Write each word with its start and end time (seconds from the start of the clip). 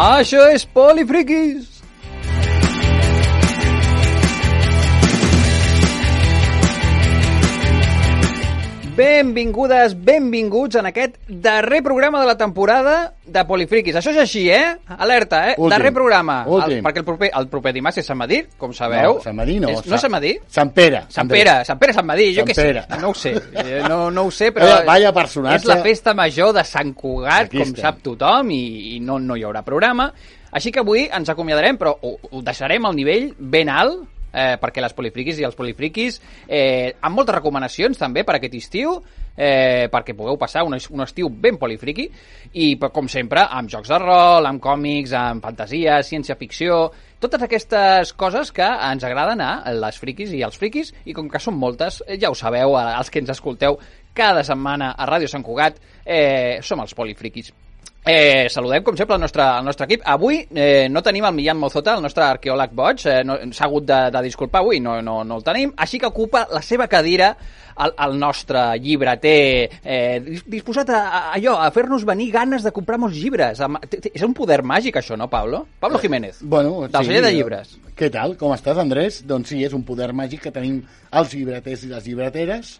Això 0.00 0.46
és 0.48 0.62
Benvingudes, 9.00 9.94
benvinguts 10.04 10.76
en 10.76 10.86
aquest 10.90 11.14
darrer 11.28 11.78
programa 11.82 12.20
de 12.20 12.26
la 12.28 12.36
temporada 12.36 13.14
de 13.24 13.44
Polifriquis. 13.48 13.96
Això 13.96 14.12
és 14.12 14.18
així, 14.26 14.42
eh? 14.52 14.74
Alerta, 14.98 15.38
eh? 15.50 15.54
Últim. 15.56 15.70
Darrer 15.72 15.92
programa. 15.96 16.36
Últim. 16.46 16.76
El, 16.78 16.84
perquè 16.84 17.00
el 17.00 17.06
proper, 17.08 17.30
el 17.40 17.48
proper 17.48 17.72
dimarts 17.78 18.02
és 18.02 18.10
Sant 18.10 18.18
Madí, 18.20 18.42
com 18.60 18.74
sabeu. 18.76 19.14
No, 19.16 19.22
Sant 19.24 19.38
Madí 19.38 19.56
no. 19.62 19.70
És, 19.72 19.80
no 19.88 19.96
és 19.96 20.04
Sant 20.04 20.12
Madí? 20.12 20.34
Sant 20.52 20.74
Pere. 20.76 21.00
Sant 21.16 21.30
Pere, 21.32 21.54
Sant 21.64 21.80
Pere, 21.80 21.96
Sant 21.96 22.08
Madí, 22.10 22.28
jo 22.36 22.44
què 22.50 22.58
sé. 22.58 22.68
No 23.00 23.14
ho 23.14 23.16
sé, 23.16 23.32
Eh, 23.64 23.80
no, 23.88 24.10
no 24.10 24.26
ho 24.28 24.30
sé, 24.34 24.50
però... 24.52 24.68
Vaya- 24.68 24.84
vaya 24.92 25.12
personatge. 25.16 25.62
És 25.62 25.68
la 25.70 25.78
festa 25.84 26.12
major 26.14 26.52
de 26.60 26.64
Sant 26.68 26.92
Cugat, 26.94 27.46
Aquí 27.48 27.58
com 27.62 27.68
estem. 27.70 27.80
sap 27.86 28.02
tothom, 28.04 28.50
i, 28.52 28.62
i 28.96 29.00
no, 29.00 29.18
no 29.18 29.36
hi 29.36 29.46
haurà 29.48 29.64
programa. 29.64 30.10
Així 30.52 30.72
que 30.74 30.80
avui 30.84 31.06
ens 31.08 31.28
acomiadarem, 31.32 31.78
però 31.80 31.96
ho, 32.02 32.16
ho 32.30 32.42
deixarem 32.42 32.84
al 32.84 32.96
nivell 32.98 33.30
ben 33.38 33.68
alt, 33.72 34.04
eh, 34.32 34.56
perquè 34.60 34.82
les 34.82 34.94
polifriquis 34.96 35.40
i 35.40 35.46
els 35.46 35.56
polifriquis, 35.58 36.20
eh, 36.46 36.96
amb 37.00 37.20
moltes 37.20 37.36
recomanacions 37.36 37.98
també 37.98 38.24
per 38.24 38.38
aquest 38.38 38.56
estiu, 38.58 38.96
eh, 39.36 39.88
perquè 39.92 40.14
pugueu 40.16 40.38
passar 40.38 40.64
un, 40.66 40.76
un 40.76 41.04
estiu 41.04 41.30
ben 41.30 41.58
polifriqui, 41.60 42.08
i 42.54 42.72
com 42.80 43.08
sempre, 43.08 43.44
amb 43.44 43.70
jocs 43.70 43.90
de 43.90 44.00
rol, 44.02 44.46
amb 44.46 44.62
còmics, 44.62 45.14
amb 45.16 45.44
fantasia, 45.44 46.00
ciència-ficció, 46.06 46.82
totes 47.20 47.42
aquestes 47.44 48.12
coses 48.16 48.52
que 48.56 48.66
ens 48.66 49.04
agraden 49.04 49.42
a 49.44 49.52
les 49.76 49.98
friquis 50.00 50.32
i 50.36 50.44
als 50.46 50.60
friquis, 50.60 50.94
i 51.04 51.16
com 51.16 51.28
que 51.28 51.42
són 51.42 51.58
moltes, 51.60 52.02
eh, 52.06 52.18
ja 52.20 52.30
ho 52.30 52.38
sabeu, 52.38 52.78
els 52.80 53.10
que 53.10 53.22
ens 53.22 53.34
escolteu 53.36 53.78
cada 54.14 54.44
setmana 54.44 54.94
a 54.96 55.06
Ràdio 55.08 55.28
Sant 55.30 55.44
Cugat, 55.46 55.78
eh, 56.04 56.58
som 56.62 56.80
els 56.80 56.94
polifriquis. 56.94 57.52
Eh, 58.02 58.46
saludem, 58.48 58.82
com 58.82 58.96
sempre, 58.96 59.14
el 59.14 59.20
nostre, 59.20 59.44
el 59.44 59.64
nostre 59.66 59.84
equip. 59.84 60.00
Avui 60.08 60.38
eh, 60.56 60.88
no 60.90 61.02
tenim 61.04 61.26
el 61.28 61.34
Millán 61.36 61.58
Mozota, 61.60 61.92
el 61.98 62.02
nostre 62.02 62.24
arqueòleg 62.24 62.72
boig, 62.72 63.02
eh, 63.06 63.18
no, 63.28 63.36
s'ha 63.52 63.66
hagut 63.66 63.84
de, 63.84 63.98
de 64.14 64.22
disculpar 64.24 64.62
avui, 64.62 64.80
no, 64.80 64.94
no, 65.04 65.18
no 65.22 65.36
el 65.36 65.44
tenim, 65.44 65.74
així 65.76 66.00
que 66.00 66.08
ocupa 66.08 66.46
la 66.50 66.62
seva 66.64 66.86
cadira 66.88 67.34
el, 67.84 67.92
el 68.06 68.16
nostre 68.18 68.62
llibreter, 68.80 69.68
eh, 69.84 70.16
dis- 70.24 70.46
disposat 70.48 70.88
a, 70.96 71.02
a, 71.04 71.20
allò, 71.36 71.58
a 71.60 71.68
fer-nos 71.76 72.08
venir 72.08 72.30
ganes 72.32 72.64
de 72.64 72.72
comprar 72.72 72.96
molts 72.98 73.20
llibres. 73.20 73.60
És 74.14 74.24
un 74.26 74.32
poder 74.34 74.62
màgic, 74.64 74.96
això, 74.96 75.20
no, 75.20 75.28
Pablo? 75.28 75.66
Pablo 75.78 76.00
Jiménez, 76.00 76.40
Bueno, 76.40 76.88
del 76.88 77.04
celler 77.04 77.22
de 77.28 77.34
llibres. 77.36 77.76
Què 78.00 78.08
tal? 78.10 78.32
Com 78.40 78.56
estàs, 78.56 78.80
Andrés? 78.80 79.20
Doncs 79.28 79.52
sí, 79.52 79.60
és 79.68 79.76
un 79.76 79.84
poder 79.84 80.08
màgic 80.16 80.48
que 80.48 80.56
tenim 80.56 80.80
els 81.12 81.36
llibreters 81.36 81.84
i 81.84 81.92
les 81.92 82.08
llibreteres 82.08 82.74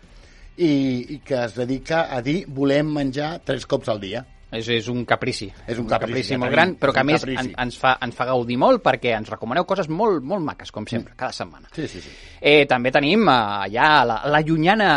i, 0.56 0.72
i 1.12 1.20
que 1.24 1.44
es 1.44 1.54
dedica 1.60 2.06
a 2.08 2.24
dir 2.24 2.46
volem 2.48 2.88
menjar 2.96 3.34
tres 3.44 3.68
cops 3.68 3.92
al 3.92 4.00
dia. 4.00 4.24
És, 4.50 4.66
és 4.74 4.88
un 4.90 5.04
caprici. 5.06 5.46
És 5.70 5.78
un 5.78 5.86
caprici, 5.86 6.32
ja 6.34 6.38
molt 6.42 6.50
gran, 6.50 6.72
però 6.80 6.94
que 6.94 7.02
a 7.04 7.06
més 7.06 7.22
caprici. 7.22 7.52
en, 7.52 7.52
ens, 7.62 7.76
fa, 7.78 7.92
ens 8.02 8.16
fa 8.18 8.26
gaudir 8.26 8.56
molt 8.58 8.82
perquè 8.82 9.12
ens 9.14 9.30
recomaneu 9.30 9.66
coses 9.68 9.86
molt, 9.88 10.24
molt 10.26 10.42
maques, 10.42 10.72
com 10.74 10.88
sempre, 10.90 11.14
cada 11.18 11.30
setmana. 11.36 11.70
Sí, 11.76 11.86
sí, 11.88 12.02
sí. 12.02 12.10
Eh, 12.40 12.64
també 12.70 12.90
tenim 12.94 13.28
eh, 13.30 13.36
allà 13.68 13.90
la, 14.08 14.16
la 14.32 14.40
llunyana 14.42 14.90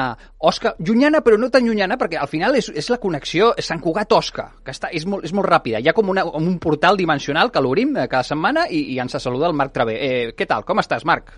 Osca, 0.44 0.74
llunyana 0.80 1.22
però 1.24 1.38
no 1.40 1.52
tan 1.54 1.68
llunyana 1.68 2.00
perquè 2.02 2.18
al 2.20 2.32
final 2.32 2.58
és, 2.60 2.72
és 2.74 2.90
la 2.92 2.98
connexió 3.00 3.54
Sant 3.64 3.80
Cugat-Osca, 3.84 4.48
que 4.66 4.74
està, 4.74 4.90
és, 4.92 5.06
molt, 5.06 5.24
és 5.28 5.36
molt 5.38 5.48
ràpida. 5.48 5.80
Hi 5.80 5.92
ha 5.92 5.96
com, 5.96 6.10
una, 6.12 6.26
com 6.26 6.50
un 6.50 6.58
portal 6.60 6.98
dimensional 7.00 7.54
que 7.54 7.62
l'obrim 7.62 7.94
eh, 7.96 8.08
cada 8.10 8.26
setmana 8.28 8.66
i, 8.70 8.88
i 8.96 9.00
ens 9.04 9.20
saluda 9.22 9.52
el 9.52 9.56
Marc 9.56 9.76
Travé. 9.78 10.00
Eh, 10.02 10.26
què 10.36 10.50
tal? 10.50 10.66
Com 10.66 10.82
estàs, 10.82 11.06
Marc? 11.06 11.36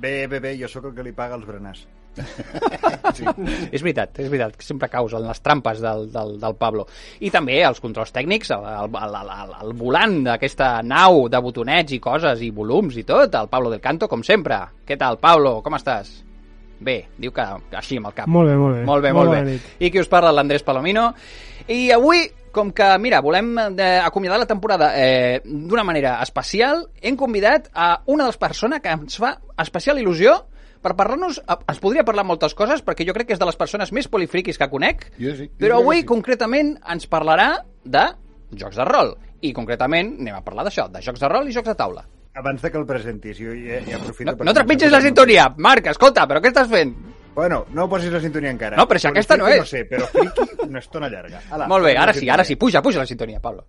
Bé, 0.00 0.26
bé, 0.28 0.40
bé, 0.40 0.54
jo 0.60 0.68
sóc 0.68 0.92
el 0.92 0.94
que 0.96 1.04
li 1.04 1.16
paga 1.16 1.40
els 1.40 1.48
berenars. 1.48 1.88
sí. 3.16 3.24
És 3.70 3.82
veritat, 3.82 4.18
és 4.18 4.30
veritat, 4.30 4.56
que 4.58 4.66
sempre 4.66 4.88
caus 4.92 5.14
en 5.16 5.26
les 5.26 5.42
trampes 5.44 5.80
del, 5.82 6.08
del, 6.12 6.34
del 6.42 6.56
Pablo. 6.60 6.86
I 7.20 7.30
també 7.34 7.60
els 7.66 7.80
controls 7.82 8.12
tècnics, 8.14 8.50
el, 8.56 8.64
el, 8.66 8.96
el, 9.02 9.14
el, 9.20 9.54
el 9.66 9.76
volant 9.78 10.18
d'aquesta 10.26 10.72
nau 10.86 11.28
de 11.30 11.42
botonets 11.44 11.94
i 11.96 12.00
coses 12.02 12.42
i 12.46 12.50
volums 12.54 12.98
i 13.00 13.06
tot, 13.08 13.34
el 13.34 13.52
Pablo 13.52 13.70
del 13.72 13.82
Canto, 13.84 14.08
com 14.10 14.24
sempre. 14.26 14.60
Què 14.86 14.98
tal, 15.00 15.20
Pablo? 15.22 15.60
Com 15.64 15.78
estàs? 15.78 16.10
Bé, 16.80 16.96
diu 17.20 17.32
que 17.36 17.44
així 17.76 17.98
amb 18.00 18.08
el 18.08 18.14
cap. 18.16 18.28
Molt 18.32 18.48
bé, 18.48 18.56
molt 18.56 18.78
bé. 18.78 18.84
Molt 18.88 19.04
bé, 19.04 19.12
Molt 19.12 19.28
molt, 19.28 19.38
bé. 19.38 19.56
nit. 19.56 19.72
I 19.84 19.90
qui 19.92 20.00
us 20.00 20.08
parla, 20.08 20.32
l'Andrés 20.32 20.64
Palomino. 20.64 21.10
I 21.68 21.90
avui, 21.92 22.24
com 22.56 22.70
que, 22.72 22.86
mira, 22.98 23.20
volem 23.20 23.52
eh, 23.60 23.90
acomiadar 24.00 24.38
la 24.40 24.48
temporada 24.48 24.94
eh, 24.96 25.42
d'una 25.44 25.84
manera 25.84 26.16
especial, 26.24 26.86
hem 27.02 27.18
convidat 27.20 27.68
a 27.74 27.92
una 28.06 28.24
de 28.24 28.32
les 28.32 28.40
persones 28.40 28.80
que 28.80 28.96
ens 28.96 29.20
fa 29.20 29.36
especial 29.60 30.00
il·lusió 30.00 30.38
per 30.82 30.94
parlar-nos, 30.98 31.40
eh, 31.40 31.58
ens 31.68 31.80
podria 31.82 32.04
parlar 32.08 32.24
moltes 32.28 32.54
coses, 32.58 32.84
perquè 32.84 33.06
jo 33.06 33.14
crec 33.16 33.30
que 33.30 33.36
és 33.36 33.42
de 33.42 33.48
les 33.48 33.58
persones 33.60 33.92
més 33.92 34.08
polifriquis 34.08 34.58
que 34.58 34.70
conec, 34.72 35.10
Jo 35.18 35.34
sí, 35.36 35.48
jo 35.48 35.66
però 35.66 35.80
avui, 35.80 36.02
sí. 36.02 36.06
concretament, 36.08 36.76
ens 36.88 37.06
parlarà 37.10 37.50
de 37.84 38.06
jocs 38.52 38.76
de 38.76 38.86
rol. 38.88 39.14
I, 39.40 39.52
concretament, 39.56 40.16
anem 40.20 40.36
a 40.36 40.42
parlar 40.44 40.66
d'això, 40.68 40.88
de 40.92 41.00
jocs 41.04 41.20
de 41.20 41.28
rol 41.28 41.48
i 41.48 41.54
jocs 41.56 41.68
de 41.68 41.76
taula. 41.76 42.04
Abans 42.36 42.62
de 42.62 42.70
que 42.70 42.78
el 42.78 42.86
presentis, 42.86 43.38
jo 43.40 43.54
ja, 43.56 43.80
ja 43.86 43.96
aprofito... 43.98 44.32
No, 44.36 44.44
no 44.44 44.54
trepitgis 44.54 44.92
la 44.92 45.00
sintonia, 45.02 45.48
Marc, 45.58 45.88
escolta, 45.90 46.26
però 46.30 46.42
què 46.42 46.52
estàs 46.52 46.68
fent? 46.70 46.94
Bueno, 47.34 47.64
no 47.72 47.88
posis 47.88 48.12
la 48.12 48.20
sintonia 48.20 48.50
encara. 48.50 48.76
No, 48.76 48.86
però 48.90 49.00
si 49.00 49.08
aquesta 49.08 49.36
no 49.38 49.48
és. 49.48 49.62
No 49.62 49.68
sé, 49.68 49.84
però 49.88 50.06
friki 50.10 50.66
una 50.66 50.82
estona 50.82 51.08
llarga. 51.08 51.42
Ala, 51.50 51.68
Molt 51.70 51.86
bé, 51.86 51.94
ara 51.96 52.14
sí, 52.14 52.28
ara 52.28 52.44
sí, 52.44 52.56
puja, 52.56 52.82
puja 52.82 53.02
la 53.02 53.06
sintonia, 53.06 53.40
Pablo. 53.40 53.66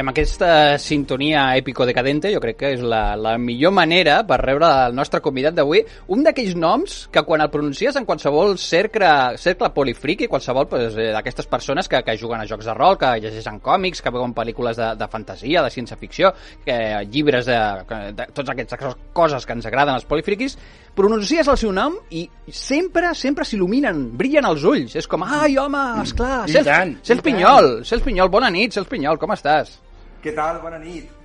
I 0.00 0.02
amb 0.02 0.14
aquesta 0.14 0.78
sintonia 0.80 1.42
èpico-decadente 1.58 2.30
jo 2.32 2.40
crec 2.40 2.56
que 2.56 2.68
és 2.72 2.80
la, 2.80 3.18
la 3.20 3.34
millor 3.36 3.74
manera 3.76 4.14
per 4.24 4.38
rebre 4.40 4.64
el 4.86 4.94
nostre 4.96 5.18
convidat 5.20 5.58
d'avui. 5.58 5.82
Un 6.16 6.22
d'aquells 6.24 6.54
noms 6.56 6.94
que 7.12 7.20
quan 7.28 7.44
el 7.44 7.50
pronuncies 7.52 7.98
en 8.00 8.06
qualsevol 8.08 8.56
cercle, 8.56 9.10
cercle 9.36 9.68
polifriqui, 9.76 10.30
qualsevol 10.32 10.70
pues, 10.70 10.96
eh, 10.96 11.10
d'aquestes 11.12 11.50
persones 11.52 11.84
que, 11.84 12.00
que 12.06 12.14
juguen 12.16 12.40
a 12.40 12.46
jocs 12.48 12.70
de 12.70 12.76
rol, 12.78 12.96
que 12.96 13.10
llegeixen 13.20 13.58
còmics, 13.60 14.00
que 14.00 14.14
veuen 14.14 14.32
pel·lícules 14.38 14.80
de, 14.80 14.88
de 15.02 15.10
fantasia, 15.12 15.66
de 15.66 15.74
ciència-ficció, 15.74 16.32
que, 16.64 16.78
llibres 17.10 17.52
de, 17.52 17.60
de, 17.92 18.00
de 18.22 18.28
totes 18.30 18.54
aquestes 18.54 18.96
coses 19.12 19.44
que 19.44 19.58
ens 19.58 19.68
agraden 19.68 19.98
als 19.98 20.08
polifriquis, 20.08 20.56
pronuncies 20.96 21.52
el 21.52 21.60
seu 21.60 21.76
nom 21.76 22.00
i 22.08 22.24
sempre, 22.48 23.12
sempre 23.12 23.44
s'il·luminen, 23.44 24.00
brillen 24.16 24.48
els 24.48 24.64
ulls. 24.64 24.96
És 24.96 25.04
com, 25.04 25.28
ai, 25.28 25.60
home, 25.60 25.84
esclar, 26.06 26.46
I 26.48 26.56
Cels, 26.56 26.72
Cels. 27.04 27.24
Pinyol, 27.28 27.72
Cels 27.84 28.08
Pinyol, 28.08 28.32
bona 28.32 28.48
nit, 28.48 28.72
Cels 28.80 28.88
Pinyol, 28.88 29.20
com 29.20 29.36
estàs? 29.36 29.76
Què 30.22 30.34
tal? 30.36 30.60
Bona 30.62 30.78
nit. 30.82 31.16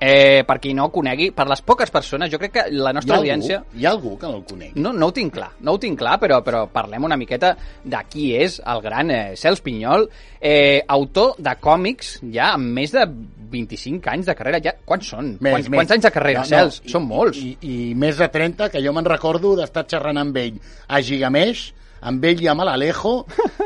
Eh, 0.00 0.44
per 0.46 0.60
qui 0.62 0.70
no 0.78 0.84
ho 0.86 0.90
conegui, 0.94 1.32
per 1.34 1.48
les 1.50 1.58
poques 1.66 1.90
persones, 1.90 2.30
jo 2.30 2.38
crec 2.38 2.52
que 2.54 2.62
la 2.70 2.92
Hi 2.92 2.94
nostra 2.94 3.16
algú, 3.16 3.24
audiència... 3.24 3.56
hi 3.74 3.82
ha 3.86 3.90
algú 3.90 4.12
que 4.20 4.28
no 4.30 4.36
el 4.38 4.44
conec. 4.46 4.76
No, 4.78 4.92
no 4.94 5.08
ho 5.08 5.14
tinc 5.16 5.32
clar, 5.34 5.48
no 5.66 5.72
ho 5.74 5.80
tinc 5.82 5.98
clar, 5.98 6.12
però, 6.22 6.38
però 6.46 6.60
parlem 6.70 7.02
una 7.08 7.16
miqueta 7.18 7.50
de 7.82 8.02
qui 8.06 8.28
és 8.38 8.60
el 8.62 8.82
gran 8.84 9.10
eh, 9.10 9.32
Cels 9.40 9.58
Pinyol, 9.64 10.06
eh, 10.38 10.84
autor 10.86 11.34
de 11.42 11.56
còmics 11.58 12.12
ja 12.30 12.52
amb 12.54 12.70
més 12.78 12.94
de 12.94 13.02
25 13.50 14.12
anys 14.14 14.30
de 14.30 14.36
carrera. 14.38 14.62
Ja, 14.62 14.76
quants 14.86 15.10
són? 15.16 15.32
quants, 15.42 15.72
quants 15.80 15.96
anys 15.98 16.06
de 16.06 16.14
carrera, 16.14 16.46
Cels? 16.46 16.78
i- 16.84 16.94
són 16.94 17.08
molts. 17.10 17.42
I, 17.42 17.56
I 17.66 17.76
més 17.98 18.22
de 18.22 18.30
30, 18.38 18.70
que 18.70 18.84
jo 18.86 18.94
me'n 18.94 19.10
recordo 19.10 19.56
d'estar 19.58 19.82
xerrant 19.90 20.22
amb 20.22 20.38
ell 20.38 20.62
a 20.86 21.02
Gigamesh, 21.02 21.72
amb 22.06 22.22
ell 22.30 22.46
i 22.46 22.46
amb 22.54 22.62
l'Alejo, 22.70 23.16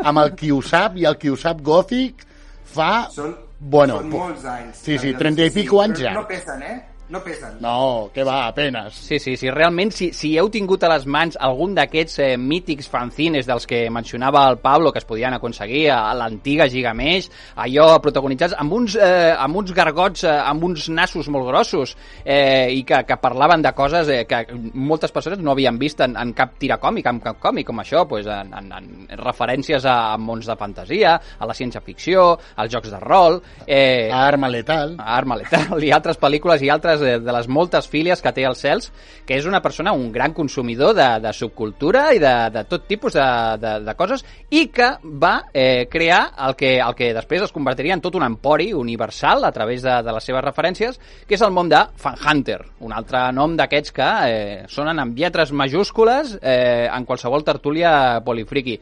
amb 0.01 0.25
el 0.25 0.33
qui 0.41 0.49
ho 0.51 0.63
sap 0.65 0.97
i 0.97 1.05
el 1.05 1.21
qui 1.21 1.29
ho 1.29 1.37
sap 1.37 1.61
Gothic, 1.61 2.25
fa... 2.73 2.93
Són, 3.13 3.37
Bueno, 3.65 3.99
són 4.01 4.11
po- 4.11 4.19
molts 4.19 4.45
anys. 4.45 4.77
sí, 4.83 4.99
sí, 4.99 5.13
Doncs 5.13 5.19
30 5.23 5.45
i 5.47 5.51
pico 5.55 5.81
anys 5.81 6.01
però. 6.01 6.13
No 6.15 6.27
pesen, 6.27 6.63
eh? 6.63 6.81
No 7.13 7.21
pesen. 7.21 7.59
No, 7.61 8.09
que 8.15 8.25
va, 8.25 8.47
apenes. 8.49 8.95
Sí, 8.97 9.19
sí, 9.21 9.37
sí, 9.37 9.51
realment, 9.53 9.91
si, 9.93 10.07
si 10.17 10.31
heu 10.41 10.49
tingut 10.49 10.81
a 10.87 10.89
les 10.95 11.03
mans 11.05 11.37
algun 11.45 11.75
d'aquests 11.77 12.15
eh, 12.25 12.29
mítics 12.41 12.87
fanzines 12.89 13.45
dels 13.45 13.67
que 13.69 13.83
mencionava 13.93 14.47
el 14.49 14.57
Pablo, 14.63 14.89
que 14.95 15.03
es 15.03 15.05
podien 15.05 15.37
aconseguir 15.37 15.91
a, 15.93 15.99
a 16.09 16.15
l'antiga 16.17 16.71
Gigameix, 16.73 17.29
allò 17.61 17.99
protagonitzats 18.01 18.57
amb 18.57 18.73
uns, 18.79 18.97
eh, 18.97 19.35
amb 19.37 19.61
uns 19.61 19.75
gargots, 19.77 20.25
eh, 20.25 20.33
amb 20.33 20.65
uns 20.65 20.87
nassos 20.89 21.29
molt 21.29 21.51
grossos, 21.51 21.93
eh, 22.25 22.73
i 22.73 22.81
que, 22.89 23.03
que 23.05 23.21
parlaven 23.21 23.61
de 23.67 23.75
coses 23.77 24.09
eh, 24.09 24.23
que 24.25 24.41
moltes 24.73 25.13
persones 25.13 25.45
no 25.45 25.53
havien 25.53 25.77
vist 25.77 26.01
en, 26.01 26.17
en 26.17 26.33
cap 26.33 26.57
tiracòmic, 26.65 27.13
en 27.13 27.21
cap 27.29 27.45
còmic 27.45 27.69
com 27.69 27.85
això, 27.85 28.07
pues, 28.09 28.25
en, 28.25 28.57
en, 28.57 28.73
en 28.79 29.21
referències 29.21 29.85
a, 29.85 29.99
a 30.15 30.17
mons 30.17 30.49
de 30.49 30.57
fantasia, 30.57 31.19
a 31.37 31.51
la 31.51 31.59
ciència-ficció, 31.61 32.25
als 32.57 32.73
jocs 32.73 32.89
de 32.97 33.05
rol, 33.05 33.43
eh, 33.67 34.09
A 34.09 34.25
Arma 34.31 34.49
Letal. 34.49 34.97
a 34.97 35.13
Arma 35.21 35.37
Letal 35.45 35.77
i 35.85 35.93
altres 35.93 36.17
pel·lícules 36.17 36.65
i 36.65 36.73
altres 36.73 37.02
de, 37.03 37.19
de 37.21 37.33
les 37.35 37.49
moltes 37.51 37.89
fílies 37.91 38.23
que 38.23 38.33
té 38.33 38.47
el 38.49 38.57
Cels, 38.57 38.89
que 39.27 39.37
és 39.37 39.47
una 39.51 39.61
persona, 39.61 39.93
un 39.93 40.09
gran 40.15 40.33
consumidor 40.33 40.95
de, 40.97 41.09
de 41.25 41.33
subcultura 41.37 42.07
i 42.15 42.21
de, 42.23 42.33
de 42.55 42.63
tot 42.71 42.87
tipus 42.89 43.13
de, 43.19 43.27
de, 43.61 43.75
de 43.85 43.95
coses, 43.99 44.25
i 44.55 44.69
que 44.73 44.89
va 45.21 45.35
eh, 45.53 45.87
crear 45.91 46.23
el 46.49 46.57
que, 46.57 46.77
el 46.81 46.95
que 46.99 47.13
després 47.17 47.45
es 47.49 47.53
convertiria 47.53 47.95
en 47.99 48.03
tot 48.05 48.17
un 48.17 48.25
empori 48.27 48.71
universal 48.73 49.45
a 49.45 49.53
través 49.53 49.83
de, 49.83 49.99
de 50.07 50.17
les 50.17 50.25
seves 50.31 50.45
referències, 50.47 51.01
que 51.27 51.35
és 51.37 51.43
el 51.45 51.53
món 51.53 51.69
de 51.73 51.83
Fan 52.01 52.17
Hunter, 52.23 52.61
un 52.87 52.95
altre 52.97 53.27
nom 53.37 53.57
d'aquests 53.59 53.93
que 53.97 54.11
eh, 54.31 54.61
sonen 54.71 55.03
amb 55.03 55.19
lletres 55.19 55.53
majúscules 55.53 56.39
eh, 56.41 56.87
en 56.87 57.05
qualsevol 57.09 57.45
tertúlia 57.45 58.21
polifriqui. 58.25 58.79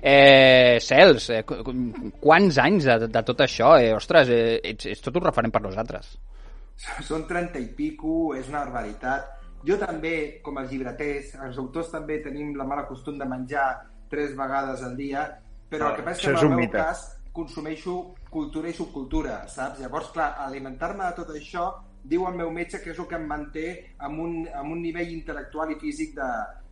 Eh, 0.00 0.78
Cels, 0.80 1.24
eh, 1.34 1.40
qu- 1.44 1.58
qu- 1.66 2.12
quants 2.22 2.58
anys 2.62 2.84
de, 2.86 3.08
de 3.10 3.22
tot 3.26 3.40
això? 3.42 3.72
Eh, 3.82 3.90
ostres, 3.96 4.28
eh, 4.30 4.60
ets, 4.62 4.86
ets 4.92 5.02
tot 5.02 5.16
un 5.18 5.24
referent 5.26 5.50
per 5.50 5.62
nosaltres. 5.64 6.12
Són 7.08 7.26
30 7.26 7.58
i 7.58 7.68
pico, 7.74 8.34
és 8.38 8.48
una 8.48 8.64
barbaritat. 8.64 9.34
Jo 9.66 9.76
també, 9.80 10.40
com 10.42 10.58
els 10.58 10.70
llibreters, 10.70 11.34
els 11.42 11.58
autors 11.58 11.90
també 11.90 12.20
tenim 12.22 12.54
la 12.56 12.64
mala 12.64 12.86
costum 12.86 13.18
de 13.18 13.26
menjar 13.26 13.66
tres 14.08 14.36
vegades 14.36 14.82
al 14.82 14.94
dia, 14.96 15.26
però 15.68 15.88
Ah, 15.88 15.90
el 15.90 15.96
que 15.96 16.02
passa 16.02 16.20
és 16.20 16.24
que 16.24 16.30
en 16.30 16.38
el 16.38 16.48
meu 16.48 16.58
mite. 16.60 16.78
cas 16.78 17.18
consumeixo 17.32 18.14
cultura 18.30 18.68
i 18.68 18.72
subcultura, 18.72 19.48
saps? 19.48 19.80
Llavors, 19.80 20.10
clar, 20.14 20.34
alimentar-me 20.46 21.04
de 21.04 21.12
tot 21.18 21.34
això 21.34 21.66
diu 22.04 22.26
el 22.26 22.34
meu 22.34 22.50
metge 22.50 22.80
que 22.82 22.90
és 22.90 22.98
el 22.98 23.06
que 23.06 23.16
em 23.16 23.26
manté 23.26 23.94
amb 23.98 24.18
un, 24.20 24.48
amb 24.54 24.72
un 24.72 24.80
nivell 24.82 25.10
intel·lectual 25.12 25.72
i 25.72 25.78
físic 25.78 26.14
de, 26.16 26.22
dels 26.22 26.36
14 26.38 26.67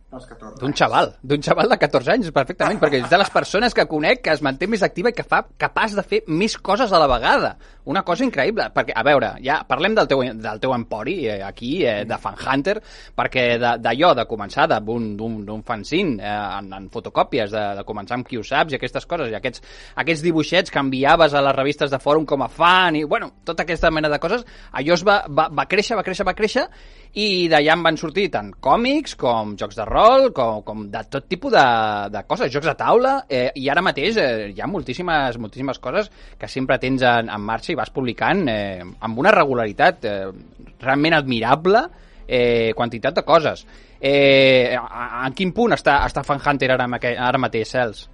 D'un 0.61 0.71
xaval, 0.71 1.09
d'un 1.19 1.41
xaval 1.43 1.67
de 1.67 1.75
14 1.81 2.11
anys, 2.13 2.27
perfectament, 2.31 2.77
perquè 2.79 3.01
és 3.01 3.09
de 3.11 3.17
les 3.19 3.27
persones 3.27 3.73
que 3.75 3.83
conec 3.91 4.21
que 4.23 4.31
es 4.31 4.39
manté 4.45 4.63
més 4.71 4.83
activa 4.85 5.11
i 5.11 5.15
que 5.15 5.25
fa 5.27 5.41
capaç 5.59 5.97
de 5.97 6.03
fer 6.07 6.21
més 6.31 6.53
coses 6.63 6.93
a 6.95 7.01
la 7.01 7.09
vegada. 7.11 7.49
Una 7.91 8.05
cosa 8.07 8.23
increïble, 8.23 8.69
perquè, 8.71 8.95
a 8.95 9.03
veure, 9.03 9.33
ja 9.43 9.57
parlem 9.67 9.97
del 9.97 10.07
teu, 10.07 10.23
del 10.39 10.61
teu 10.63 10.75
empori 10.75 11.17
eh, 11.27 11.41
aquí, 11.43 11.81
eh, 11.83 12.05
de 12.07 12.19
Fan 12.23 12.39
Hunter, 12.39 12.77
perquè 13.19 13.43
d'allò, 13.59 14.13
de, 14.13 14.21
de 14.21 14.25
començar 14.29 14.69
d'un 14.71 15.65
fanzine 15.67 16.23
eh, 16.23 16.37
en, 16.61 16.71
en 16.79 16.87
fotocòpies, 16.93 17.51
de, 17.51 17.65
de 17.81 17.85
començar 17.91 18.15
amb 18.15 18.29
qui 18.31 18.39
ho 18.39 18.45
saps 18.47 18.71
i 18.71 18.79
aquestes 18.79 19.07
coses, 19.11 19.33
i 19.33 19.35
aquests, 19.35 19.65
aquests 20.05 20.23
dibuixets 20.23 20.71
que 20.71 20.79
enviaves 20.79 21.35
a 21.35 21.43
les 21.49 21.57
revistes 21.59 21.91
de 21.91 21.99
fòrum 21.99 22.23
com 22.23 22.47
a 22.47 22.49
fan, 22.51 22.95
i, 22.95 23.03
bueno, 23.03 23.33
tota 23.43 23.67
aquesta 23.67 23.91
mena 23.91 24.07
de 24.07 24.23
coses, 24.23 24.47
allò 24.71 24.95
es 24.95 25.03
va, 25.03 25.19
va, 25.27 25.49
va 25.51 25.67
créixer, 25.67 25.99
va 25.99 26.07
créixer, 26.07 26.27
va 26.31 26.37
créixer, 26.39 26.67
i 27.19 27.47
d'allà 27.51 27.75
en 27.75 27.83
van 27.83 27.99
sortir 27.99 28.27
tant 28.31 28.53
còmics 28.63 29.15
com 29.19 29.55
jocs 29.59 29.75
de 29.75 29.85
rol, 29.87 29.96
com, 30.33 30.61
com 30.63 30.83
de 30.91 31.01
tot 31.09 31.27
tipus 31.27 31.51
de, 31.53 31.63
de 32.13 32.23
coses, 32.27 32.51
jocs 32.53 32.67
de 32.69 32.75
taula, 32.77 33.13
eh, 33.29 33.51
i 33.55 33.69
ara 33.69 33.81
mateix 33.81 34.17
eh, 34.21 34.49
hi 34.53 34.61
ha 34.61 34.67
moltíssimes, 34.69 35.37
moltíssimes 35.41 35.79
coses 35.79 36.11
que 36.37 36.47
sempre 36.47 36.77
tens 36.79 37.01
en, 37.01 37.31
en 37.33 37.41
marxa 37.41 37.73
i 37.73 37.77
vas 37.79 37.93
publicant 37.93 38.45
eh, 38.51 38.83
amb 38.83 39.17
una 39.17 39.31
regularitat 39.33 40.05
eh, 40.05 40.19
realment 40.83 41.17
admirable, 41.17 41.81
eh, 42.27 42.73
quantitat 42.75 43.15
de 43.15 43.23
coses. 43.25 43.65
Eh, 43.99 44.77
en 44.77 45.33
quin 45.33 45.53
punt 45.55 45.73
està, 45.73 46.03
està 46.05 46.23
Fan 46.23 46.43
Hunter 46.45 46.71
ara, 46.75 46.87
ara 47.17 47.41
mateix, 47.41 47.73
Cels? 47.73 48.05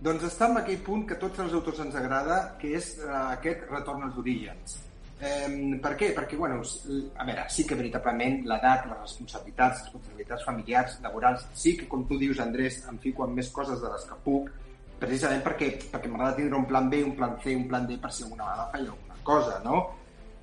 Doncs 0.00 0.24
està 0.28 0.48
en 0.50 0.60
aquell 0.60 0.80
punt 0.84 1.06
que 1.08 1.16
tots 1.20 1.40
els 1.44 1.52
autors 1.56 1.80
ens 1.84 1.96
agrada, 1.96 2.40
que 2.60 2.74
és 2.78 2.94
eh, 3.00 3.12
aquest 3.36 3.68
retorn 3.70 4.08
als 4.08 4.16
orígens. 4.20 4.80
Eh, 5.16 5.78
per 5.80 5.94
què? 5.96 6.10
Perquè, 6.12 6.36
bueno, 6.36 6.60
a 6.60 7.24
veure, 7.24 7.46
sí 7.48 7.64
que 7.64 7.78
veritablement 7.78 8.42
l'edat, 8.44 8.84
les 8.90 9.00
responsabilitats, 9.00 9.80
les 9.80 9.88
responsabilitats 9.88 10.44
familiars, 10.44 10.98
laborals, 11.02 11.46
sí 11.56 11.76
que, 11.78 11.88
com 11.88 12.04
tu 12.08 12.18
dius, 12.20 12.40
Andrés, 12.44 12.82
em 12.90 12.98
fico 13.00 13.24
en 13.24 13.36
més 13.36 13.48
coses 13.48 13.80
de 13.80 13.92
les 13.92 14.04
que 14.08 14.18
puc, 14.24 14.50
precisament 15.00 15.44
perquè, 15.44 15.70
perquè 15.92 16.08
m'agrada 16.08 16.36
tindre 16.36 16.58
un 16.58 16.66
plan 16.68 16.90
B, 16.92 17.02
un 17.04 17.14
plan 17.16 17.36
C, 17.42 17.54
un 17.56 17.68
plan 17.68 17.86
D 17.88 17.96
per 18.00 18.12
si 18.12 18.24
alguna 18.24 18.44
vegada 18.44 18.68
faig 18.72 18.84
alguna 18.88 19.22
cosa, 19.22 19.60
no? 19.64 19.80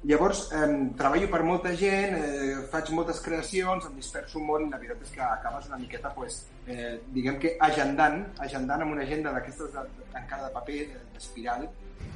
Llavors, 0.04 0.50
eh, 0.52 0.90
treballo 1.00 1.30
per 1.32 1.44
molta 1.48 1.72
gent, 1.80 2.18
eh, 2.18 2.56
faig 2.70 2.90
moltes 2.92 3.22
creacions, 3.24 3.86
em 3.88 3.96
disperso 3.96 4.40
molt 4.40 4.66
i 4.66 4.70
la 4.70 4.78
veritat 4.82 5.06
és 5.06 5.14
que 5.16 5.22
acabes 5.22 5.70
una 5.70 5.80
miqueta, 5.80 6.12
pues, 6.14 6.42
eh, 6.68 7.00
diguem 7.14 7.40
que 7.40 7.56
agendant, 7.60 8.26
agendant 8.40 8.82
amb 8.82 8.92
una 8.92 9.04
agenda 9.04 9.32
d'aquestes 9.32 9.72
de, 9.72 9.86
encara 10.14 10.50
de 10.50 10.54
paper, 10.58 10.82
d'espiral, 11.14 11.70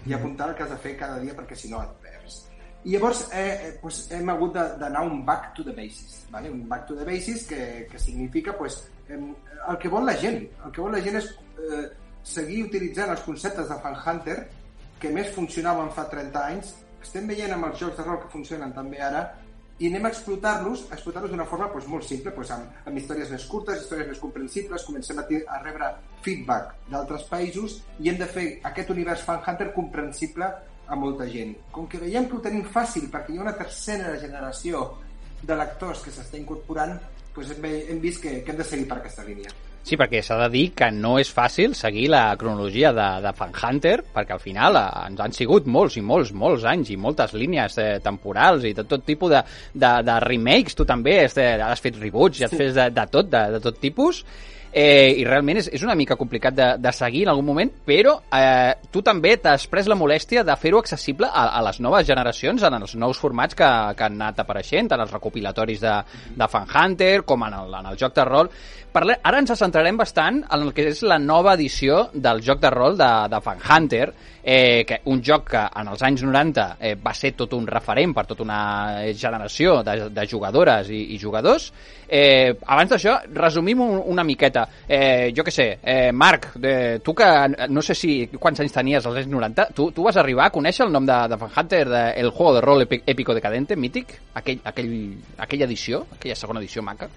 i 0.05 0.13
apuntar 0.13 0.49
el 0.49 0.55
que 0.55 0.63
has 0.63 0.69
de 0.69 0.77
fer 0.83 0.97
cada 0.97 1.19
dia 1.19 1.33
perquè 1.33 1.55
si 1.55 1.71
no 1.71 1.81
et 1.81 1.95
perds. 2.03 2.46
I 2.85 2.93
llavors 2.93 3.25
eh, 3.33 3.41
eh, 3.41 3.71
pues, 3.81 4.05
hem 4.13 4.29
hagut 4.29 4.53
d'anar 4.53 5.03
un 5.05 5.23
back 5.25 5.53
to 5.55 5.63
the 5.63 5.73
basis, 5.75 6.25
¿vale? 6.29 6.51
un 6.51 6.67
back 6.69 6.85
to 6.87 6.95
the 6.95 7.05
basis 7.05 7.45
que, 7.47 7.87
que 7.91 7.99
significa 7.99 8.55
pues, 8.57 8.89
eh, 9.09 9.17
el 9.17 9.77
que 9.77 9.89
vol 9.89 10.05
la 10.05 10.15
gent. 10.15 10.45
El 10.65 10.71
que 10.71 10.81
vol 10.81 10.93
la 10.95 11.01
gent 11.01 11.17
és 11.19 11.31
eh, 11.57 11.87
seguir 12.23 12.63
utilitzant 12.67 13.11
els 13.11 13.25
conceptes 13.25 13.67
de 13.67 13.79
Fan 13.81 13.97
Hunter 13.97 14.37
que 15.01 15.11
més 15.13 15.33
funcionaven 15.33 15.91
fa 15.93 16.07
30 16.09 16.45
anys, 16.53 16.71
estem 17.03 17.27
veient 17.29 17.53
amb 17.53 17.69
els 17.69 17.77
jocs 17.79 17.99
de 17.99 18.05
rol 18.05 18.21
que 18.23 18.31
funcionen 18.31 18.73
també 18.73 19.01
ara, 19.03 19.27
i 19.77 19.91
anem 19.91 20.07
a 20.07 20.09
explotar-los, 20.09 20.87
explotar-los 20.89 21.29
d'una 21.29 21.45
forma 21.45 21.67
doncs, 21.69 21.85
molt 21.91 22.05
simple, 22.07 22.31
doncs, 22.33 22.53
amb, 22.55 22.79
amb 22.89 22.97
històries 22.97 23.29
més 23.29 23.43
curtes, 23.45 23.83
històries 23.83 24.09
més 24.09 24.21
comprensibles, 24.23 24.85
comencem 24.87 25.21
a, 25.21 25.25
a 25.53 25.59
rebre 25.61 25.91
feedback 26.25 26.73
d'altres 26.89 27.27
països 27.29 27.77
i 28.01 28.09
hem 28.09 28.17
de 28.17 28.29
fer 28.31 28.47
aquest 28.71 28.89
univers 28.95 29.21
Fan 29.27 29.43
Hunter 29.45 29.69
comprensible 29.75 30.49
a 30.87 30.95
molta 30.95 31.27
gent. 31.29 31.53
Com 31.71 31.87
que 31.91 32.01
veiem 32.01 32.27
que 32.27 32.37
ho 32.37 32.43
tenim 32.43 32.65
fàcil 32.73 33.11
perquè 33.13 33.33
hi 33.33 33.39
ha 33.39 33.45
una 33.45 33.55
tercera 33.59 34.15
generació 34.21 34.87
de 35.43 35.55
lectors 35.55 36.01
que 36.03 36.13
s'està 36.13 36.39
incorporant, 36.39 36.97
doncs 37.35 37.53
hem, 37.53 37.71
hem 37.93 38.03
vist 38.03 38.23
que, 38.23 38.41
que 38.43 38.53
hem 38.53 38.59
de 38.59 38.65
seguir 38.67 38.87
per 38.89 39.01
aquesta 39.01 39.25
línia. 39.27 39.53
Sí, 39.87 39.95
perquè 39.95 40.19
s'ha 40.19 40.35
de 40.41 40.47
dir 40.51 40.65
que 40.75 40.89
no 40.91 41.13
és 41.15 41.29
fàcil 41.31 41.71
seguir 41.77 42.09
la 42.11 42.33
cronologia 42.39 42.89
de, 42.91 43.05
de 43.23 43.31
Fan 43.37 43.53
Hunter, 43.55 43.93
perquè 44.11 44.35
al 44.35 44.41
final 44.43 44.75
eh, 44.75 44.83
ens 45.07 45.21
han 45.23 45.35
sigut 45.35 45.69
molts 45.71 45.95
i 45.95 46.03
molts, 46.03 46.33
molts 46.35 46.65
anys 46.67 46.91
i 46.91 46.97
moltes 46.99 47.31
línies 47.37 47.77
eh, 47.79 47.87
temporals 48.03 48.67
i 48.67 48.73
de 48.75 48.83
tot 48.83 49.05
tipus 49.07 49.31
de, 49.31 49.39
de, 49.71 49.93
de 50.09 50.17
remakes. 50.25 50.75
Tu 50.75 50.83
també 50.89 51.21
has, 51.21 51.37
de, 51.39 51.47
has 51.63 51.83
fet 51.83 52.01
reboots 52.01 52.41
i 52.41 52.47
has 52.49 52.55
fet 52.57 52.75
de, 52.75 52.89
de 52.97 53.07
tot, 53.13 53.31
de, 53.31 53.43
de 53.55 53.63
tot 53.63 53.79
tipus. 53.79 54.25
Eh, 54.71 55.13
I 55.21 55.25
realment 55.25 55.61
és, 55.61 55.69
és 55.73 55.83
una 55.85 55.95
mica 55.95 56.17
complicat 56.19 56.55
de, 56.55 56.67
de 56.81 56.91
seguir 56.93 57.23
en 57.25 57.31
algun 57.33 57.47
moment, 57.47 57.71
però 57.87 58.17
eh, 58.33 58.73
tu 58.91 59.01
també 59.05 59.35
t'has 59.41 59.67
pres 59.71 59.87
la 59.87 59.97
molèstia 59.97 60.43
de 60.47 60.55
fer-ho 60.59 60.81
accessible 60.83 61.29
a, 61.29 61.47
a 61.57 61.63
les 61.69 61.79
noves 61.83 62.07
generacions, 62.07 62.63
en 62.63 62.79
els 62.81 62.95
nous 62.99 63.21
formats 63.21 63.55
que, 63.57 63.69
que 63.97 64.07
han 64.07 64.19
anat 64.19 64.43
apareixent, 64.43 64.91
en 64.91 65.05
els 65.05 65.13
recopilatoris 65.13 65.83
de, 65.83 65.95
de 66.35 66.49
Fan 66.51 66.67
Hunter, 66.67 67.13
com 67.27 67.47
en 67.47 67.61
el, 67.61 67.79
en 67.79 67.93
el 67.93 67.99
joc 67.99 68.15
de 68.17 68.27
rol. 68.27 68.51
Parle, 68.97 69.17
ara 69.29 69.37
ens 69.43 69.51
centrarem 69.59 69.97
bastant 69.99 70.39
en 70.41 70.63
el 70.63 70.71
que 70.73 70.87
és 70.89 71.03
la 71.05 71.19
nova 71.21 71.53
edició 71.57 72.07
del 72.13 72.39
joc 72.41 72.63
de 72.63 72.71
rol 72.73 72.95
de, 72.97 73.09
de 73.29 73.41
Fan 73.45 73.59
Hunter, 73.61 74.07
eh, 74.41 74.85
que 74.87 75.01
un 75.11 75.19
joc 75.21 75.49
que 75.51 75.61
en 75.81 75.91
els 75.91 76.01
anys 76.07 76.23
90 76.23 76.65
eh, 76.79 76.95
va 77.03 77.11
ser 77.13 77.33
tot 77.37 77.51
un 77.53 77.67
referent 77.67 78.15
per 78.15 78.23
tota 78.29 78.45
una 78.45 78.61
generació 79.11 79.81
de, 79.83 80.07
de 80.15 80.25
jugadores 80.31 80.89
i, 80.89 81.01
i 81.13 81.19
jugadors. 81.19 81.67
Eh, 82.07 82.55
abans 82.65 82.95
d'això, 82.95 83.17
resumim 83.35 83.83
un, 83.83 83.99
una 84.15 84.23
miqueta. 84.23 84.56
Eh, 84.87 85.33
jo 85.35 85.43
que 85.43 85.51
sé, 85.51 85.67
eh, 85.83 86.11
Marc, 86.11 86.53
de, 86.55 86.99
tu 87.05 87.13
que 87.15 87.27
no 87.69 87.81
sé 87.81 87.95
si 87.95 88.13
quants 88.39 88.63
anys 88.63 88.75
tenies 88.75 89.05
als 89.05 89.21
anys 89.23 89.31
90, 89.31 89.69
tu, 89.77 89.89
tu 89.91 90.05
vas 90.05 90.17
arribar 90.17 90.47
a 90.47 90.53
conèixer 90.53 90.85
el 90.87 90.93
nom 90.93 91.05
de, 91.07 91.17
de 91.31 91.39
Fan 91.41 91.55
Hunter, 91.55 91.83
de 91.89 92.03
El 92.21 92.31
juego 92.31 92.55
de 92.55 92.61
rol 92.61 92.87
épico 92.87 93.33
decadente, 93.33 93.75
mític, 93.75 94.13
aquell, 94.35 94.61
aquell, 94.63 94.93
aquella 95.37 95.65
edició, 95.65 96.05
aquella 96.17 96.35
segona 96.35 96.63
edició 96.63 96.83
maca? 96.83 97.09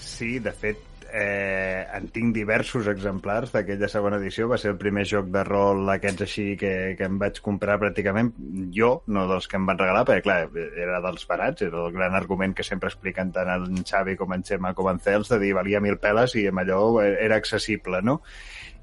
Sí, 0.00 0.38
de 0.38 0.52
fet, 0.52 0.89
eh, 1.12 1.86
en 1.96 2.08
tinc 2.14 2.34
diversos 2.34 2.88
exemplars 2.90 3.52
d'aquella 3.54 3.88
segona 3.90 4.18
edició. 4.20 4.48
Va 4.50 4.58
ser 4.60 4.72
el 4.72 4.78
primer 4.80 5.04
joc 5.08 5.30
de 5.34 5.42
rol 5.46 5.82
d'aquests 5.88 6.26
així 6.26 6.46
que, 6.60 6.72
que 6.98 7.08
em 7.08 7.18
vaig 7.20 7.40
comprar 7.44 7.78
pràcticament 7.82 8.32
jo, 8.76 8.92
no 9.12 9.26
dels 9.30 9.50
que 9.50 9.58
em 9.60 9.66
van 9.68 9.80
regalar, 9.80 10.04
perquè 10.08 10.24
clar, 10.26 10.38
era 10.70 11.02
dels 11.04 11.26
barats, 11.28 11.66
era 11.66 11.84
el 11.86 11.94
gran 11.96 12.16
argument 12.18 12.54
que 12.56 12.66
sempre 12.66 12.92
expliquen 12.92 13.34
tant 13.36 13.50
en 13.56 13.84
Xavi 13.86 14.16
com 14.20 14.34
en 14.36 14.46
Xema 14.46 14.74
com 14.78 14.90
en 14.92 15.02
Cels, 15.02 15.32
de 15.32 15.40
dir 15.42 15.54
valia 15.58 15.82
mil 15.84 15.98
peles 16.02 16.36
i 16.38 16.46
amb 16.50 16.64
allò 16.64 16.82
era 17.02 17.38
accessible, 17.40 18.02
no? 18.02 18.20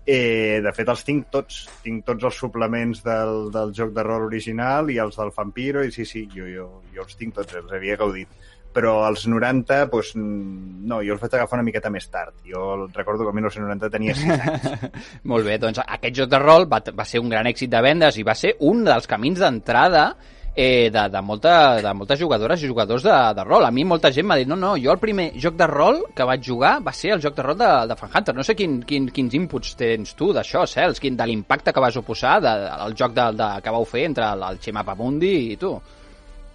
Eh, 0.07 0.61
de 0.63 0.71
fet, 0.71 0.87
els 0.87 1.01
tinc 1.03 1.25
tots. 1.33 1.65
Tinc 1.83 2.05
tots 2.07 2.29
els 2.29 2.37
suplements 2.39 3.01
del, 3.03 3.49
del 3.51 3.73
joc 3.75 3.91
de 3.95 4.05
rol 4.07 4.29
original 4.29 4.87
i 4.93 5.01
els 5.03 5.19
del 5.19 5.33
Vampiro, 5.35 5.83
i 5.83 5.91
sí, 5.91 6.05
sí, 6.07 6.23
jo, 6.31 6.47
jo, 6.47 6.67
jo 6.95 7.03
els 7.03 7.19
tinc 7.19 7.35
tots, 7.35 7.57
els 7.59 7.73
havia 7.75 7.99
gaudit 7.99 8.31
però 8.77 8.93
als 9.07 9.25
90, 9.25 9.79
doncs, 9.89 10.13
no, 10.21 11.01
jo 11.01 11.15
els 11.15 11.21
vaig 11.23 11.33
agafar 11.33 11.57
una 11.57 11.65
miqueta 11.65 11.89
més 11.89 12.05
tard. 12.13 12.35
Jo 12.45 12.85
recordo 12.93 13.25
que 13.25 13.33
el 13.33 13.39
1990 13.39 13.89
tenia 13.89 14.13
6 14.13 14.33
anys. 14.37 15.11
Molt 15.31 15.49
bé, 15.49 15.57
doncs 15.61 15.81
aquest 15.81 16.19
joc 16.21 16.29
de 16.29 16.41
rol 16.43 16.69
va, 16.69 16.83
va 16.93 17.05
ser 17.09 17.23
un 17.23 17.33
gran 17.33 17.49
èxit 17.49 17.73
de 17.73 17.81
vendes 17.81 18.19
i 18.21 18.25
va 18.27 18.37
ser 18.37 18.53
un 18.69 18.85
dels 18.85 19.09
camins 19.09 19.41
d'entrada 19.41 20.11
eh, 20.53 20.91
de, 20.93 21.09
de, 21.09 21.21
molta, 21.21 21.81
de 21.81 21.95
moltes 21.97 22.21
jugadores 22.21 22.61
i 22.61 22.69
jugadors 22.69 23.03
de, 23.05 23.17
de 23.37 23.43
rol. 23.49 23.65
A 23.65 23.73
mi 23.73 23.83
molta 23.85 24.13
gent 24.13 24.25
m'ha 24.29 24.39
dit, 24.39 24.49
no, 24.49 24.57
no, 24.57 24.75
jo 24.81 24.93
el 24.93 25.01
primer 25.01 25.31
joc 25.41 25.57
de 25.57 25.67
rol 25.69 26.01
que 26.17 26.25
vaig 26.25 26.45
jugar 26.45 26.77
va 26.85 26.93
ser 26.97 27.13
el 27.17 27.21
joc 27.21 27.37
de 27.37 27.45
rol 27.45 27.57
de, 27.57 27.73
de 27.89 27.97
Fan 27.97 28.13
Hunter. 28.13 28.37
No 28.37 28.45
sé 28.45 28.57
quin, 28.57 28.79
quin, 28.89 29.05
quins 29.13 29.37
inputs 29.37 29.77
tens 29.77 30.17
tu 30.17 30.31
d'això, 30.33 30.65
Cels, 30.69 31.01
quin, 31.01 31.17
de 31.17 31.29
l'impacte 31.29 31.73
que 31.73 31.83
vas 31.83 31.97
oposar 32.01 32.39
de, 32.41 32.57
del 32.71 32.97
joc 32.97 33.13
de, 33.17 33.29
de, 33.37 33.53
que 33.61 33.73
vau 33.77 33.85
fer 33.85 34.07
entre 34.09 34.33
el, 34.33 34.49
el 34.49 34.61
Xema 34.61 34.85
Pamundi 34.85 35.37
i 35.53 35.61
tu. 35.61 35.77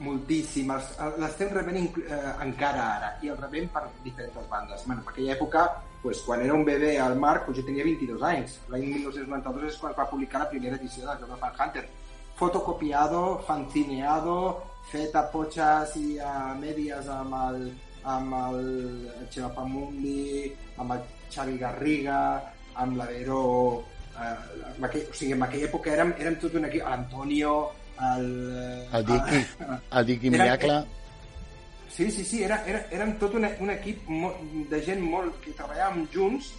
Moltíssim. 0.02 0.70
El- 0.74 1.16
L'estem 1.22 1.48
rebent 1.54 1.78
eh, 2.02 2.20
encara 2.44 2.84
ara 2.96 3.10
i 3.22 3.28
el 3.32 3.36
rebem 3.38 3.68
per 3.72 3.84
diferents 4.04 4.48
bandes. 4.50 4.84
Bueno, 4.86 5.02
en 5.02 5.08
aquella 5.08 5.34
època, 5.36 5.64
pues, 6.02 6.22
quan 6.26 6.42
era 6.42 6.54
un 6.54 6.64
bebè 6.66 6.96
al 6.98 7.16
Marc, 7.18 7.44
pues, 7.46 7.58
jo 7.58 7.64
tenia 7.64 7.84
22 7.86 8.22
anys. 8.22 8.58
L'any 8.68 8.86
1992 8.90 9.70
és 9.72 9.78
quan 9.78 9.92
es 9.92 9.98
va 9.98 10.08
publicar 10.10 10.40
la 10.42 10.48
primera 10.50 10.76
edició 10.76 11.06
del 11.06 11.18
joc 11.22 11.30
de 11.30 11.36
Fan 11.44 11.54
Hunter. 11.60 11.88
Fotocopiado, 12.36 13.38
fanzineado, 13.46 14.62
fet 14.90 15.14
a 15.14 15.22
potxes 15.30 15.94
i 16.00 16.18
a 16.18 16.54
mèdies 16.58 17.06
amb 17.08 17.36
el, 17.38 17.60
amb 18.04 18.34
el 18.34 18.64
Xema 19.30 19.52
Pamundi, 19.54 20.50
amb 20.82 20.96
el 20.96 21.04
Xavi 21.30 21.58
Garriga, 21.58 22.18
amb 22.74 22.96
l'Avero... 22.98 23.84
Eh, 24.12 24.82
aquell, 24.84 25.06
o 25.08 25.14
sigui, 25.16 25.32
en 25.32 25.42
aquella 25.46 25.68
època 25.70 25.92
érem, 25.94 26.10
érem 26.20 26.34
tot 26.42 26.52
un 26.58 26.66
equip, 26.68 26.82
l'Antonio, 26.84 27.52
el... 28.00 28.26
El 28.92 29.06
Diqui, 29.06 29.44
el, 29.90 30.06
Diqui 30.06 30.30
Miracle. 30.30 30.82
Sí, 31.92 32.10
sí, 32.10 32.24
sí, 32.24 32.42
era, 32.42 32.62
era, 32.66 32.86
érem 32.90 33.18
tot 33.20 33.34
un, 33.36 33.44
un 33.60 33.70
equip 33.70 34.06
de 34.70 34.78
gent 34.84 35.02
molt 35.04 35.36
que 35.44 35.52
treballàvem 35.56 36.06
junts, 36.14 36.54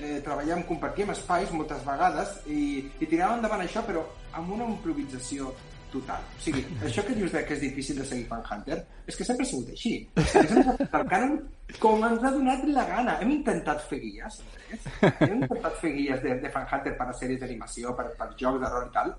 eh, 0.00 0.18
treballàvem, 0.24 0.64
compartíem 0.66 1.12
espais 1.14 1.52
moltes 1.54 1.84
vegades 1.86 2.40
i, 2.50 2.62
i 2.98 3.06
tiràvem 3.06 3.38
endavant 3.38 3.62
això, 3.62 3.84
però 3.86 4.02
amb 4.34 4.56
una 4.56 4.66
improvisació 4.66 5.52
total. 5.92 6.24
O 6.34 6.42
sigui, 6.42 6.64
això 6.88 7.04
que 7.06 7.14
dius 7.14 7.34
de 7.34 7.44
que 7.46 7.54
és 7.54 7.62
difícil 7.62 8.00
de 8.00 8.06
seguir 8.08 8.26
Fan 8.30 8.42
Hunter, 8.42 8.80
és 9.06 9.18
que 9.18 9.26
sempre 9.28 9.46
ha 9.46 9.50
sigut 9.52 9.70
així. 9.74 9.94
El 10.18 11.06
cànon 11.12 11.36
com 11.82 12.02
ens 12.08 12.24
ha 12.24 12.32
donat 12.34 12.64
la 12.74 12.86
gana. 12.88 13.18
Hem 13.22 13.36
intentat 13.36 13.84
fer 13.90 14.00
guies, 14.02 14.40
Andrés. 14.42 14.88
Hem 15.12 15.36
intentat 15.38 15.78
fer 15.84 15.92
guies 15.94 16.24
de, 16.24 16.38
de 16.42 16.52
Fan 16.54 16.66
Hunter 16.66 16.96
per 16.98 17.08
a 17.12 17.18
sèries 17.20 17.44
d'animació, 17.44 17.94
per, 17.98 18.08
per 18.18 18.32
jocs 18.40 18.64
de 18.64 18.72
rol 18.72 18.88
i 18.88 18.96
tal, 18.96 19.14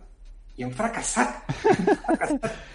i 0.58 0.68
hem 0.68 0.72
fracassat. 0.78 1.44
Hem 1.64 1.92
fracassat. 2.06 2.54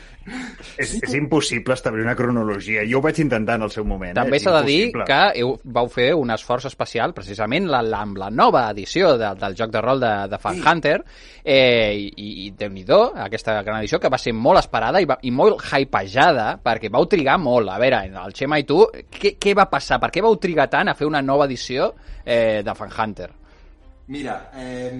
És, 0.78 0.92
és 1.00 1.14
impossible 1.16 1.74
establir 1.74 2.04
una 2.04 2.14
cronologia. 2.16 2.82
Jo 2.88 3.00
ho 3.00 3.02
vaig 3.04 3.18
intentar 3.22 3.56
en 3.58 3.64
el 3.66 3.72
seu 3.72 3.86
moment. 3.88 4.14
També 4.16 4.36
eh? 4.36 4.42
S'ha 4.42 4.54
de 4.58 4.66
dir 4.66 4.90
que 4.92 5.20
heu, 5.40 5.54
vau 5.74 5.88
fer 5.92 6.10
un 6.18 6.30
esforç 6.34 6.68
especial 6.68 7.14
precisament 7.16 7.68
la, 7.70 7.80
la, 7.82 8.02
amb 8.04 8.20
la 8.20 8.28
nova 8.30 8.66
edició 8.74 9.14
de, 9.18 9.30
del 9.40 9.56
joc 9.58 9.72
de 9.74 9.82
rol 9.84 10.02
de, 10.04 10.12
de 10.30 10.40
Fan 10.42 10.58
Sí. 10.58 10.64
Hunter 10.66 10.94
eh, 11.44 11.94
i, 11.96 12.28
i 12.44 12.50
déu 12.58 12.70
nhi 12.74 12.84
aquesta 13.24 13.56
gran 13.62 13.80
edició 13.80 14.00
que 14.00 14.10
va 14.10 14.18
ser 14.18 14.32
molt 14.34 14.58
esperada 14.60 15.00
i, 15.00 15.06
va, 15.08 15.18
i 15.22 15.30
molt 15.30 15.62
hypejada 15.64 16.58
perquè 16.64 16.90
vau 16.92 17.06
trigar 17.06 17.38
molt. 17.38 17.70
A 17.72 17.78
veure, 17.80 18.04
el 18.06 18.36
Xema 18.36 18.58
i 18.60 18.68
tu, 18.68 18.84
què, 19.10 19.36
què 19.40 19.54
va 19.56 19.68
passar? 19.70 20.00
Per 20.02 20.10
què 20.12 20.22
vau 20.24 20.36
trigar 20.36 20.68
tant 20.68 20.88
a 20.88 20.96
fer 20.98 21.06
una 21.06 21.22
nova 21.22 21.46
edició 21.46 21.94
eh, 22.24 22.62
de 22.64 22.74
Fan 22.74 22.92
Hunter? 22.94 23.30
Mira, 24.08 24.50
eh, 24.56 24.92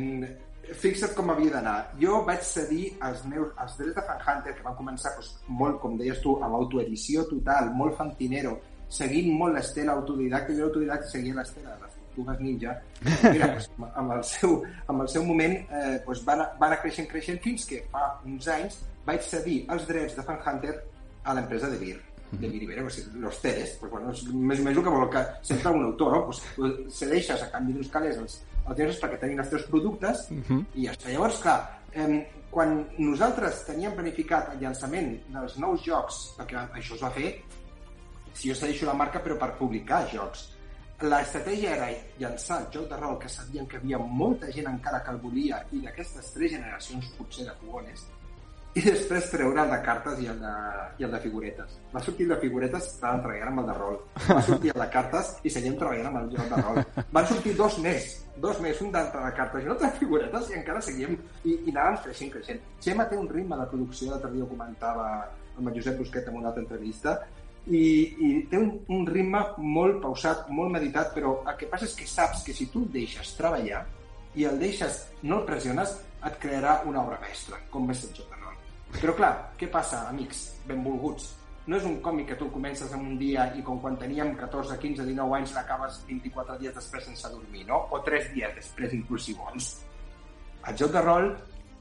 fixa't 0.74 1.14
com 1.16 1.30
havia 1.32 1.52
d'anar. 1.56 1.76
Jo 2.00 2.22
vaig 2.26 2.42
cedir 2.46 2.88
els 3.08 3.22
meus 3.30 3.52
els 3.62 3.76
drets 3.78 3.94
de 3.98 4.04
Fan 4.08 4.24
Hunter, 4.24 4.54
que 4.56 4.66
van 4.66 4.76
començar 4.78 5.12
doncs, 5.16 5.30
molt, 5.60 5.78
com 5.82 5.96
deies 6.00 6.20
tu, 6.24 6.34
amb 6.42 6.58
autoedició 6.58 7.24
total, 7.30 7.70
molt 7.78 7.96
fantinero, 7.98 8.56
seguint 8.88 9.30
molt 9.38 9.56
l'estela 9.56 9.96
autodidacta. 9.98 10.56
Jo 10.56 10.66
l'autodidacta 10.66 11.12
seguia 11.12 11.38
l'estela 11.38 11.76
de 11.76 11.86
les 11.86 11.96
tortugues 12.02 12.42
ninja. 12.44 12.76
Mira, 13.32 13.52
doncs, 13.54 13.70
amb, 13.88 14.12
el 14.16 14.26
seu, 14.32 14.58
amb 14.86 15.06
el 15.06 15.14
seu 15.14 15.24
moment 15.24 15.56
eh, 15.56 15.96
doncs, 16.06 16.26
va, 16.26 16.36
anar, 16.36 16.50
va 16.60 16.70
anar 16.72 16.82
creixent, 16.84 17.08
creixent, 17.10 17.40
fins 17.44 17.66
que 17.68 17.82
fa 17.92 18.12
uns 18.26 18.52
anys 18.58 18.82
vaig 19.08 19.24
cedir 19.24 19.62
els 19.72 19.88
drets 19.88 20.18
de 20.18 20.26
Fan 20.28 20.44
Hunter 20.44 20.76
a 21.24 21.34
l'empresa 21.36 21.70
de 21.72 21.80
Vir 21.80 21.96
de 22.30 22.48
Viribera, 22.48 22.84
o 22.84 22.90
sigui, 22.90 23.18
los 23.20 23.38
CERES, 23.40 23.78
pues, 23.80 23.90
bueno, 23.90 24.10
és 24.12 24.24
més 24.28 24.60
o 24.60 24.64
menys 24.66 24.78
el 24.78 24.84
que 24.84 24.92
vol 24.92 25.08
que 25.12 25.22
sempre 25.48 25.72
un 25.72 25.86
autor, 25.86 26.12
no? 26.12 26.24
Pues, 26.26 26.42
pues, 26.56 26.74
cedeixes 26.98 27.40
a 27.42 27.48
canvi 27.54 27.72
d'uns 27.72 27.88
calés 27.94 28.18
els, 28.20 28.34
els 28.68 28.76
diners 28.76 29.00
perquè 29.02 29.20
tenim 29.20 29.40
els 29.40 29.50
teus 29.50 29.66
productes 29.70 30.26
Uh 30.30 30.42
-huh. 30.48 30.64
i 30.74 30.86
ja 30.86 30.92
està. 30.92 31.10
Llavors, 31.10 31.40
clar, 31.40 31.80
eh, 31.92 32.26
quan 32.50 32.86
nosaltres 32.98 33.64
teníem 33.66 33.94
planificat 33.94 34.52
el 34.54 34.60
llançament 34.60 35.18
dels 35.28 35.56
nous 35.58 35.82
jocs, 35.84 36.34
perquè 36.38 36.56
això 36.72 36.94
es 36.94 37.02
va 37.02 37.10
fer 37.10 37.42
si 38.32 38.48
jo 38.48 38.54
cedeixo 38.54 38.86
la 38.86 38.94
marca 38.94 39.20
però 39.22 39.36
per 39.38 39.56
publicar 39.58 40.06
jocs, 40.12 40.52
l'estratègia 41.00 41.74
era 41.76 41.88
llançar 42.18 42.60
el 42.60 42.70
joc 42.74 42.88
de 42.90 42.96
rol 42.96 43.18
que 43.18 43.28
sabien 43.28 43.66
que 43.66 43.76
havia 43.76 43.98
molta 43.98 44.50
gent 44.50 44.66
encara 44.66 45.02
que 45.02 45.10
el 45.10 45.20
volia 45.22 45.60
i 45.70 45.80
d'aquestes 45.80 46.32
tres 46.34 46.52
generacions 46.52 47.10
potser 47.18 47.46
de 47.46 47.54
fogones 47.60 48.06
i 48.76 48.82
després 48.84 49.30
treure 49.32 49.62
el 49.64 49.70
de 49.72 49.78
cartes 49.84 50.20
i 50.22 50.28
el 50.30 50.38
de, 50.42 50.52
i 51.00 51.06
el 51.06 51.14
de 51.14 51.20
figuretes. 51.22 51.78
Va 51.94 52.02
sortir 52.04 52.26
el 52.28 52.34
de 52.34 52.40
figuretes, 52.42 52.90
estàvem 52.92 53.22
treballant 53.24 53.52
amb 53.52 53.62
el 53.62 53.70
de 53.70 53.76
rol. 53.78 53.96
Va 54.28 54.42
sortir 54.44 54.72
el 54.74 54.82
de 54.82 54.88
cartes 54.92 55.32
i 55.42 55.52
seguíem 55.54 55.78
treballant 55.80 56.10
amb 56.10 56.20
el 56.22 56.52
de 56.52 56.60
rol. 56.60 56.82
Van 57.16 57.28
sortir 57.32 57.56
dos 57.58 57.80
més, 57.84 58.12
dos 58.36 58.60
més, 58.64 58.80
un 58.84 58.92
d'altre 58.94 59.24
de 59.24 59.32
cartes 59.40 59.64
i 59.64 59.70
un 59.70 59.74
altre 59.74 59.90
de 59.90 60.00
figuretes 60.04 60.52
i 60.52 60.60
encara 60.60 60.84
seguíem 60.84 61.16
i, 61.16 61.56
i 61.56 61.74
anàvem 61.74 62.00
creixent, 62.06 62.32
creixent. 62.36 62.62
Xema 62.84 63.08
té 63.10 63.18
un 63.18 63.28
ritme 63.32 63.58
de 63.58 63.68
producció, 63.72 64.12
l'altre 64.12 64.32
dia 64.36 64.46
ho 64.46 64.52
comentava 64.52 65.10
amb 65.58 65.68
el 65.68 65.76
Josep 65.80 65.98
Busquet 65.98 66.28
en 66.30 66.38
una 66.38 66.52
altra 66.52 66.62
entrevista, 66.62 67.18
i, 67.68 67.84
i 68.24 68.28
té 68.48 68.60
un, 68.60 68.70
un 68.94 69.06
ritme 69.08 69.42
molt 69.60 70.00
pausat, 70.04 70.46
molt 70.54 70.72
meditat, 70.72 71.12
però 71.16 71.38
el 71.42 71.56
que 71.60 71.68
passa 71.70 71.88
és 71.88 71.96
que 71.98 72.08
saps 72.08 72.44
que 72.46 72.54
si 72.56 72.68
tu 72.72 72.84
el 72.86 72.92
deixes 72.94 73.34
treballar 73.36 73.84
i 74.38 74.46
el 74.48 74.60
deixes, 74.60 75.02
no 75.24 75.40
el 75.40 75.48
pressiones, 75.48 75.96
et 76.28 76.38
crearà 76.42 76.80
una 76.88 77.02
obra 77.04 77.18
mestra, 77.22 77.60
com 77.72 77.90
és 77.90 78.04
el 78.06 78.14
joc 78.16 78.30
de 78.30 78.40
rol. 78.42 78.47
Però 78.96 79.14
clar, 79.14 79.32
què 79.58 79.68
passa, 79.70 80.06
amics 80.08 80.46
benvolguts? 80.68 81.34
No 81.68 81.76
és 81.76 81.84
un 81.84 81.98
còmic 82.00 82.30
que 82.30 82.38
tu 82.40 82.48
comences 82.48 82.92
en 82.96 83.02
un 83.04 83.18
dia 83.20 83.44
i 83.58 83.62
com 83.64 83.76
quan 83.82 83.98
teníem 84.00 84.32
14, 84.40 84.78
15, 84.80 85.04
19 85.04 85.36
anys 85.36 85.52
l'acabes 85.52 85.98
24 86.08 86.56
dies 86.62 86.74
després 86.78 87.04
sense 87.10 87.28
dormir, 87.28 87.66
no? 87.68 87.82
O 87.92 88.00
3 88.06 88.30
dies 88.32 88.54
després, 88.56 88.94
inclús 88.96 89.26
si 89.28 89.34
vols. 89.36 89.68
El 90.64 90.78
joc 90.80 90.94
de 90.94 91.02
rol 91.04 91.28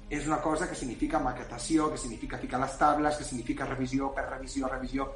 és 0.09 0.27
una 0.27 0.41
cosa 0.43 0.67
que 0.67 0.75
significa 0.75 1.19
maquetació, 1.23 1.89
que 1.91 1.97
significa 1.99 2.37
ficar 2.37 2.59
les 2.59 2.75
tables, 2.79 3.15
que 3.15 3.27
significa 3.27 3.65
revisió 3.65 4.11
per 4.15 4.27
revisió, 4.27 4.67
revisió. 4.71 5.07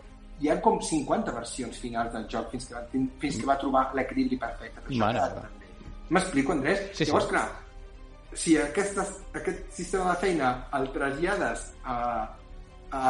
Hi 0.42 0.50
ha 0.50 0.58
com 0.64 0.80
50 0.82 1.36
versions 1.36 1.78
finals 1.80 2.16
del 2.16 2.28
joc 2.32 2.50
fins 2.56 2.70
que 2.70 2.76
va, 2.76 2.86
fins 3.22 3.42
que 3.42 3.48
va 3.52 3.58
trobar 3.60 3.84
l'equilibri 3.96 4.40
perfecte. 4.40 4.88
M'explico, 6.12 6.56
Andrés? 6.56 6.88
Sí, 6.92 7.06
sí. 7.06 7.12
Llavors, 7.12 7.28
clar, 7.32 7.46
si 8.34 8.58
aquesta, 8.58 9.06
aquest 9.34 9.72
sistema 9.76 10.14
de 10.14 10.20
feina 10.22 10.52
el 10.78 10.88
trasllades 10.94 11.72
a, 11.84 11.98
a, 12.92 13.02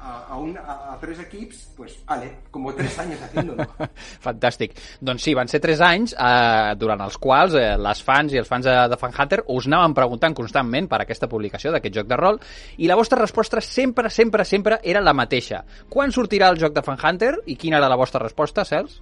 a, 0.00 0.26
a, 0.28 0.36
un, 0.36 0.56
a, 0.58 0.92
a 0.92 0.98
tres 1.00 1.20
equips, 1.20 1.68
pues, 1.76 1.98
vale, 2.06 2.38
como 2.50 2.74
tres 2.74 2.98
años 2.98 3.20
haciéndolo. 3.20 3.66
Fantàstic. 4.24 4.76
Doncs 5.00 5.24
sí, 5.24 5.34
van 5.34 5.48
ser 5.48 5.62
3 5.64 5.84
anys 5.88 6.16
eh, 6.16 6.74
durant 6.78 7.00
els 7.04 7.16
quals 7.20 7.56
eh, 7.58 7.72
les 7.80 8.02
fans 8.04 8.32
i 8.32 8.40
els 8.40 8.48
fans 8.48 8.68
de, 8.68 8.74
de 8.92 8.98
Fan 9.00 9.16
Hunter 9.16 9.42
us 9.56 9.68
anaven 9.70 9.96
preguntant 9.96 10.36
constantment 10.36 10.88
per 10.88 11.02
aquesta 11.02 11.30
publicació 11.32 11.72
d'aquest 11.72 12.00
joc 12.00 12.10
de 12.10 12.20
rol 12.20 12.40
i 12.78 12.90
la 12.90 12.98
vostra 12.98 13.20
resposta 13.20 13.60
sempre, 13.64 14.10
sempre, 14.10 14.44
sempre 14.44 14.80
era 14.82 15.04
la 15.04 15.16
mateixa. 15.16 15.64
Quan 15.88 16.12
sortirà 16.12 16.52
el 16.52 16.60
joc 16.60 16.76
de 16.76 16.84
Fan 16.84 17.00
Hunter 17.00 17.34
i 17.46 17.56
quina 17.56 17.80
era 17.80 17.90
la 17.92 18.00
vostra 18.00 18.22
resposta, 18.22 18.68
Cels? 18.68 19.00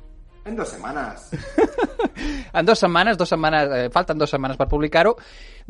En 0.50 0.56
dos 0.56 0.68
semanas. 0.68 1.30
En 2.52 2.66
dues 2.66 2.80
setmanes, 2.82 3.16
dues 3.16 3.30
setmanes 3.30 3.70
eh, 3.70 3.84
falten 3.94 4.18
dues 4.18 4.32
setmanes 4.34 4.58
per 4.58 4.66
publicar-ho. 4.68 5.14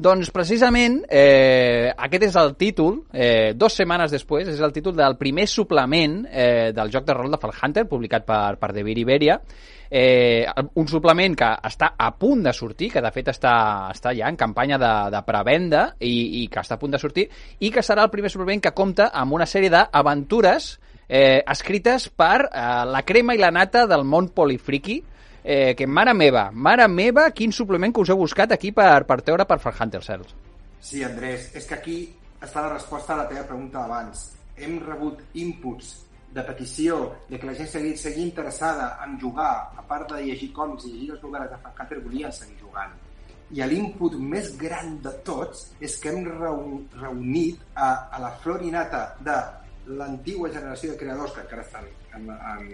Doncs 0.00 0.30
precisament 0.32 0.96
eh, 1.04 1.92
aquest 1.92 2.24
és 2.30 2.38
el 2.40 2.54
títol, 2.58 2.96
eh, 3.12 3.52
dues 3.54 3.76
setmanes 3.76 4.10
després, 4.10 4.48
és 4.48 4.62
el 4.64 4.72
títol 4.72 4.96
del 4.96 5.18
primer 5.20 5.44
suplement 5.46 6.16
eh, 6.26 6.72
del 6.74 6.90
joc 6.90 7.04
de 7.04 7.14
rol 7.14 7.30
de 7.30 7.38
Fall 7.42 7.52
Hunter, 7.52 7.84
publicat 7.90 8.24
per, 8.26 8.56
per 8.58 8.72
Devir 8.72 8.96
Iberia. 9.04 9.36
Eh, 9.90 10.48
un 10.80 10.88
suplement 10.88 11.36
que 11.36 11.52
està 11.68 11.92
a 12.00 12.10
punt 12.16 12.48
de 12.48 12.56
sortir, 12.56 12.88
que 12.96 13.04
de 13.04 13.12
fet 13.12 13.30
està, 13.36 13.54
està 13.92 14.16
ja 14.16 14.32
en 14.32 14.40
campanya 14.40 14.80
de, 14.80 14.94
de 15.12 15.24
prevenda 15.28 15.90
i, 16.00 16.14
i 16.40 16.46
que 16.48 16.64
està 16.64 16.80
a 16.80 16.82
punt 16.82 16.96
de 16.96 17.02
sortir, 17.02 17.28
i 17.60 17.70
que 17.70 17.84
serà 17.84 18.08
el 18.08 18.14
primer 18.14 18.32
suplement 18.32 18.64
que 18.64 18.72
compta 18.72 19.12
amb 19.12 19.36
una 19.36 19.50
sèrie 19.50 19.70
d'aventures 19.76 20.72
eh, 20.72 20.89
escrites 21.10 22.08
per 22.14 22.44
eh, 22.46 22.66
la 22.86 23.02
crema 23.02 23.34
i 23.34 23.40
la 23.42 23.50
nata 23.50 23.86
del 23.90 24.04
món 24.06 24.28
polifriqui, 24.30 25.00
eh, 25.42 25.74
que 25.76 25.86
mare 25.86 26.14
meva, 26.14 26.50
mare 26.52 26.86
meva, 26.88 27.30
quin 27.34 27.52
suplement 27.52 27.92
que 27.94 28.04
us 28.04 28.12
heu 28.12 28.20
buscat 28.20 28.52
aquí 28.54 28.70
per, 28.76 29.04
per 29.08 29.20
treure 29.26 29.46
per 29.48 29.58
Far 29.58 29.74
Hunter 29.78 30.02
Cells. 30.06 30.36
Sí, 30.80 31.02
Andrés, 31.04 31.50
és 31.56 31.66
que 31.66 31.76
aquí 31.76 31.98
està 32.40 32.62
la 32.64 32.74
resposta 32.74 33.14
a 33.14 33.22
la 33.22 33.28
teva 33.28 33.44
pregunta 33.48 33.82
d'abans. 33.82 34.30
Hem 34.56 34.78
rebut 34.84 35.20
inputs 35.40 35.92
de 36.30 36.42
petició 36.46 37.00
de 37.28 37.38
que 37.38 37.48
la 37.48 37.54
gent 37.58 37.68
segui, 37.68 37.96
segui 37.98 38.22
interessada 38.22 38.92
en 39.04 39.18
jugar, 39.20 39.72
a 39.76 39.84
part 39.86 40.12
de 40.14 40.22
llegir 40.24 40.52
còmics 40.54 40.86
i 40.86 40.92
llegir 40.92 41.14
les 41.14 41.22
novel·les 41.24 41.50
de 41.50 41.58
Fan 41.64 41.78
Hunter, 41.78 42.02
volien 42.04 42.32
seguir 42.32 42.58
jugant. 42.60 42.92
I 43.50 43.66
l'input 43.66 44.14
més 44.14 44.52
gran 44.56 45.00
de 45.02 45.10
tots 45.26 45.72
és 45.82 45.96
que 45.98 46.12
hem 46.12 46.22
reun, 46.28 46.84
reunit 47.00 47.58
a, 47.74 48.06
a 48.14 48.20
la 48.22 48.30
florinata 48.44 49.08
de 49.26 49.34
l'antigua 49.98 50.50
generació 50.52 50.92
de 50.92 51.00
creadors 51.00 51.34
que 51.34 51.44
encara 51.44 51.66
estan 51.66 51.86
en, 52.16 52.30
en, 52.30 52.64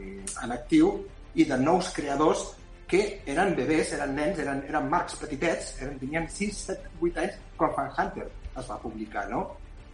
en 0.44 0.54
actiu 0.54 0.92
i 1.34 1.44
de 1.48 1.58
nous 1.60 1.90
creadors 1.96 2.46
que 2.86 3.02
eren 3.26 3.54
bebès, 3.58 3.92
eren 3.96 4.14
nens, 4.14 4.38
eren, 4.42 4.62
eren 4.68 4.88
marcs 4.90 5.16
petitets, 5.18 5.74
eren, 5.82 5.98
tenien 5.98 6.28
6, 6.30 6.60
7, 6.70 6.92
8 7.02 7.22
anys 7.24 7.38
quan 7.58 7.74
Fan 7.74 7.90
Hunter 7.96 8.28
es 8.56 8.68
va 8.70 8.78
publicar, 8.82 9.26
no? 9.30 9.42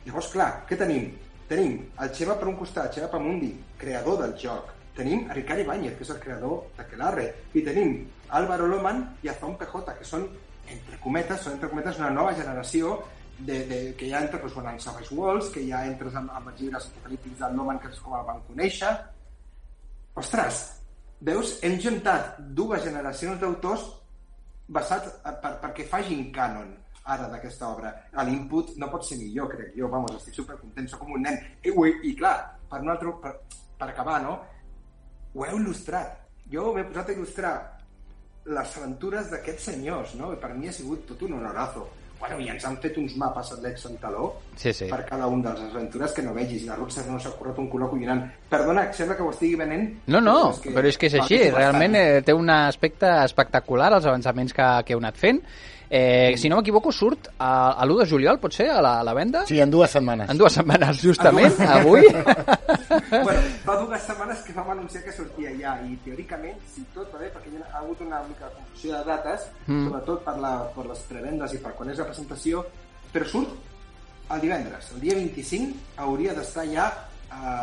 Llavors, 0.04 0.28
clar, 0.34 0.50
què 0.68 0.76
tenim? 0.78 1.08
Tenim 1.48 1.78
el 2.02 2.12
Xeva 2.16 2.36
per 2.38 2.48
un 2.50 2.58
costat, 2.58 2.92
Xeva 2.94 3.10
Pamundi, 3.12 3.50
creador 3.80 4.20
del 4.22 4.36
joc. 4.40 4.70
Tenim 4.96 5.24
a 5.30 5.34
Ricard 5.36 5.64
Ibáñez, 5.64 5.96
que 5.96 6.04
és 6.04 6.12
el 6.12 6.20
creador 6.20 6.66
d'Aquelarre. 6.76 7.26
I 7.56 7.64
tenim 7.64 7.94
Álvaro 8.38 8.68
Loman 8.68 9.02
i 9.24 9.32
a 9.32 9.36
Zon 9.40 9.56
PJ, 9.60 9.96
que 9.98 10.08
són, 10.08 10.28
entre 10.68 11.00
cometes, 11.00 11.40
són 11.44 11.56
entre 11.56 11.70
cometes 11.72 12.00
una 12.00 12.12
nova 12.12 12.36
generació 12.36 12.98
de, 13.46 13.56
de, 13.70 13.78
que 13.98 14.08
ja 14.10 14.20
entra 14.22 14.38
doncs, 14.40 14.54
bueno, 14.54 14.70
en 14.70 14.80
Savage 14.80 15.14
Worlds, 15.14 15.48
que 15.54 15.64
ja 15.68 15.84
entres 15.86 16.14
amb, 16.18 16.30
amb 16.36 16.48
els 16.52 16.60
llibres 16.60 16.86
apocalíptics 16.90 17.38
del 17.40 17.56
Loman, 17.56 17.78
que 17.82 17.88
és 17.92 18.00
com 18.04 18.14
el 18.18 18.24
van 18.28 18.40
conèixer. 18.48 18.92
Ostres, 20.22 20.60
veus, 21.24 21.56
hem 21.64 21.78
juntat 21.80 22.38
dues 22.56 22.84
generacions 22.84 23.40
d'autors 23.40 23.84
basats 24.68 25.14
a- 25.24 25.32
per, 25.40 25.54
perquè 25.62 25.86
fagin 25.88 26.30
cànon 26.34 26.74
ara 27.04 27.28
d'aquesta 27.28 27.68
obra. 27.68 27.92
L'input 28.24 28.76
no 28.78 28.88
pot 28.90 29.04
ser 29.04 29.18
millor, 29.18 29.48
crec 29.50 29.72
jo. 29.76 29.88
Vamos, 29.88 30.12
estic 30.20 30.34
supercontent, 30.38 30.88
soc 30.88 31.00
com 31.02 31.12
un 31.16 31.22
nen. 31.26 31.38
I, 31.64 31.70
ui, 31.74 31.94
i 32.04 32.14
clar, 32.16 32.36
per, 32.70 32.80
un 32.80 32.90
altre, 32.92 33.10
per, 33.22 33.32
per 33.78 33.88
acabar, 33.90 34.20
no? 34.22 34.36
Ho 35.34 35.46
heu 35.46 35.56
il·lustrat. 35.58 36.18
Jo 36.52 36.72
m'he 36.74 36.84
posat 36.84 37.08
a 37.08 37.16
il·lustrar 37.16 37.54
les 38.52 38.76
aventures 38.78 39.30
d'aquests 39.32 39.64
senyors, 39.70 40.14
no? 40.20 40.32
I 40.32 40.36
per 40.36 40.52
mi 40.54 40.68
ha 40.68 40.72
sigut 40.72 41.06
tot 41.08 41.22
un 41.26 41.34
honorazo. 41.40 41.88
Bueno, 42.22 42.36
i 42.38 42.46
ens 42.52 42.62
han 42.68 42.76
fet 42.78 42.94
uns 43.00 43.16
mapes 43.18 43.48
a 43.50 43.56
l'Ex 43.58 43.88
Taló 43.98 44.28
Sí, 44.54 44.70
sí. 44.72 44.86
per 44.86 45.00
cada 45.08 45.26
un 45.26 45.40
dels 45.42 45.58
aventures 45.64 46.12
que 46.14 46.22
no 46.22 46.30
vegis. 46.36 46.62
I 46.62 46.68
la 46.68 46.76
Roxas 46.78 47.08
no 47.10 47.18
s'ha 47.18 47.32
currat 47.34 47.58
un 47.58 47.66
color 47.72 47.90
collonant. 47.90 48.22
Perdona, 48.52 48.84
que 48.86 48.94
sembla 48.94 49.16
que 49.18 49.26
ho 49.26 49.32
estigui 49.32 49.56
venent. 49.58 49.88
No, 50.06 50.20
no, 50.22 50.36
però 50.68 50.86
és 50.86 51.00
que 51.00 51.10
és 51.10 51.16
així. 51.18 51.40
Realment 51.50 51.98
eh, 51.98 52.22
té 52.22 52.36
un 52.38 52.48
aspecte 52.54 53.10
espectacular 53.24 53.90
els 53.96 54.06
avançaments 54.06 54.54
que, 54.54 54.68
que 54.86 54.94
heu 54.94 55.02
anat 55.02 55.18
fent. 55.18 55.42
Eh, 55.94 56.38
si 56.38 56.48
no 56.48 56.56
m'equivoco, 56.56 56.88
surt 56.88 57.26
a, 57.36 57.76
a 57.76 57.84
l'1 57.84 57.98
de 58.00 58.04
juliol, 58.08 58.38
pot 58.40 58.54
ser, 58.56 58.70
a 58.72 58.78
la, 58.80 58.94
a 59.00 59.04
la 59.04 59.12
venda? 59.12 59.42
Sí, 59.44 59.58
en 59.60 59.68
dues 59.68 59.92
setmanes. 59.92 60.30
En 60.32 60.38
dues 60.40 60.54
setmanes, 60.56 61.02
justament, 61.04 61.58
avui. 61.68 62.06
bueno, 63.26 63.42
fa 63.66 63.74
dues 63.76 64.06
setmanes 64.06 64.40
que 64.46 64.54
vam 64.56 64.70
anunciar 64.72 65.02
que 65.04 65.12
sortia 65.12 65.52
ja 65.58 65.74
i 65.84 65.92
teòricament, 66.06 66.56
si 66.72 66.86
tot 66.94 67.12
va 67.12 67.20
bé, 67.20 67.28
perquè 67.34 67.52
hi 67.52 67.60
ha 67.60 67.82
hagut 67.82 68.00
una 68.06 68.22
mica 68.24 68.48
de 68.48 68.56
confusió 68.62 68.94
de 68.96 69.02
dates, 69.10 69.44
mm. 69.66 69.84
sobretot 69.90 70.24
per, 70.24 70.36
la, 70.40 70.54
per 70.72 70.86
les 70.88 71.04
prevendes 71.12 71.52
i 71.52 71.60
per 71.60 71.74
quan 71.76 71.92
és 71.92 72.00
la 72.00 72.08
presentació, 72.08 72.64
però 73.12 73.28
surt 73.28 74.32
el 74.32 74.46
divendres, 74.48 74.94
el 74.96 75.04
dia 75.04 75.20
25 75.20 76.00
hauria 76.08 76.32
d'estar 76.40 76.64
ja 76.72 76.88
a, 77.32 77.56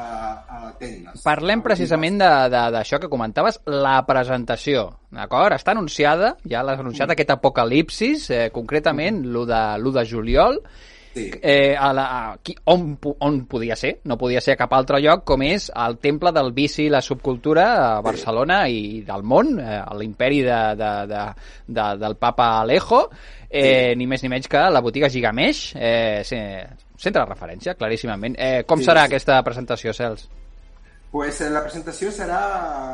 a 0.49 0.73
tendes. 0.79 1.23
Parlem 1.25 1.63
precisament 1.65 2.19
d'això 2.19 2.99
que 3.01 3.09
comentaves, 3.11 3.61
la 3.69 3.99
presentació, 4.07 4.89
d'acord? 5.13 5.55
Està 5.55 5.75
anunciada, 5.75 6.35
ja 6.49 6.63
l'has 6.65 6.81
anunciat, 6.81 7.07
mm. 7.09 7.17
aquest 7.17 7.35
apocalipsis, 7.38 8.29
eh, 8.33 8.45
concretament 8.55 9.23
l'1 9.25 9.49
de, 9.49 9.65
l'1 9.79 9.99
de 9.99 10.07
juliol, 10.09 10.63
Sí. 11.09 11.31
eh, 11.41 11.75
a 11.75 11.91
la, 11.91 12.03
a, 12.05 12.38
qui, 12.38 12.53
on, 12.69 12.91
on 13.01 13.39
podia 13.49 13.75
ser? 13.75 13.95
No 14.05 14.15
podia 14.21 14.41
ser 14.45 14.53
a 14.53 14.59
cap 14.59 14.75
altre 14.77 14.99
lloc 15.01 15.23
com 15.25 15.41
és 15.41 15.65
el 15.73 15.97
temple 15.97 16.31
del 16.35 16.51
vici 16.53 16.83
i 16.85 16.91
la 16.93 17.01
subcultura 17.01 17.65
a 17.97 18.01
Barcelona 18.05 18.59
i 18.69 19.01
del 19.07 19.25
món, 19.25 19.55
eh, 19.57 19.79
l'imperi 19.97 20.43
de, 20.45 20.59
de, 20.77 20.91
de, 21.09 21.23
de, 21.65 21.88
del 22.03 22.15
papa 22.21 22.51
Alejo, 22.59 23.07
eh, 23.49 23.95
ni 23.97 24.05
més 24.05 24.21
ni 24.23 24.29
menys 24.29 24.47
que 24.47 24.61
la 24.69 24.83
botiga 24.85 25.09
Gigamesh, 25.09 25.73
eh, 25.75 26.21
sí, 26.23 26.43
centre 27.00 27.24
de 27.24 27.29
referència, 27.32 27.75
claríssimament. 27.79 28.36
Eh, 28.38 28.63
com 28.68 28.79
Sí, 28.79 28.89
serà 28.89 29.06
sí. 29.06 29.13
aquesta 29.13 29.41
presentació, 29.44 29.94
Cels? 29.96 30.27
Pues 31.12 31.41
eh, 31.41 31.50
la 31.50 31.63
presentació 31.65 32.12
serà, 32.13 32.39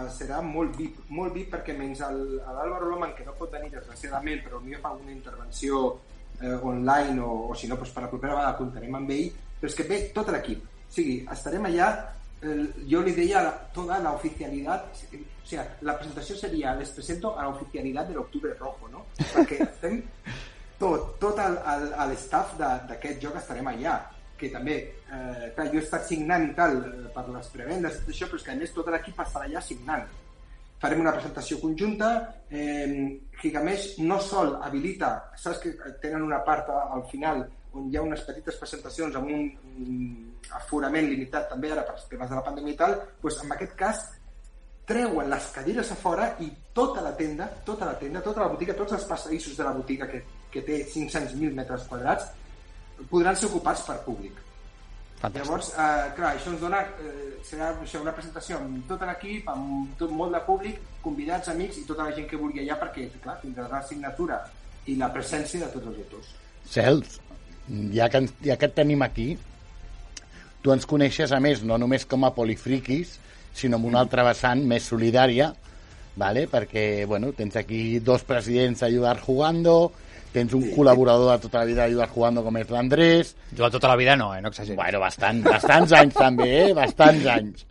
serà 0.08 0.40
molt 0.42 0.78
VIP, 0.80 1.02
molt 1.12 1.34
VIP 1.36 1.50
perquè 1.52 1.74
menys 1.76 2.00
l'Àlvaro 2.00 2.88
Loman, 2.94 3.12
que 3.18 3.26
no 3.28 3.36
pot 3.36 3.52
venir 3.52 3.74
desgraciadament, 3.74 4.44
però 4.46 4.62
potser 4.62 4.80
fa 4.84 4.94
una 4.96 5.12
intervenció 5.12 5.82
eh, 6.40 6.54
online 6.56 7.20
o, 7.20 7.50
o 7.50 7.56
si 7.60 7.68
no, 7.68 7.76
doncs 7.76 7.92
per 7.92 8.06
la 8.06 8.12
propera 8.14 8.38
vegada 8.38 8.58
comptarem 8.62 8.96
amb 8.96 9.12
ell, 9.18 9.32
però 9.60 9.72
és 9.72 9.76
que 9.76 9.88
ve 9.90 10.00
tot 10.16 10.32
l'equip. 10.32 10.64
O 10.64 10.96
sigui, 10.96 11.18
estarem 11.36 11.68
allà, 11.68 11.90
eh, 12.40 12.64
jo 12.88 13.04
li 13.04 13.12
deia 13.18 13.44
la, 13.44 13.52
tota 13.76 14.00
la 14.00 14.16
oficialitat, 14.16 14.88
o 14.94 14.96
sigui, 15.50 15.66
la 15.84 15.98
presentació 16.00 16.40
seria, 16.40 16.76
les 16.80 16.96
presento 16.96 17.36
a 17.36 17.44
la 17.44 17.52
oficialitat 17.52 18.08
de 18.08 18.16
l'Octubre 18.16 18.56
Rojo, 18.56 18.88
no? 18.94 19.06
Perquè 19.20 19.60
estem 19.68 20.00
tot, 20.86 21.16
tot 21.20 21.40
de- 22.60 22.82
d'aquest 22.92 23.22
joc 23.24 23.36
estarem 23.42 23.68
allà 23.74 23.96
que 24.38 24.50
també, 24.52 24.76
eh, 25.08 25.50
clar, 25.56 25.70
jo 25.72 25.80
he 25.80 25.84
estat 25.84 26.06
signant 26.10 26.50
i 26.50 26.54
tal 26.54 26.78
eh, 26.84 27.10
per 27.16 27.24
les 27.32 27.48
prevendes 27.54 28.02
i 28.04 28.12
això, 28.12 28.28
però 28.30 28.36
és 28.42 28.44
que 28.44 28.52
a 28.52 28.56
més 28.62 28.74
tot 28.76 28.88
l'equip 28.92 29.20
estarà 29.24 29.46
allà 29.48 29.62
signant. 29.64 30.06
Farem 30.82 31.00
una 31.00 31.14
presentació 31.16 31.58
conjunta, 31.62 32.10
eh, 32.52 33.20
Gigamesh 33.42 33.98
no 34.04 34.20
sol 34.20 34.58
habilita, 34.62 35.32
saps 35.40 35.60
que 35.64 35.72
tenen 36.02 36.22
una 36.22 36.42
part 36.44 36.68
a- 36.70 36.90
al 36.98 37.06
final 37.12 37.46
on 37.76 37.88
hi 37.92 37.96
ha 37.98 38.02
unes 38.04 38.22
petites 38.28 38.56
presentacions 38.60 39.16
amb 39.16 39.28
un, 39.32 39.48
un 39.80 39.96
aforament 40.60 41.08
limitat 41.10 41.50
també 41.50 41.72
ara 41.72 41.84
per 41.88 41.96
temes 42.10 42.30
de 42.30 42.36
la 42.36 42.44
pandèmia 42.44 42.74
i 42.74 42.78
tal, 42.84 42.94
doncs 43.24 43.40
en 43.44 43.52
aquest 43.56 43.74
cas 43.76 44.04
treuen 44.86 45.30
les 45.32 45.48
cadires 45.56 45.92
a 45.92 45.96
fora 45.96 46.28
i 46.40 46.52
tota 46.74 47.02
la 47.02 47.16
tenda, 47.18 47.48
tota 47.66 47.86
la 47.90 47.96
tenda, 47.98 48.22
tota 48.22 48.42
la 48.44 48.48
botiga, 48.54 48.74
tots 48.78 48.94
els 48.94 49.06
passadissos 49.10 49.58
de 49.58 49.64
la 49.64 49.72
botiga 49.74 50.08
que, 50.08 50.22
que 50.56 50.64
té 50.66 50.82
500.000 50.88 51.54
metres 51.60 51.86
quadrats 51.92 52.32
podran 53.12 53.38
ser 53.38 53.50
ocupats 53.52 53.84
per 53.86 54.00
públic. 54.08 54.42
Fantàstic. 55.20 55.42
Llavors, 55.42 55.72
eh, 55.76 56.12
clar, 56.18 56.36
això 56.36 56.54
ens 56.54 56.62
dona... 56.64 56.82
Eh, 57.00 57.32
serà 57.46 57.70
això, 57.78 58.02
una 58.02 58.14
presentació 58.16 58.58
amb 58.58 58.88
tot 58.90 59.04
l'equip, 59.06 59.50
amb 59.52 59.92
tot 60.00 60.10
molt 60.12 60.34
de 60.34 60.42
públic, 60.48 60.80
convidats, 61.04 61.52
amics 61.52 61.78
i 61.78 61.86
tota 61.86 62.08
la 62.08 62.16
gent 62.16 62.26
que 62.32 62.40
vulgui 62.42 62.64
allà 62.64 62.80
perquè, 62.82 63.06
clar, 63.22 63.38
tindrà 63.44 63.68
la 63.70 63.84
signatura 63.86 64.40
i 64.90 64.96
la 64.98 65.12
presència 65.14 65.62
de 65.62 65.70
tots 65.74 65.92
els 65.92 66.00
autors. 66.04 66.32
Cels, 66.74 67.20
ja 67.94 68.10
que, 68.10 68.24
ja 68.48 68.58
que 68.58 68.70
et 68.70 68.76
tenim 68.78 69.06
aquí, 69.06 69.28
tu 70.66 70.74
ens 70.74 70.88
coneixes, 70.90 71.30
a 71.30 71.40
més, 71.44 71.62
no 71.62 71.78
només 71.78 72.08
com 72.10 72.26
a 72.26 72.34
polifriquis, 72.34 73.20
sinó 73.56 73.78
amb 73.78 73.92
una 73.92 74.02
altra 74.02 74.26
vessant 74.26 74.66
més 74.68 74.90
solidària, 74.90 75.52
¿vale? 76.18 76.48
perquè 76.50 77.06
bueno, 77.06 77.32
tens 77.38 77.56
aquí 77.62 78.00
dos 78.00 78.26
presidents 78.28 78.82
d'Ayudar 78.82 79.20
Jugando, 79.22 79.94
tens 80.36 80.56
un 80.58 80.66
col·laborador 80.76 81.32
de 81.32 81.48
tota 81.48 81.62
la 81.62 81.70
vida 81.70 81.84
d'Ayudar 81.84 82.10
Jugando 82.12 82.44
com 82.46 82.60
és 82.60 82.72
l'Andrés, 82.74 83.36
Jo 83.56 83.70
tota 83.72 83.92
la 83.92 84.00
vida 84.00 84.18
no, 84.20 84.34
eh? 84.36 84.42
no 84.44 84.52
exageris. 84.52 84.78
bueno, 84.78 85.00
bastant, 85.00 85.42
bastants 85.46 85.96
anys 85.96 86.20
també, 86.20 86.50
eh? 86.66 86.74
bastants 86.78 87.26
anys. 87.32 87.66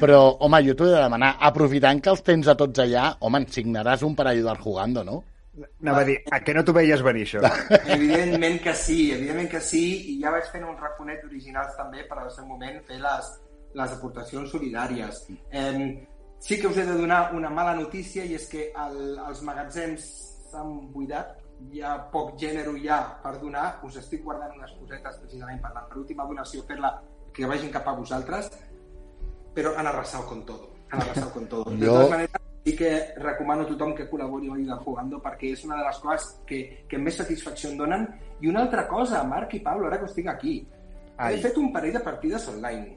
Però, 0.00 0.20
home, 0.44 0.60
jo 0.66 0.74
t'ho 0.76 0.84
he 0.84 0.92
de 0.92 1.00
demanar, 1.00 1.34
aprofitant 1.48 2.00
que 2.04 2.12
els 2.12 2.20
tens 2.24 2.48
a 2.48 2.54
tots 2.60 2.84
allà, 2.84 3.08
home, 3.24 3.40
ens 3.40 3.56
signaràs 3.56 4.04
un 4.04 4.14
per 4.16 4.26
Ayudar 4.28 4.58
Jugando, 4.60 5.04
no? 5.04 5.22
Anava 5.82 6.02
a 6.04 6.06
dir, 6.06 6.18
a 6.30 6.38
què 6.44 6.54
no 6.54 6.62
t'ho 6.62 6.74
veies 6.76 7.00
venir, 7.02 7.24
això? 7.26 7.40
Evidentment 7.96 8.60
que 8.62 8.74
sí, 8.78 8.98
evidentment 9.14 9.48
que 9.56 9.62
sí, 9.64 9.82
i 10.12 10.18
ja 10.22 10.30
vaig 10.34 10.46
fent 10.52 10.66
uns 10.68 10.78
raconets 10.84 11.24
originals 11.26 11.74
també 11.78 12.04
per 12.10 12.20
al 12.20 12.30
seu 12.34 12.46
moment 12.46 12.78
fer 12.86 13.00
les, 13.02 13.32
les 13.80 13.96
aportacions 13.96 14.52
solidàries. 14.54 15.24
Eh, 15.50 15.72
sí 16.44 16.60
que 16.60 16.68
us 16.68 16.78
he 16.78 16.86
de 16.86 16.94
donar 17.00 17.32
una 17.34 17.50
mala 17.50 17.74
notícia 17.74 18.24
i 18.28 18.36
és 18.38 18.46
que 18.52 18.68
el, 18.86 19.00
els 19.24 19.42
magatzems 19.46 20.06
s'han 20.52 20.76
buidat, 20.92 21.34
hi 21.72 21.82
ha 21.82 21.96
poc 22.12 22.36
gènere 22.40 22.72
ja 22.82 22.98
per 23.22 23.36
donar, 23.42 23.78
us 23.86 23.96
estic 24.00 24.24
guardant 24.24 24.54
unes 24.56 24.74
cosetes 24.80 25.20
precisament 25.22 25.60
per 25.62 25.72
la 25.74 25.84
per 25.88 25.98
última 26.00 26.26
donació, 26.28 26.64
fer-la 26.68 26.92
que 27.34 27.46
vagin 27.46 27.72
cap 27.74 27.88
a 27.88 27.96
vosaltres, 27.98 28.50
però 29.54 29.74
han 29.76 29.86
arrasado 29.86 30.26
con 30.26 30.44
todo, 30.46 30.70
han 30.90 31.02
arrasado 31.02 31.32
con 31.32 31.48
todo. 31.48 31.64
De 31.78 31.86
totes 31.86 32.10
maneres, 32.10 32.46
sí 32.64 32.76
que 32.76 32.92
recomano 33.16 33.62
a 33.62 33.68
tothom 33.68 33.94
que 33.94 34.08
col·labori 34.10 34.48
amb 34.48 34.58
Ayuda 34.58 34.78
Jugando 34.84 35.20
perquè 35.24 35.52
és 35.54 35.64
una 35.64 35.78
de 35.80 35.86
les 35.86 36.00
coses 36.04 36.28
que, 36.46 36.60
que 36.88 36.98
més 36.98 37.16
satisfacció 37.16 37.70
em 37.70 37.78
donen. 37.78 38.06
I 38.40 38.50
una 38.50 38.62
altra 38.66 38.86
cosa, 38.86 39.24
Marc 39.24 39.54
i 39.58 39.62
Pablo, 39.64 39.88
ara 39.88 39.98
que 39.98 40.08
estic 40.10 40.28
aquí, 40.30 40.60
Ai. 41.16 41.34
he 41.34 41.42
fet 41.42 41.56
un 41.58 41.72
parell 41.72 41.96
de 41.96 42.04
partides 42.04 42.48
online. 42.52 42.96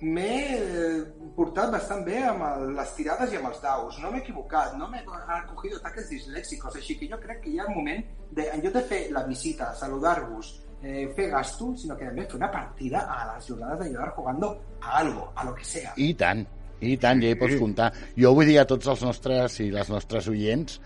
M'he 0.00 1.02
portat 1.34 1.72
bastant 1.74 2.04
bé 2.06 2.20
amb 2.22 2.44
el, 2.46 2.68
les 2.76 2.92
tirades 2.94 3.32
i 3.32 3.38
amb 3.38 3.48
els 3.50 3.58
daus. 3.62 3.98
No 4.02 4.12
m'he 4.12 4.20
equivocat, 4.22 4.76
no 4.78 4.86
m'he 4.90 5.02
cogido 5.48 5.80
ataques 5.80 6.08
dislèxicos, 6.12 6.76
així 6.78 6.94
que 7.00 7.08
jo 7.10 7.18
crec 7.22 7.42
que 7.42 7.50
hi 7.50 7.58
ha 7.58 7.66
un 7.66 7.80
moment 7.80 8.04
de, 8.30 8.46
en 8.46 8.62
lloc 8.62 8.76
de 8.78 8.84
fer 8.92 9.00
la 9.14 9.24
visita, 9.26 9.72
saludar-vos, 9.74 10.52
eh, 10.82 11.08
fer 11.16 11.28
gasto, 11.32 11.72
sinó 11.76 11.96
que 11.98 12.06
a 12.06 12.12
més 12.14 12.28
fer 12.30 12.38
una 12.38 12.50
partida 12.52 13.02
a 13.10 13.24
les 13.32 13.50
jornades 13.50 13.82
d'ayudar 13.82 14.12
jugando 14.14 14.52
a 14.80 14.98
algo, 15.00 15.32
a 15.34 15.44
lo 15.44 15.54
que 15.54 15.64
sea. 15.64 15.96
I 15.96 16.12
tant, 16.14 16.44
i 16.80 16.94
tant, 16.96 17.22
ja 17.24 17.32
hi 17.32 17.40
pots 17.40 17.58
comptar. 17.58 17.90
Jo 18.16 18.32
vull 18.38 18.46
dir 18.46 18.60
a 18.62 18.68
tots 18.70 18.86
els 18.86 19.02
nostres 19.02 19.58
i 19.64 19.72
les 19.74 19.90
nostres 19.90 20.30
oients 20.30 20.78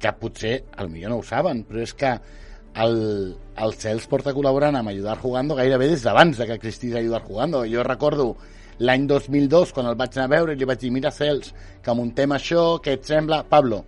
que 0.00 0.14
potser, 0.16 0.54
al 0.78 0.88
millor 0.88 1.10
no 1.10 1.18
ho 1.20 1.26
saben, 1.26 1.64
però 1.68 1.82
és 1.82 1.92
que 1.98 2.14
el, 2.80 2.96
el 3.58 3.74
Cels 3.74 4.06
porta 4.06 4.32
col·laborant 4.32 4.78
amb 4.78 4.92
Ayudar 4.92 5.18
Jugando 5.18 5.56
gairebé 5.58 5.90
des 5.90 6.06
d'abans 6.06 6.38
de 6.38 6.46
que 6.46 6.56
existís 6.60 6.94
Ayudar 6.94 7.24
Jugando. 7.26 7.64
Jo 7.66 7.82
recordo 7.82 8.36
l'any 8.80 9.06
2002, 9.10 9.72
quan 9.76 9.86
el 9.90 9.96
vaig 10.00 10.16
anar 10.16 10.26
a 10.28 10.32
veure, 10.34 10.54
li 10.56 10.64
vaig 10.68 10.80
dir, 10.80 10.90
mira, 10.94 11.10
Cels, 11.12 11.52
que 11.84 11.94
muntem 11.94 12.32
això, 12.36 12.78
què 12.82 12.94
et 12.96 13.04
sembla? 13.08 13.42
Pablo, 13.48 13.82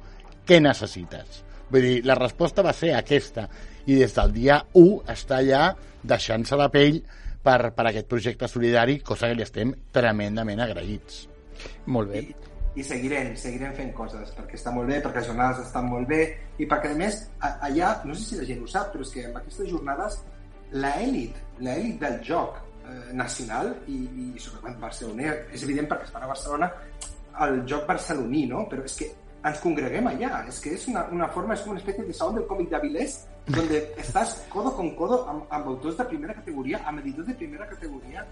què 0.47 0.61
necessites? 0.61 1.43
Vull 1.73 1.81
dir, 1.87 1.95
la 2.05 2.15
resposta 2.19 2.63
va 2.63 2.75
ser 2.77 2.93
aquesta. 2.99 3.47
I 3.89 3.97
des 3.99 4.13
del 4.15 4.33
dia 4.37 4.61
1 4.79 5.01
està 5.15 5.39
allà 5.41 5.63
deixant-se 6.03 6.57
la 6.61 6.69
pell 6.71 7.01
per, 7.43 7.73
per 7.75 7.87
aquest 7.89 8.07
projecte 8.11 8.49
solidari, 8.49 8.99
cosa 9.01 9.31
que 9.31 9.39
li 9.39 9.43
estem 9.47 9.73
tremendament 9.93 10.61
agraïts. 10.63 11.23
Molt 11.87 12.13
bé. 12.13 12.21
I, 12.29 12.37
i 12.81 12.85
seguirem, 12.87 13.33
seguirem 13.37 13.73
fent 13.77 13.91
coses 13.97 14.31
perquè 14.37 14.57
està 14.61 14.71
molt 14.75 14.89
bé, 14.93 15.01
perquè 15.05 15.21
les 15.23 15.27
jornades 15.33 15.65
estan 15.67 15.89
molt 15.91 16.07
bé 16.09 16.21
i 16.59 16.69
perquè 16.69 16.93
a 16.93 16.99
més 16.99 17.19
a- 17.41 17.57
allà, 17.69 17.95
no 18.05 18.15
sé 18.15 18.25
si 18.29 18.39
la 18.41 18.47
gent 18.49 18.63
ho 18.63 18.69
sap 18.71 18.93
però 18.95 19.05
és 19.05 19.11
que 19.13 19.25
en 19.27 19.37
aquestes 19.37 19.69
jornades 19.73 20.21
l'elit, 20.73 21.37
l'elit 21.61 21.99
del 22.01 22.21
joc 22.25 22.57
eh, 22.83 23.13
nacional 23.17 23.73
i, 23.87 23.99
i 24.37 24.43
sobretot 24.43 24.79
Barcelona, 24.83 25.35
és 25.53 25.65
evident 25.67 25.91
perquè 25.91 26.09
estan 26.09 26.27
a 26.27 26.31
Barcelona 26.31 26.71
el 27.47 27.63
joc 27.69 27.87
barceloní, 27.89 28.47
no? 28.51 28.67
però 28.71 28.85
és 28.85 28.97
que 28.99 29.11
ens 29.43 29.61
congreguem 29.63 30.07
allà, 30.07 30.45
és 30.49 30.61
que 30.63 30.77
és 30.77 30.87
una, 30.93 31.07
una 31.11 31.29
forma, 31.35 31.57
és 31.57 31.65
com 31.65 31.75
una 31.75 31.83
espècie 31.83 32.07
de 32.07 32.15
salón 32.15 32.39
del 32.39 32.47
còmic 32.51 32.71
d'Avilés 32.71 33.19
donde 33.47 33.81
estàs 33.99 34.37
codo 34.53 34.71
con 34.77 34.93
codo 34.95 35.25
amb, 35.27 35.49
amb 35.51 35.73
autors 35.73 35.99
de 35.99 36.07
primera 36.13 36.37
categoria, 36.37 36.83
amb 36.87 37.03
editors 37.03 37.33
de 37.33 37.39
primera 37.41 37.67
categoria 37.67 38.23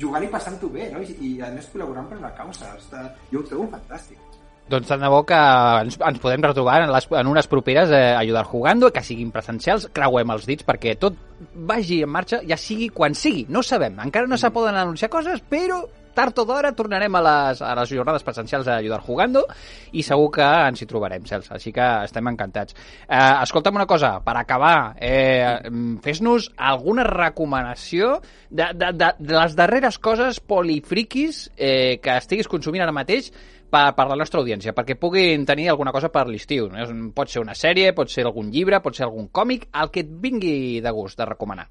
jugant 0.00 0.24
i 0.24 0.30
passant-ho 0.32 0.70
bé, 0.72 0.88
no? 0.92 1.02
I, 1.02 1.16
i 1.20 1.30
a 1.44 1.50
més 1.52 1.68
col·laborant 1.72 2.08
per 2.08 2.18
una 2.20 2.32
causa. 2.36 2.72
Està... 2.76 3.04
Jo 3.32 3.42
ho 3.42 3.48
trobo 3.48 3.68
fantàstic. 3.72 4.35
Doncs 4.66 4.88
tant 4.90 4.98
de 4.98 5.08
bo 5.12 5.20
que 5.22 5.36
ens, 5.84 5.94
ens 6.02 6.18
podem 6.18 6.42
retrobar 6.42 6.80
en, 6.82 6.90
les, 6.90 7.04
en 7.14 7.28
unes 7.30 7.46
properes 7.46 7.92
eh, 7.94 8.16
Ayudar 8.18 8.42
Jugando, 8.50 8.90
que 8.90 9.04
siguin 9.06 9.30
presencials, 9.34 9.86
creuem 9.94 10.32
els 10.34 10.48
dits 10.48 10.66
perquè 10.66 10.96
tot 10.98 11.20
vagi 11.68 12.00
en 12.02 12.10
marxa, 12.10 12.40
ja 12.48 12.58
sigui 12.58 12.88
quan 12.90 13.14
sigui, 13.14 13.44
no 13.52 13.62
sabem. 13.62 14.00
Encara 14.02 14.26
no 14.26 14.38
se 14.40 14.50
poden 14.50 14.74
anunciar 14.80 15.12
coses, 15.12 15.38
però 15.46 15.84
tard 16.16 16.38
o 16.40 16.46
d'hora 16.48 16.72
tornarem 16.76 17.14
a 17.18 17.22
les, 17.26 17.60
a 17.62 17.74
les 17.78 17.92
jornades 17.92 18.24
presencials 18.24 18.68
a 18.68 18.78
Ayudar 18.80 19.02
Jugando 19.04 19.44
i 19.92 20.04
segur 20.06 20.30
que 20.38 20.46
ens 20.46 20.82
hi 20.82 20.88
trobarem, 20.88 21.26
Cels. 21.28 21.50
Així 21.52 21.72
que 21.76 21.86
estem 22.08 22.32
encantats. 22.32 22.76
Eh, 23.04 23.20
escolta'm 23.44 23.76
una 23.76 23.88
cosa, 23.88 24.16
per 24.24 24.36
acabar, 24.40 24.96
eh, 24.96 25.68
fes-nos 26.04 26.48
alguna 26.56 27.04
recomanació 27.06 28.16
de, 28.48 28.70
de, 28.72 28.92
de, 28.96 29.12
de 29.20 29.36
les 29.36 29.58
darreres 29.58 30.00
coses 30.00 30.40
polifriquis 30.40 31.46
eh, 31.56 32.00
que 32.02 32.16
estiguis 32.16 32.48
consumint 32.48 32.86
ara 32.86 32.96
mateix 32.96 33.30
per, 33.70 33.90
per 33.96 34.06
la 34.10 34.18
nostra 34.18 34.40
audiència, 34.40 34.74
perquè 34.76 34.96
puguin 34.98 35.46
tenir 35.48 35.70
alguna 35.70 35.92
cosa 35.94 36.10
per 36.12 36.26
l'estiu. 36.30 36.70
No? 36.72 36.86
Pot 37.16 37.32
ser 37.32 37.42
una 37.44 37.56
sèrie, 37.58 37.92
pot 37.96 38.12
ser 38.12 38.26
algun 38.26 38.52
llibre, 38.54 38.80
pot 38.84 38.96
ser 38.96 39.06
algun 39.08 39.28
còmic, 39.28 39.68
el 39.82 39.92
que 39.92 40.06
et 40.06 40.14
vingui 40.22 40.56
de 40.80 40.94
gust 40.96 41.18
de 41.20 41.28
recomanar. 41.28 41.68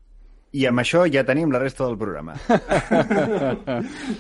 I 0.56 0.65
amb 0.70 0.80
això 0.80 1.04
ja 1.12 1.26
tenim 1.28 1.52
la 1.52 1.60
resta 1.60 1.88
del 1.88 1.98
programa. 2.00 2.36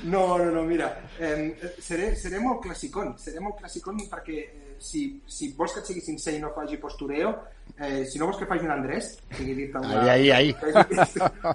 No, 0.05 0.37
no, 0.37 0.49
no, 0.51 0.61
mira, 0.67 0.87
eh, 1.19 1.55
seré, 1.81 2.11
seré 2.19 2.39
molt 2.43 2.61
classicón, 2.63 3.13
seré 3.19 3.41
molt 3.43 3.57
classicón 3.59 3.99
perquè 4.11 4.37
eh, 4.43 4.75
si, 4.79 5.05
si 5.27 5.49
vols 5.57 5.73
que 5.73 5.81
et 5.81 5.89
sigui 5.89 6.03
sincer 6.03 6.35
i 6.35 6.41
no 6.41 6.51
faci 6.55 6.77
postureo, 6.81 7.31
eh, 7.77 8.05
si 8.05 8.19
no 8.19 8.27
vols 8.29 8.37
que 8.39 8.47
faci 8.47 8.65
un 8.65 8.71
Andrés, 8.71 9.17
o 9.31 9.35
sigui, 9.35 9.55
dir 9.57 9.71
Ai, 9.83 10.09
ai, 10.09 10.31
ai. 10.31 10.55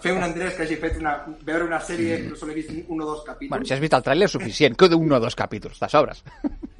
fer 0.03 0.12
un 0.12 0.23
Andrés 0.23 0.55
que 0.55 0.66
hagi 0.66 0.77
fet 0.77 0.99
una, 1.01 1.14
veure 1.46 1.64
una 1.64 1.81
sèrie, 1.81 2.18
no 2.29 2.37
sol 2.37 2.53
he 2.53 2.59
vist 2.59 2.75
un 2.87 3.01
o 3.01 3.07
dos 3.07 3.25
capítols. 3.25 3.57
Bueno, 3.57 3.68
si 3.68 3.75
has 3.75 3.81
vist 3.81 3.96
el 3.96 4.05
tràiler, 4.05 4.29
suficient, 4.29 4.77
que 4.77 4.88
d'un 4.92 5.16
o 5.16 5.20
dos 5.20 5.37
capítols, 5.37 5.81
de 5.81 5.88
sobres. 5.88 6.25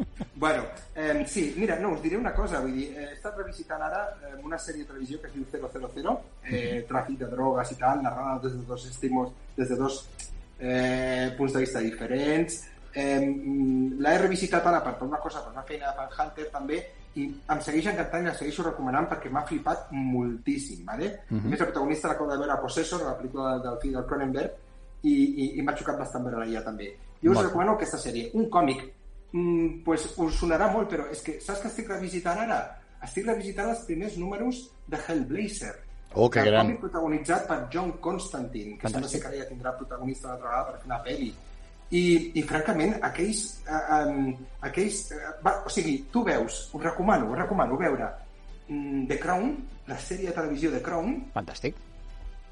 Bueno, 0.41 0.65
eh, 0.97 1.27
sí, 1.29 1.55
mira, 1.59 1.79
no, 1.79 1.91
us 1.93 2.01
diré 2.01 2.17
una 2.17 2.33
cosa, 2.33 2.63
vull 2.65 2.73
dir, 2.73 2.87
eh, 2.97 3.11
he 3.11 3.13
estat 3.13 3.37
revisitant 3.37 3.83
ara 3.85 3.99
eh, 4.25 4.39
una 4.41 4.57
sèrie 4.57 4.87
de 4.87 4.89
televisió 4.89 5.19
que 5.21 5.29
es 5.29 5.35
diu 5.35 5.45
000, 5.45 6.15
eh, 6.49 6.87
tràfic 6.89 7.19
de 7.21 7.29
drogues 7.29 7.73
i 7.75 7.77
tal, 7.77 8.01
narrada 8.01 8.39
des 8.47 8.55
de 8.55 8.63
dos 8.65 8.87
estímuls, 8.89 9.35
des 9.59 9.69
de 9.69 9.77
dos 9.77 9.99
eh, 10.59 11.35
punts 11.37 11.53
de 11.53 11.61
vista 11.61 11.85
diferents. 11.85 12.57
Eh, 12.95 13.21
mm, 13.21 14.01
L'he 14.01 14.17
revisitat 14.17 14.65
ara 14.65 14.81
per 14.81 14.97
una 15.05 15.21
cosa, 15.21 15.45
per 15.45 15.53
una 15.53 15.67
feina 15.69 15.93
de 15.93 15.99
Fan 15.99 16.17
Hunter 16.17 16.49
també, 16.57 16.81
i 17.19 17.27
em 17.27 17.61
segueix 17.65 17.89
encantant 17.91 18.23
i 18.23 18.31
la 18.31 18.35
segueixo 18.39 18.63
recomanant 18.63 19.09
perquè 19.11 19.31
m'ha 19.33 19.43
flipat 19.49 19.89
moltíssim, 19.91 20.85
¿vale? 20.87 21.25
Uh 21.31 21.37
-huh. 21.37 21.47
A 21.47 21.49
més, 21.49 21.61
el 21.61 21.67
protagonista 21.67 22.09
l'acabo 22.09 22.31
de 22.31 22.39
veure 22.39 22.53
a 22.53 22.61
Possessor, 22.61 23.03
la 23.03 23.19
pel·lícula 23.19 23.59
del 23.63 23.79
fill 23.83 23.93
del 23.93 24.07
Cronenberg, 24.07 24.51
i, 25.03 25.13
i, 25.13 25.59
i 25.59 25.63
m'ha 25.63 25.77
xocat 25.77 25.99
bastant 25.99 26.25
veure-la 26.25 26.47
ja 26.47 26.63
també. 26.63 26.95
Jo 27.23 27.33
us 27.33 27.43
recomano 27.43 27.73
aquesta 27.73 27.99
sèrie, 27.99 28.31
un 28.35 28.49
còmic 28.49 28.83
mm, 29.33 29.83
pues 29.85 30.07
us 30.17 30.41
sonarà 30.41 30.71
molt, 30.73 30.89
però 30.93 31.07
és 31.11 31.23
que 31.23 31.41
saps 31.41 31.61
que 31.61 31.69
estic 31.69 31.89
revisitant 31.89 32.39
ara? 32.39 32.61
Estic 33.03 33.27
revisitant 33.27 33.71
els 33.71 33.85
primers 33.87 34.17
números 34.17 34.71
de 34.87 34.99
Hellblazer. 35.07 35.77
Oh, 36.15 36.29
que 36.29 36.41
el 36.41 36.47
gran. 36.47 36.67
còmic 36.67 36.81
protagonitzat 36.81 37.47
per 37.47 37.69
John 37.73 37.93
Constantine, 38.03 38.77
que 38.79 38.89
sembla 38.89 39.09
ser 39.09 39.21
que 39.21 39.29
ara 39.29 39.37
ja 39.37 39.49
tindrà 39.49 39.77
protagonista 39.77 40.27
una 40.27 40.35
altra 40.35 40.49
vegada 40.49 40.71
per 40.71 40.81
fer 40.81 40.91
una 40.91 41.03
pel·li. 41.05 41.31
I, 41.91 42.03
i 42.39 42.43
francament, 42.47 42.97
aquells... 43.07 43.45
Um, 43.67 44.33
aquells 44.67 45.09
uh, 45.17 45.35
va, 45.43 45.57
o 45.67 45.73
sigui, 45.73 45.97
tu 46.13 46.23
veus, 46.27 46.63
us 46.71 46.83
recomano, 46.85 47.33
us 47.33 47.39
recomano 47.41 47.79
veure 47.81 48.09
mm, 48.69 49.07
The 49.11 49.19
Crown, 49.19 49.55
la 49.91 49.99
sèrie 49.99 50.31
de 50.31 50.37
televisió 50.37 50.71
The 50.71 50.83
Crown, 50.87 51.17
Fantàstic. 51.35 51.79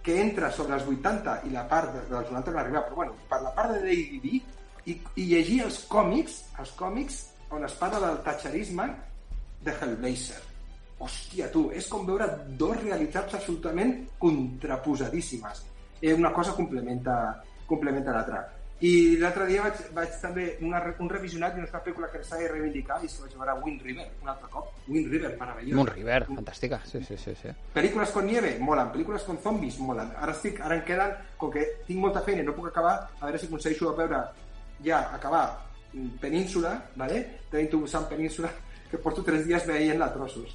que 0.02 0.18
entra 0.20 0.50
sobre 0.54 0.78
els 0.78 0.86
80 0.90 1.40
i 1.46 1.54
la 1.54 1.66
part 1.70 1.94
de, 1.94 2.04
dels 2.10 2.32
90 2.34 2.54
no 2.54 2.62
arriba, 2.64 2.84
però 2.88 3.02
bueno, 3.02 3.18
per 3.30 3.42
la 3.44 3.54
part 3.54 3.76
de 3.76 3.82
Lady 3.86 4.20
Di 4.24 4.42
i, 4.88 4.98
i 5.20 5.26
llegir 5.30 5.62
els 5.68 5.82
còmics, 5.90 6.42
els 6.58 6.74
còmics 6.78 7.22
on 7.54 7.64
es 7.64 7.78
parla 7.78 8.00
del 8.06 8.22
tatxerisme 8.26 8.88
de 9.64 9.74
Hellblazer. 9.74 10.42
Hòstia, 10.98 11.46
tu, 11.54 11.68
és 11.70 11.86
com 11.86 12.06
veure 12.06 12.26
dos 12.58 12.74
realitats 12.82 13.36
absolutament 13.38 13.94
contraposadíssimes. 14.18 15.62
Eh, 16.00 16.12
una 16.14 16.32
cosa 16.34 16.56
complementa, 16.56 17.14
complementa 17.66 18.14
l'altra. 18.14 18.42
I 18.78 19.18
l'altre 19.18 19.48
dia 19.48 19.64
vaig, 19.64 19.78
vaig 19.90 20.12
també 20.22 20.44
una, 20.62 20.78
un 21.02 21.08
revisionat 21.10 21.56
d'una 21.56 21.66
altra 21.66 21.80
pel·lícula 21.82 22.10
que 22.12 22.20
s'ha 22.22 22.36
de 22.38 22.46
reivindicar 22.52 23.00
i 23.02 23.08
és 23.08 23.16
que 23.16 23.24
vaig 23.24 23.32
veure 23.40 23.56
Wind 23.64 23.82
River, 23.82 24.04
un 24.22 24.30
altre 24.30 24.50
cop. 24.52 24.68
Wind 24.86 25.10
River, 25.10 25.32
meravellós. 25.40 25.74
Moon 25.74 25.90
River, 25.90 26.20
fantàstica. 26.28 26.78
Sí, 26.86 27.02
sí, 27.08 27.16
sí. 27.18 27.34
sí. 27.40 27.54
Pel·lícules 27.74 28.12
con 28.14 28.28
nieve, 28.30 28.52
molen. 28.62 28.92
Pel·lícules 28.94 29.26
con 29.26 29.40
zombis, 29.42 29.80
molen. 29.82 30.12
Ara 30.22 30.36
estic, 30.36 30.60
ara 30.62 30.78
em 30.78 30.84
queden, 30.86 31.16
com 31.40 31.50
que 31.50 31.64
tinc 31.88 31.98
molta 32.04 32.22
feina 32.22 32.44
i 32.44 32.46
no 32.46 32.54
puc 32.54 32.70
acabar, 32.70 32.94
a 33.18 33.24
veure 33.24 33.42
si 33.42 33.50
aconsegueixo 33.50 33.96
veure 33.98 34.22
ja 34.86 35.02
acabar 35.10 35.44
mm, 35.92 36.22
Península, 36.22 36.76
¿vale? 36.94 37.24
Tenim 37.50 37.72
tu 37.74 37.82
Sant 37.90 38.06
Península, 38.06 38.52
que 38.90 38.98
porto 38.98 39.22
tres 39.24 39.44
dies 39.46 39.66
veient-la 39.68 40.08
a 40.08 40.12
trossos. 40.14 40.54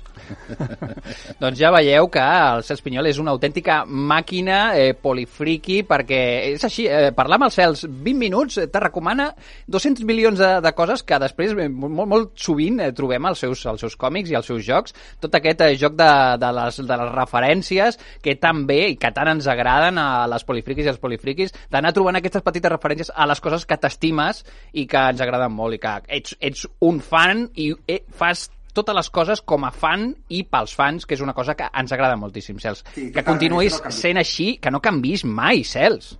Doncs 1.41 1.59
ja 1.59 1.69
veieu 1.73 2.07
que 2.13 2.23
el 2.23 2.63
Cels 2.65 2.81
Pinyol 2.81 3.09
és 3.11 3.19
una 3.21 3.33
autèntica 3.35 3.83
màquina 3.85 4.73
eh, 4.79 4.93
polifriqui, 4.97 5.83
perquè 5.85 6.21
és 6.53 6.65
així, 6.65 6.87
eh, 6.89 7.11
parlar 7.15 7.37
amb 7.37 7.47
el 7.49 7.53
Cels 7.53 7.85
20 7.85 8.17
minuts 8.17 8.57
eh, 8.57 8.67
te 8.73 8.81
recomana 8.81 9.29
200 9.67 10.05
milions 10.09 10.41
de, 10.41 10.49
de 10.65 10.73
coses 10.73 11.05
que 11.05 11.19
després 11.21 11.53
eh, 11.53 11.69
molt, 11.69 12.09
molt 12.09 12.33
sovint 12.39 12.81
eh, 12.81 12.89
trobem 12.95 13.29
als 13.29 13.43
seus, 13.45 13.61
als 13.69 13.85
seus 13.85 13.97
còmics 13.99 14.33
i 14.33 14.39
als 14.39 14.49
seus 14.49 14.65
jocs. 14.65 14.97
Tot 15.21 15.37
aquest 15.37 15.61
eh, 15.67 15.77
joc 15.79 15.97
de, 15.99 16.09
de, 16.41 16.51
les, 16.57 16.81
de 16.81 16.99
les 17.03 17.13
referències 17.13 17.99
que 18.23 18.37
tan 18.41 18.65
bé 18.69 18.79
i 18.95 18.97
que 18.97 19.13
tant 19.13 19.29
ens 19.35 19.49
agraden 19.51 20.01
a 20.01 20.25
les 20.31 20.47
polifriquis 20.47 20.89
i 20.89 20.93
als 20.93 21.01
polifriquis, 21.03 21.53
d'anar 21.69 21.93
trobant 21.93 22.17
aquestes 22.17 22.45
petites 22.45 22.73
referències 22.73 23.13
a 23.13 23.29
les 23.29 23.43
coses 23.43 23.67
que 23.69 23.77
t'estimes 23.77 24.41
i 24.73 24.87
que 24.89 25.05
ens 25.13 25.21
agraden 25.21 25.53
molt 25.53 25.77
i 25.77 25.81
que 25.83 25.95
ets, 26.17 26.37
ets 26.41 26.65
un 26.81 26.97
fan 27.03 27.45
i 27.61 27.69
eh, 27.85 28.01
fas 28.23 28.47
totes 28.73 28.95
les 28.97 29.11
coses 29.13 29.43
com 29.45 29.67
a 29.67 29.71
fan 29.71 30.09
i 30.33 30.41
pels 30.49 30.73
fans, 30.75 31.05
que 31.05 31.15
és 31.17 31.21
una 31.21 31.35
cosa 31.37 31.55
que 31.55 31.69
ens 31.69 31.93
agrada 31.93 32.17
moltíssim, 32.19 32.59
Cels. 32.59 32.83
Sí, 32.95 33.11
que 33.13 33.23
continuïs 33.25 33.79
que 33.79 33.93
no 33.93 34.01
sent 34.01 34.19
així, 34.21 34.49
que 34.59 34.73
no 34.73 34.81
canvis 34.81 35.23
mai, 35.29 35.63
Cels. 35.67 36.15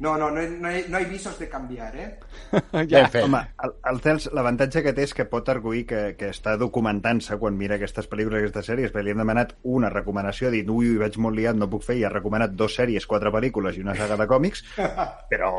No, 0.00 0.14
no, 0.20 0.30
no, 0.30 0.44
no, 0.46 0.70
he, 0.70 0.84
no 0.88 0.98
hay 1.00 1.08
visos 1.10 1.38
de 1.38 1.48
canviar, 1.50 1.90
eh? 1.96 2.08
Ben 2.72 3.10
fet. 3.10 3.24
Home, 3.24 3.42
el, 3.66 3.74
el 3.90 4.00
Cels, 4.04 4.30
l'avantatge 4.36 4.84
que 4.86 4.94
té 4.96 5.08
és 5.08 5.16
que 5.16 5.26
pot 5.32 5.50
arguir 5.50 5.84
que, 5.90 6.04
que 6.20 6.30
està 6.30 6.54
documentant-se 6.60 7.40
quan 7.42 7.58
mira 7.58 7.80
aquestes 7.80 8.08
pel·lícules, 8.10 8.44
aquestes 8.44 8.70
sèries, 8.70 8.94
perquè 8.94 9.08
li 9.08 9.16
hem 9.16 9.24
demanat 9.24 9.56
una 9.74 9.90
recomanació, 9.92 10.48
ha 10.48 10.54
dit, 10.54 10.70
ui, 10.70 10.94
vaig 11.02 11.18
molt 11.18 11.38
liat, 11.40 11.58
no 11.58 11.70
puc 11.72 11.84
fer, 11.88 11.98
i 11.98 12.06
ha 12.06 12.14
recomanat 12.14 12.54
dos 12.54 12.78
sèries, 12.78 13.10
quatre 13.10 13.34
pel·lícules 13.34 13.76
i 13.76 13.86
una 13.86 13.98
saga 13.98 14.20
de 14.20 14.30
còmics, 14.30 14.64
però 15.32 15.54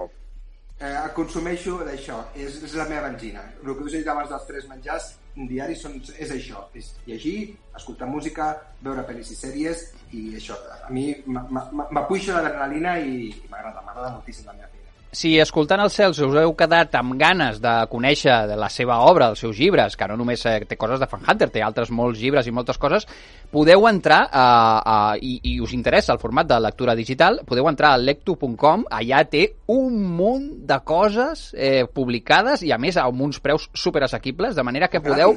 eh, 0.82 1.10
consumeixo 1.16 1.78
d'això, 1.86 2.20
és, 2.36 2.58
és 2.64 2.74
la 2.76 2.88
meva 2.90 3.08
benzina. 3.10 3.44
El 3.64 3.76
que 3.78 3.84
us 3.86 3.94
he 3.94 4.02
dit 4.02 4.08
abans 4.12 4.30
dels 4.30 4.48
tres 4.50 4.68
menjars 4.68 5.12
diaris 5.36 5.80
són, 5.86 5.94
és 6.20 6.32
això, 6.36 6.66
és 6.76 6.90
llegir, 7.08 7.56
escoltar 7.78 8.08
música, 8.10 8.50
veure 8.84 9.06
pel·lis 9.08 9.32
i 9.32 9.36
sèries, 9.40 9.86
i 10.12 10.36
això, 10.36 10.58
a 10.84 10.90
mi 10.92 11.06
m- 11.26 11.38
m- 11.48 11.68
m- 11.72 11.88
m'apuixo 11.92 12.34
l'adrenalina 12.36 12.98
i 13.00 13.30
m'agrada, 13.50 13.82
m'agrada 13.86 14.10
moltíssim 14.18 14.46
la 14.50 14.54
meva 14.58 14.68
feina. 14.68 14.81
Si 15.12 15.34
escoltant 15.44 15.82
el 15.84 15.90
Cels 15.92 16.22
us 16.24 16.36
heu 16.40 16.54
quedat 16.56 16.94
amb 16.96 17.18
ganes 17.20 17.58
de 17.60 17.72
conèixer 17.92 18.32
de 18.48 18.56
la 18.56 18.70
seva 18.72 19.02
obra, 19.04 19.28
els 19.34 19.42
seus 19.44 19.58
llibres, 19.60 19.98
que 20.00 20.08
no 20.08 20.16
només 20.16 20.46
eh, 20.48 20.62
té 20.64 20.78
coses 20.80 21.02
de 21.02 21.08
Fan 21.12 21.26
Hunter, 21.28 21.50
té 21.52 21.60
altres 21.66 21.92
molts 21.92 22.22
llibres 22.22 22.48
i 22.48 22.54
moltes 22.56 22.80
coses, 22.80 23.04
podeu 23.52 23.90
entrar 23.90 24.22
a, 24.32 24.46
a, 24.80 24.96
i, 25.20 25.34
i 25.52 25.58
us 25.60 25.74
interessa 25.76 26.16
el 26.16 26.22
format 26.22 26.48
de 26.48 26.62
lectura 26.64 26.96
digital, 26.96 27.42
podeu 27.44 27.68
entrar 27.68 27.92
a 27.92 28.00
lectu.com, 28.00 28.86
allà 28.88 29.26
té 29.28 29.44
un 29.76 30.00
munt 30.16 30.48
de 30.72 30.78
coses 30.88 31.50
eh, 31.60 31.84
publicades 31.92 32.64
i 32.64 32.72
a 32.72 32.80
més 32.80 32.96
amb 32.96 33.28
uns 33.28 33.44
preus 33.44 33.68
super 33.76 34.06
assequibles, 34.08 34.56
de 34.56 34.64
manera 34.64 34.88
que 34.88 35.04
podeu... 35.04 35.36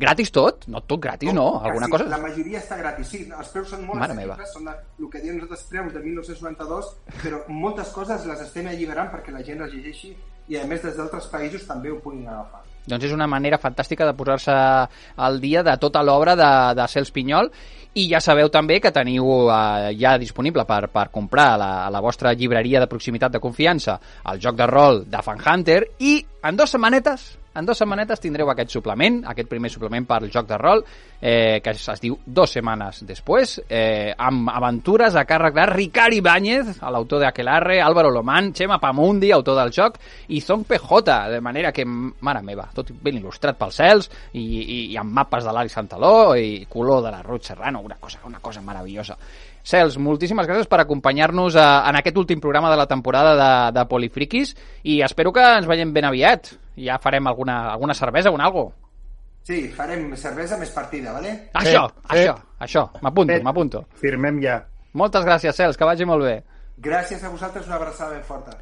Gratis 0.00 0.30
tot? 0.32 0.64
No 0.72 0.80
tot 0.80 1.00
gratis, 1.00 1.32
no. 1.36 1.60
Alguna 1.60 1.88
Quasi, 1.88 2.06
cosa... 2.06 2.16
La 2.16 2.22
majoria 2.22 2.58
està 2.62 2.78
gratis, 2.80 3.08
sí. 3.12 3.22
Els 3.28 3.52
preus 3.52 3.68
són 3.68 3.84
molt 3.84 4.00
Mare 4.00 4.16
meva. 4.16 4.34
assequibles, 4.38 4.54
són 4.56 4.70
de, 4.70 5.04
el 5.04 5.10
que 5.12 5.22
diem 5.24 5.36
nosaltres 5.36 5.66
preus 5.68 5.92
de 5.92 6.04
1992, 6.06 6.90
però 7.22 7.42
moltes 7.48 7.92
coses 7.94 8.26
les 8.30 8.44
estem 8.46 8.70
alliberant 8.72 9.10
perquè 9.12 9.34
la 9.34 9.44
gent 9.46 9.60
les 9.60 9.74
llegeixi 9.74 10.14
i 10.50 10.58
a 10.58 10.64
més 10.66 10.82
des 10.82 10.96
d'altres 10.96 11.28
països 11.30 11.66
també 11.68 11.92
ho 11.92 12.00
puguin 12.02 12.26
agafar. 12.26 12.64
Doncs 12.88 13.04
és 13.06 13.12
una 13.12 13.28
manera 13.28 13.58
fantàstica 13.60 14.06
de 14.08 14.14
posar-se 14.16 14.54
al 15.20 15.36
dia 15.40 15.62
de 15.62 15.76
tota 15.78 16.02
l'obra 16.02 16.34
de, 16.34 16.50
de 16.74 16.86
Cels 16.88 17.12
Pinyol 17.14 17.50
i 18.00 18.06
ja 18.08 18.22
sabeu 18.24 18.48
també 18.50 18.78
que 18.80 18.92
teniu 18.94 19.50
eh, 19.50 19.90
ja 20.00 20.16
disponible 20.18 20.64
per, 20.64 20.88
per 20.88 21.10
comprar 21.12 21.52
a 21.54 21.58
la, 21.60 21.70
a 21.86 21.90
la 21.92 22.00
vostra 22.00 22.32
llibreria 22.32 22.80
de 22.80 22.88
proximitat 22.90 23.34
de 23.34 23.42
confiança 23.42 23.98
el 24.32 24.40
joc 24.40 24.56
de 24.56 24.66
rol 24.70 25.04
de 25.10 25.22
Fan 25.26 25.42
Hunter 25.44 25.82
i 25.98 26.16
en 26.42 26.56
dues 26.56 26.72
setmanetes 26.72 27.26
en 27.54 27.66
dues 27.66 27.78
setmanetes 27.82 28.20
tindreu 28.22 28.50
aquest 28.52 28.70
suplement, 28.76 29.20
aquest 29.30 29.48
primer 29.50 29.70
suplement 29.72 30.06
per 30.06 30.20
al 30.20 30.30
joc 30.30 30.46
de 30.46 30.58
rol, 30.58 30.84
eh, 31.20 31.58
que 31.62 31.72
es, 31.74 31.88
diu 32.00 32.16
Dos 32.24 32.54
setmanes 32.54 33.02
després, 33.06 33.56
eh, 33.68 34.14
amb 34.16 34.52
aventures 34.52 35.16
a 35.18 35.24
càrrec 35.26 35.56
de 35.56 35.66
Ricard 35.66 36.14
Ibáñez, 36.14 36.78
l'autor 36.82 37.20
de 37.20 37.26
Aquelarre, 37.26 37.80
Álvaro 37.82 38.10
Lomán, 38.10 38.52
Chema 38.54 38.78
Pamundi, 38.78 39.32
autor 39.32 39.58
del 39.58 39.72
joc, 39.74 39.98
i 40.28 40.40
Zong 40.40 40.64
PJ, 40.64 41.18
de 41.30 41.40
manera 41.40 41.72
que, 41.72 41.84
mare 41.84 42.42
meva, 42.46 42.68
tot 42.74 42.92
ben 43.02 43.18
il·lustrat 43.18 43.58
pels 43.58 43.80
cels, 43.82 44.10
i, 44.32 44.40
i, 44.40 44.80
i 44.92 44.96
amb 45.00 45.12
mapes 45.12 45.44
de 45.44 45.54
l'Ari 45.54 45.72
Santaló, 45.72 46.36
i 46.36 46.66
color 46.70 47.02
de 47.02 47.14
la 47.16 47.22
Ruth 47.22 47.50
Serrano, 47.50 47.80
una 47.80 47.98
cosa, 47.98 48.20
una 48.24 48.38
cosa 48.38 48.62
meravellosa. 48.62 49.18
Cels, 49.62 49.98
moltíssimes 50.00 50.46
gràcies 50.48 50.66
per 50.68 50.80
acompanyar-nos 50.80 51.56
a- 51.56 51.84
en 51.90 51.96
aquest 51.96 52.16
últim 52.16 52.40
programa 52.40 52.70
de 52.70 52.76
la 52.76 52.86
temporada 52.86 53.34
de, 53.36 53.78
de 53.78 53.84
Polifriquis 53.86 54.54
i 54.84 55.00
espero 55.02 55.32
que 55.32 55.44
ens 55.58 55.66
veiem 55.68 55.92
ben 55.92 56.04
aviat. 56.08 56.52
Ja 56.80 56.98
farem 56.98 57.26
alguna, 57.28 57.70
alguna 57.72 57.94
cervesa 57.94 58.30
o 58.30 58.34
un 58.34 58.40
algo. 58.40 58.72
Sí, 59.44 59.68
farem 59.74 60.14
cervesa 60.16 60.56
més 60.60 60.70
partida, 60.70 61.12
¿vale? 61.12 61.48
Això, 61.54 61.86
Fet, 62.08 62.16
això, 62.16 62.34
això. 62.60 62.86
M'apunto, 63.02 63.32
Fet. 63.34 63.42
m'apunto. 63.44 63.84
firmem 64.00 64.40
ja. 64.42 64.62
Moltes 64.94 65.24
gràcies, 65.24 65.54
Cels, 65.56 65.76
que 65.76 65.84
vagi 65.84 66.04
molt 66.04 66.24
bé. 66.24 66.42
Gràcies 66.80 67.22
a 67.24 67.28
vosaltres, 67.28 67.66
una 67.66 67.76
abraçada 67.76 68.12
ben 68.16 68.22
forta. 68.24 68.56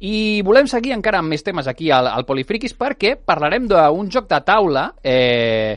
I 0.00 0.40
volem 0.42 0.66
seguir 0.66 0.94
encara 0.96 1.18
amb 1.20 1.28
més 1.28 1.42
temes 1.44 1.66
aquí 1.68 1.90
al, 1.92 2.06
al 2.08 2.24
Polifriquis 2.24 2.72
perquè 2.74 3.16
parlarem 3.20 3.66
d'un 3.68 4.08
joc 4.10 4.26
de 4.30 4.38
taula 4.40 4.86
eh, 5.04 5.76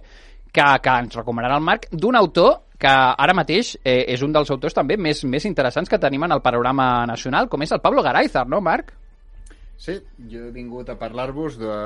que, 0.52 0.64
que 0.82 0.90
ens 1.04 1.16
recomanarà 1.20 1.58
el 1.60 1.66
Marc, 1.66 1.90
d'un 1.92 2.16
autor 2.16 2.62
que 2.84 2.92
ara 2.92 3.38
mateix 3.38 3.78
eh, 3.80 4.04
és 4.14 4.26
un 4.26 4.36
dels 4.36 4.52
autors 4.52 4.76
també 4.76 4.98
més, 5.00 5.24
més 5.24 5.48
interessants 5.48 5.90
que 5.90 6.02
tenim 6.02 6.28
en 6.28 6.36
el 6.36 6.44
panorama 6.44 7.06
nacional, 7.08 7.48
com 7.50 7.64
és 7.64 7.72
el 7.72 7.82
Pablo 7.84 8.04
Garayzar, 8.04 8.46
no, 8.50 8.60
Marc? 8.62 8.92
Sí, 9.84 9.98
jo 10.32 10.46
he 10.48 10.52
vingut 10.56 10.88
a 10.88 10.96
parlar-vos 10.96 11.58
de, 11.60 11.78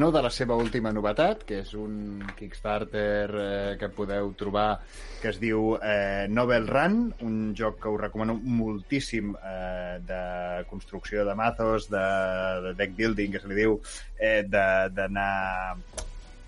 no 0.00 0.10
de 0.14 0.20
la 0.24 0.30
seva 0.32 0.56
última 0.56 0.92
novetat, 0.94 1.42
que 1.44 1.58
és 1.60 1.72
un 1.76 2.22
Kickstarter 2.38 3.26
eh, 3.28 3.72
que 3.80 3.90
podeu 3.92 4.30
trobar 4.40 4.68
que 5.20 5.28
es 5.32 5.40
diu 5.42 5.74
eh, 5.76 6.28
Novel 6.32 6.68
Run, 6.70 6.96
un 7.26 7.36
joc 7.58 7.76
que 7.82 7.92
us 7.92 8.00
recomano 8.00 8.38
moltíssim 8.38 9.34
eh, 9.36 9.98
de 10.08 10.22
construcció 10.70 11.26
de 11.28 11.34
mazos, 11.36 11.90
de, 11.92 12.06
de 12.68 12.72
deck 12.78 12.96
building, 12.96 13.36
que 13.36 13.42
se 13.42 13.52
li 13.52 13.60
diu, 13.60 13.76
eh, 14.16 14.40
d'anar 14.48 15.28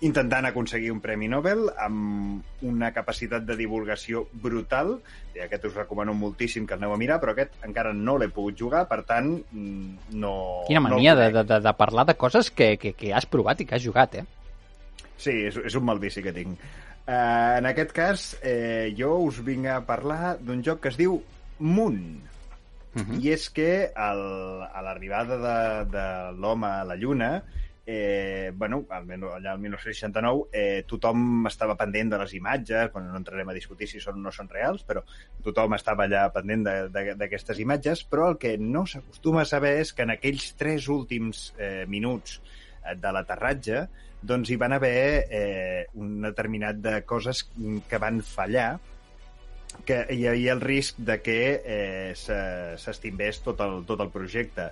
intentant 0.05 0.45
aconseguir 0.45 0.91
un 0.93 1.01
Premi 1.01 1.27
Nobel 1.31 1.65
amb 1.81 2.63
una 2.65 2.91
capacitat 2.93 3.45
de 3.47 3.57
divulgació 3.57 4.25
brutal. 4.43 4.95
I 5.35 5.43
aquest 5.45 5.65
us 5.69 5.75
recomano 5.77 6.13
moltíssim 6.17 6.67
que 6.67 6.77
el 6.77 6.83
aneu 6.83 6.95
a 6.95 6.99
mirar, 7.01 7.19
però 7.21 7.33
aquest 7.33 7.57
encara 7.67 7.93
no 7.93 8.17
l'he 8.21 8.29
pogut 8.33 8.57
jugar, 8.59 8.85
per 8.91 9.01
tant, 9.09 9.33
mm, 9.51 10.15
no... 10.21 10.33
Quina 10.69 10.83
mania 10.85 11.15
no 11.15 11.21
de, 11.23 11.43
de, 11.43 11.59
de 11.67 11.75
parlar 11.77 12.05
de 12.09 12.17
coses 12.21 12.51
que, 12.51 12.75
que, 12.81 12.93
que 12.93 13.13
has 13.13 13.25
provat 13.25 13.61
i 13.61 13.69
que 13.69 13.77
has 13.79 13.85
jugat, 13.85 14.21
eh? 14.21 14.25
Sí, 15.17 15.33
és, 15.49 15.57
és 15.57 15.77
un 15.79 15.85
mal 15.87 16.01
vici 16.01 16.23
que 16.23 16.35
tinc. 16.35 16.61
Uh, 17.05 17.57
en 17.59 17.67
aquest 17.69 17.91
cas, 17.93 18.29
eh, 18.41 18.93
jo 18.97 19.11
us 19.27 19.37
vinc 19.45 19.67
a 19.69 19.81
parlar 19.85 20.37
d'un 20.41 20.63
joc 20.65 20.81
que 20.81 20.89
es 20.93 20.97
diu 20.97 21.19
Moon. 21.59 21.99
Uh 22.95 23.01
-huh. 23.01 23.19
I 23.21 23.31
és 23.31 23.49
que 23.49 23.91
el, 23.91 24.21
a 24.63 24.81
l'arribada 24.81 25.37
de, 25.37 25.91
de 25.91 26.05
l'home 26.39 26.67
a 26.67 26.83
la 26.83 26.95
Lluna, 26.95 27.43
eh, 27.85 28.51
bueno, 28.55 28.85
allà 28.89 29.51
al 29.51 29.59
1969 29.59 30.47
eh, 30.51 30.83
tothom 30.89 31.45
estava 31.45 31.75
pendent 31.77 32.09
de 32.13 32.19
les 32.21 32.33
imatges, 32.33 32.91
bueno, 32.93 33.11
no 33.11 33.21
entrarem 33.21 33.51
a 33.51 33.57
discutir 33.57 33.87
si 33.87 34.01
són 34.01 34.17
o 34.19 34.25
no 34.25 34.33
són 34.33 34.49
reals, 34.49 34.83
però 34.87 35.03
tothom 35.45 35.77
estava 35.77 36.07
allà 36.07 36.25
pendent 36.33 36.65
d'aquestes 36.65 37.61
imatges, 37.61 38.03
però 38.09 38.31
el 38.33 38.39
que 38.41 38.55
no 38.57 38.85
s'acostuma 38.89 39.43
a 39.43 39.49
saber 39.49 39.77
és 39.83 39.93
que 39.93 40.07
en 40.07 40.15
aquells 40.15 40.55
tres 40.57 40.89
últims 40.89 41.51
eh, 41.59 41.85
minuts 41.87 42.39
eh, 42.39 42.97
de 42.97 43.13
l'aterratge 43.13 43.85
doncs 44.25 44.49
hi 44.49 44.57
van 44.57 44.73
haver 44.73 44.97
eh, 45.29 45.85
un 46.01 46.21
determinat 46.23 46.81
de 46.81 46.99
coses 47.05 47.43
que 47.87 48.01
van 48.01 48.23
fallar 48.25 48.79
que 49.85 50.05
hi 50.09 50.23
havia 50.29 50.53
el 50.55 50.61
risc 50.61 50.97
de 50.97 51.17
que 51.21 51.39
eh, 51.59 52.13
s'estimbés 52.15 53.41
tot, 53.43 53.59
el, 53.65 53.83
tot 53.85 54.01
el 54.05 54.11
projecte. 54.13 54.69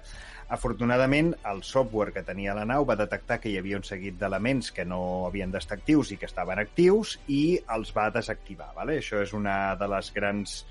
Afortunadament, 0.49 1.33
el 1.49 1.63
software 1.63 2.13
que 2.13 2.23
tenia 2.27 2.55
la 2.57 2.65
nau 2.67 2.85
va 2.85 2.97
detectar 2.99 3.39
que 3.39 3.49
hi 3.51 3.57
havia 3.59 3.79
un 3.79 3.87
seguit 3.87 4.19
d'elements 4.19 4.71
que 4.75 4.85
no 4.85 5.25
havien 5.27 5.51
d'estar 5.51 5.79
actius 5.79 6.11
i 6.11 6.19
que 6.21 6.29
estaven 6.29 6.59
actius 6.59 7.17
i 7.27 7.59
els 7.75 7.93
va 7.95 8.09
desactivar. 8.13 8.73
Vale? 8.75 8.99
Això 9.01 9.23
és 9.23 9.33
una 9.33 9.75
de 9.79 9.89
les 9.95 10.11
grans 10.13 10.63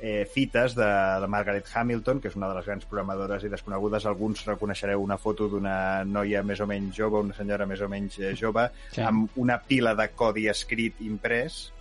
eh, 0.00 0.26
fites 0.30 0.74
de, 0.76 0.88
de 1.20 1.28
Margaret 1.30 1.68
Hamilton, 1.72 2.20
que 2.20 2.28
és 2.28 2.36
una 2.36 2.50
de 2.50 2.58
les 2.58 2.66
grans 2.66 2.84
programadores 2.90 3.44
i 3.44 3.52
desconegudes. 3.52 4.06
Alguns 4.10 4.44
reconeixereu 4.48 5.02
una 5.02 5.18
foto 5.18 5.48
d'una 5.48 5.76
noia 6.04 6.42
més 6.44 6.60
o 6.60 6.68
menys 6.68 6.98
jove, 6.98 7.22
una 7.24 7.36
senyora 7.36 7.66
més 7.70 7.80
o 7.80 7.88
menys 7.88 8.18
eh, 8.20 8.34
jove, 8.38 8.68
sí. 8.90 9.00
amb 9.04 9.38
una 9.40 9.60
pila 9.62 9.94
de 9.98 10.10
codi 10.18 10.48
escrit 10.52 11.00
imprès 11.06 11.73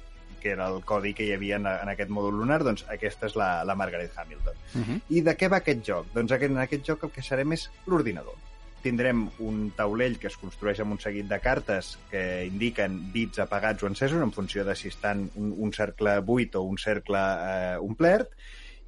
que 0.44 0.54
era 0.54 0.68
el 0.70 0.82
codi 0.86 1.14
que 1.18 1.26
hi 1.28 1.34
havia 1.36 1.58
en, 1.62 1.68
en 1.72 1.92
aquest 1.94 2.12
mòdul 2.14 2.42
lunar, 2.44 2.62
doncs 2.68 2.86
aquesta 2.92 3.30
és 3.32 3.38
la, 3.40 3.50
la 3.68 3.76
Margaret 3.80 4.12
Hamilton. 4.16 4.64
Uh 4.74 4.80
mhm. 4.80 4.88
-huh. 4.90 5.02
I 5.18 5.22
de 5.22 5.38
què 5.38 5.50
va 5.50 5.62
aquest 5.64 5.86
joc? 5.88 6.14
Doncs 6.14 6.32
aquest, 6.32 6.52
en 6.52 6.64
aquest 6.66 6.86
joc 6.86 7.04
el 7.04 7.12
que 7.12 7.22
serem 7.22 7.54
és 7.54 7.70
l'ordinador. 7.88 8.36
Tindrem 8.84 9.30
un 9.40 9.72
taulell 9.72 10.18
que 10.20 10.28
es 10.28 10.38
construeix 10.38 10.80
amb 10.80 10.92
un 10.92 11.00
seguit 11.00 11.28
de 11.28 11.40
cartes 11.40 11.98
que 12.12 12.46
indiquen 12.46 13.14
bits 13.14 13.40
apagats 13.40 13.84
o 13.84 13.88
encesos 13.88 14.22
en 14.22 14.32
funció 14.32 14.66
de 14.66 14.76
si 14.76 14.90
estan 14.90 15.30
un, 15.36 15.56
un 15.58 15.72
cercle 15.72 16.20
buit 16.20 16.56
o 16.56 16.62
un 16.62 16.78
cercle 16.78 17.20
eh, 17.20 17.78
omplert, 17.80 18.30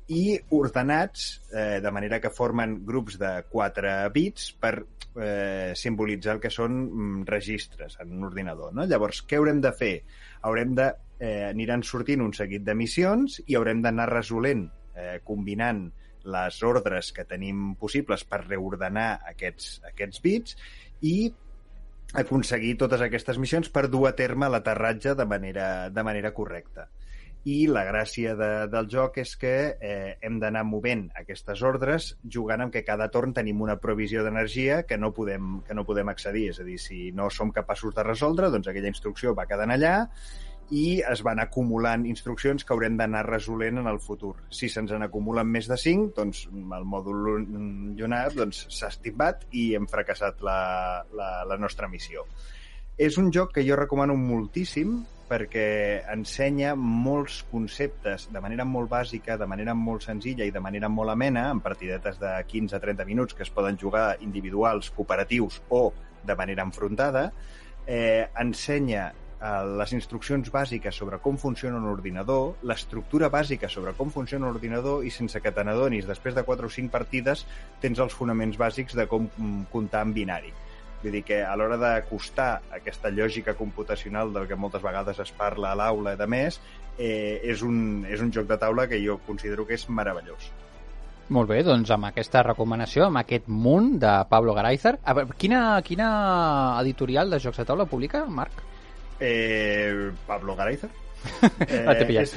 i 0.08 0.38
ordenats 0.54 1.42
eh, 1.52 1.80
de 1.82 1.92
manera 1.92 2.20
que 2.22 2.30
formen 2.30 2.86
grups 2.86 3.18
de 3.18 3.32
4 3.50 3.94
bits 4.14 4.52
per 4.62 4.76
eh, 5.16 5.74
simbolitzar 5.76 6.36
el 6.36 6.44
que 6.44 6.52
són 6.54 6.78
mm, 6.84 7.24
registres 7.30 7.98
en 8.04 8.14
un 8.18 8.28
ordinador. 8.30 8.74
No? 8.76 8.86
Llavors, 8.86 9.24
què 9.26 9.40
haurem 9.40 9.62
de 9.64 9.72
fer? 9.74 9.96
Haurem 10.46 10.76
de 10.78 10.92
eh, 11.20 11.46
aniran 11.50 11.84
sortint 11.84 12.24
un 12.24 12.34
seguit 12.34 12.64
de 12.66 12.76
missions 12.76 13.40
i 13.46 13.56
haurem 13.56 13.82
d'anar 13.84 14.10
resolent, 14.12 14.68
eh, 14.96 15.20
combinant 15.24 15.88
les 16.26 16.62
ordres 16.66 17.12
que 17.14 17.26
tenim 17.30 17.76
possibles 17.80 18.26
per 18.26 18.44
reordenar 18.46 19.22
aquests, 19.30 19.80
aquests 19.92 20.22
bits 20.24 20.58
i 21.06 21.16
aconseguir 22.16 22.76
totes 22.82 23.02
aquestes 23.06 23.38
missions 23.42 23.70
per 23.70 23.88
dur 23.92 24.08
a 24.10 24.16
terme 24.18 24.50
l'aterratge 24.50 25.16
de 25.16 25.26
manera, 25.26 25.90
de 25.90 26.04
manera 26.04 26.34
correcta. 26.34 26.88
I 27.46 27.68
la 27.70 27.84
gràcia 27.86 28.32
de, 28.34 28.50
del 28.74 28.88
joc 28.90 29.20
és 29.22 29.36
que 29.38 29.54
eh, 29.78 30.16
hem 30.26 30.40
d'anar 30.42 30.64
movent 30.66 31.04
aquestes 31.20 31.62
ordres 31.62 32.08
jugant 32.36 32.64
amb 32.64 32.74
que 32.74 32.82
cada 32.88 33.12
torn 33.14 33.36
tenim 33.38 33.62
una 33.62 33.76
provisió 33.78 34.24
d'energia 34.26 34.80
que, 34.90 34.98
no 34.98 35.12
podem, 35.14 35.60
que 35.68 35.78
no 35.78 35.86
podem 35.86 36.10
accedir. 36.10 36.48
És 36.56 36.62
a 36.64 36.66
dir, 36.66 36.80
si 36.82 37.12
no 37.14 37.30
som 37.30 37.54
capaços 37.54 37.94
de 37.94 38.08
resoldre, 38.08 38.50
doncs 38.50 38.72
aquella 38.72 38.90
instrucció 38.90 39.36
va 39.38 39.46
quedant 39.46 39.76
allà 39.76 39.94
i 40.74 41.02
es 41.06 41.22
van 41.26 41.40
acumulant 41.44 42.06
instruccions 42.10 42.66
que 42.66 42.74
haurem 42.74 42.98
d'anar 42.98 43.26
resolent 43.28 43.78
en 43.82 43.88
el 43.92 44.00
futur. 44.02 44.34
Si 44.50 44.70
se'ns 44.72 44.94
en 44.96 45.06
acumulen 45.06 45.50
més 45.52 45.70
de 45.70 45.78
5, 45.78 46.12
doncs 46.18 46.46
el 46.50 46.86
mòdul 46.90 47.46
lunar 48.00 48.24
doncs, 48.34 48.66
s'ha 48.70 48.88
doncs, 48.88 48.96
estimbat 48.96 49.46
i 49.52 49.74
hem 49.78 49.86
fracassat 49.92 50.42
la, 50.46 50.60
la, 51.14 51.30
la 51.46 51.58
nostra 51.62 51.90
missió. 51.92 52.26
És 52.98 53.18
un 53.20 53.30
joc 53.36 53.52
que 53.58 53.66
jo 53.68 53.76
recomano 53.76 54.16
moltíssim 54.16 55.02
perquè 55.26 56.06
ensenya 56.14 56.76
molts 56.78 57.42
conceptes 57.50 58.28
de 58.32 58.42
manera 58.42 58.66
molt 58.66 58.90
bàsica, 58.92 59.38
de 59.42 59.48
manera 59.50 59.74
molt 59.74 60.06
senzilla 60.06 60.46
i 60.46 60.54
de 60.54 60.62
manera 60.62 60.90
molt 60.90 61.12
amena, 61.12 61.50
en 61.52 61.62
partidetes 61.66 62.20
de 62.22 62.32
15 62.48 62.78
a 62.78 62.80
30 62.80 63.06
minuts 63.10 63.34
que 63.34 63.44
es 63.44 63.52
poden 63.52 63.78
jugar 63.82 64.18
individuals, 64.22 64.92
cooperatius 64.94 65.62
o 65.70 65.92
de 66.26 66.36
manera 66.36 66.64
enfrontada, 66.64 67.32
eh, 67.88 68.30
ensenya 68.40 69.12
les 69.80 69.94
instruccions 69.94 70.50
bàsiques 70.52 70.96
sobre 70.96 71.20
com 71.24 71.38
funciona 71.38 71.78
un 71.78 71.88
ordinador, 71.92 72.56
l'estructura 72.64 73.30
bàsica 73.34 73.70
sobre 73.70 73.94
com 73.98 74.12
funciona 74.14 74.48
un 74.48 74.56
ordinador 74.56 75.06
i 75.06 75.12
sense 75.14 75.42
que 75.42 75.52
te 75.52 75.64
n'adonis, 75.64 76.08
després 76.10 76.36
de 76.36 76.44
4 76.48 76.70
o 76.70 76.76
5 76.78 76.94
partides 76.94 77.46
tens 77.82 78.00
els 78.00 78.16
fonaments 78.16 78.58
bàsics 78.58 78.96
de 78.98 79.08
com 79.12 79.28
mm, 79.28 79.68
comptar 79.74 80.06
en 80.08 80.14
binari. 80.16 80.54
Vull 81.04 81.20
dir 81.20 81.24
que 81.28 81.42
a 81.46 81.54
l'hora 81.60 81.78
d'acostar 81.78 82.50
aquesta 82.74 83.12
lògica 83.14 83.54
computacional 83.54 84.32
del 84.34 84.48
que 84.50 84.58
moltes 84.58 84.82
vegades 84.82 85.20
es 85.22 85.32
parla 85.38 85.74
a 85.74 85.78
l'aula 85.78 86.16
i 86.16 86.20
de 86.20 86.28
més, 86.28 86.60
eh, 86.98 87.42
és, 87.44 87.62
un, 87.62 88.06
és 88.10 88.22
un 88.22 88.32
joc 88.34 88.48
de 88.50 88.58
taula 88.58 88.88
que 88.90 89.02
jo 89.04 89.20
considero 89.28 89.68
que 89.68 89.78
és 89.78 89.90
meravellós. 89.90 90.50
Molt 91.36 91.50
bé, 91.50 91.64
doncs 91.66 91.90
amb 91.94 92.06
aquesta 92.06 92.44
recomanació, 92.46 93.08
amb 93.08 93.18
aquest 93.22 93.48
munt 93.50 93.96
de 94.02 94.14
Pablo 94.30 94.54
veure, 95.18 95.38
quina, 95.38 95.82
quina 95.86 96.10
editorial 96.82 97.30
de 97.30 97.40
jocs 97.42 97.58
de 97.62 97.66
taula 97.66 97.86
publica, 97.90 98.26
Marc? 98.26 98.75
Eh, 99.20 100.12
Pablo 100.28 100.56
Garayza. 100.56 100.90
Eh, 101.66 101.86
ah, 101.90 101.96
és, 102.22 102.36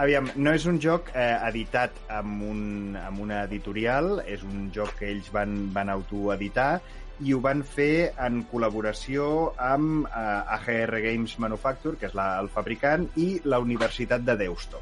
aviam, 0.00 0.30
no 0.40 0.54
és 0.56 0.64
un 0.70 0.78
joc 0.80 1.10
eh, 1.12 1.34
editat 1.44 1.98
amb, 2.08 2.44
un, 2.48 2.62
amb 2.96 3.20
una 3.20 3.42
editorial, 3.44 4.22
és 4.24 4.42
un 4.46 4.70
joc 4.72 4.94
que 5.00 5.10
ells 5.12 5.28
van, 5.34 5.58
van 5.74 5.92
autoeditar 5.92 6.78
i 7.22 7.34
ho 7.34 7.40
van 7.44 7.60
fer 7.62 8.14
en 8.26 8.40
col·laboració 8.50 9.26
amb 9.60 10.08
eh, 10.08 10.56
AGR 10.56 11.02
Games 11.04 11.36
Manufacture, 11.42 12.00
que 12.00 12.08
és 12.08 12.16
la, 12.16 12.32
el 12.40 12.50
fabricant, 12.54 13.06
i 13.20 13.28
la 13.44 13.60
Universitat 13.62 14.24
de 14.24 14.38
Deusto. 14.40 14.80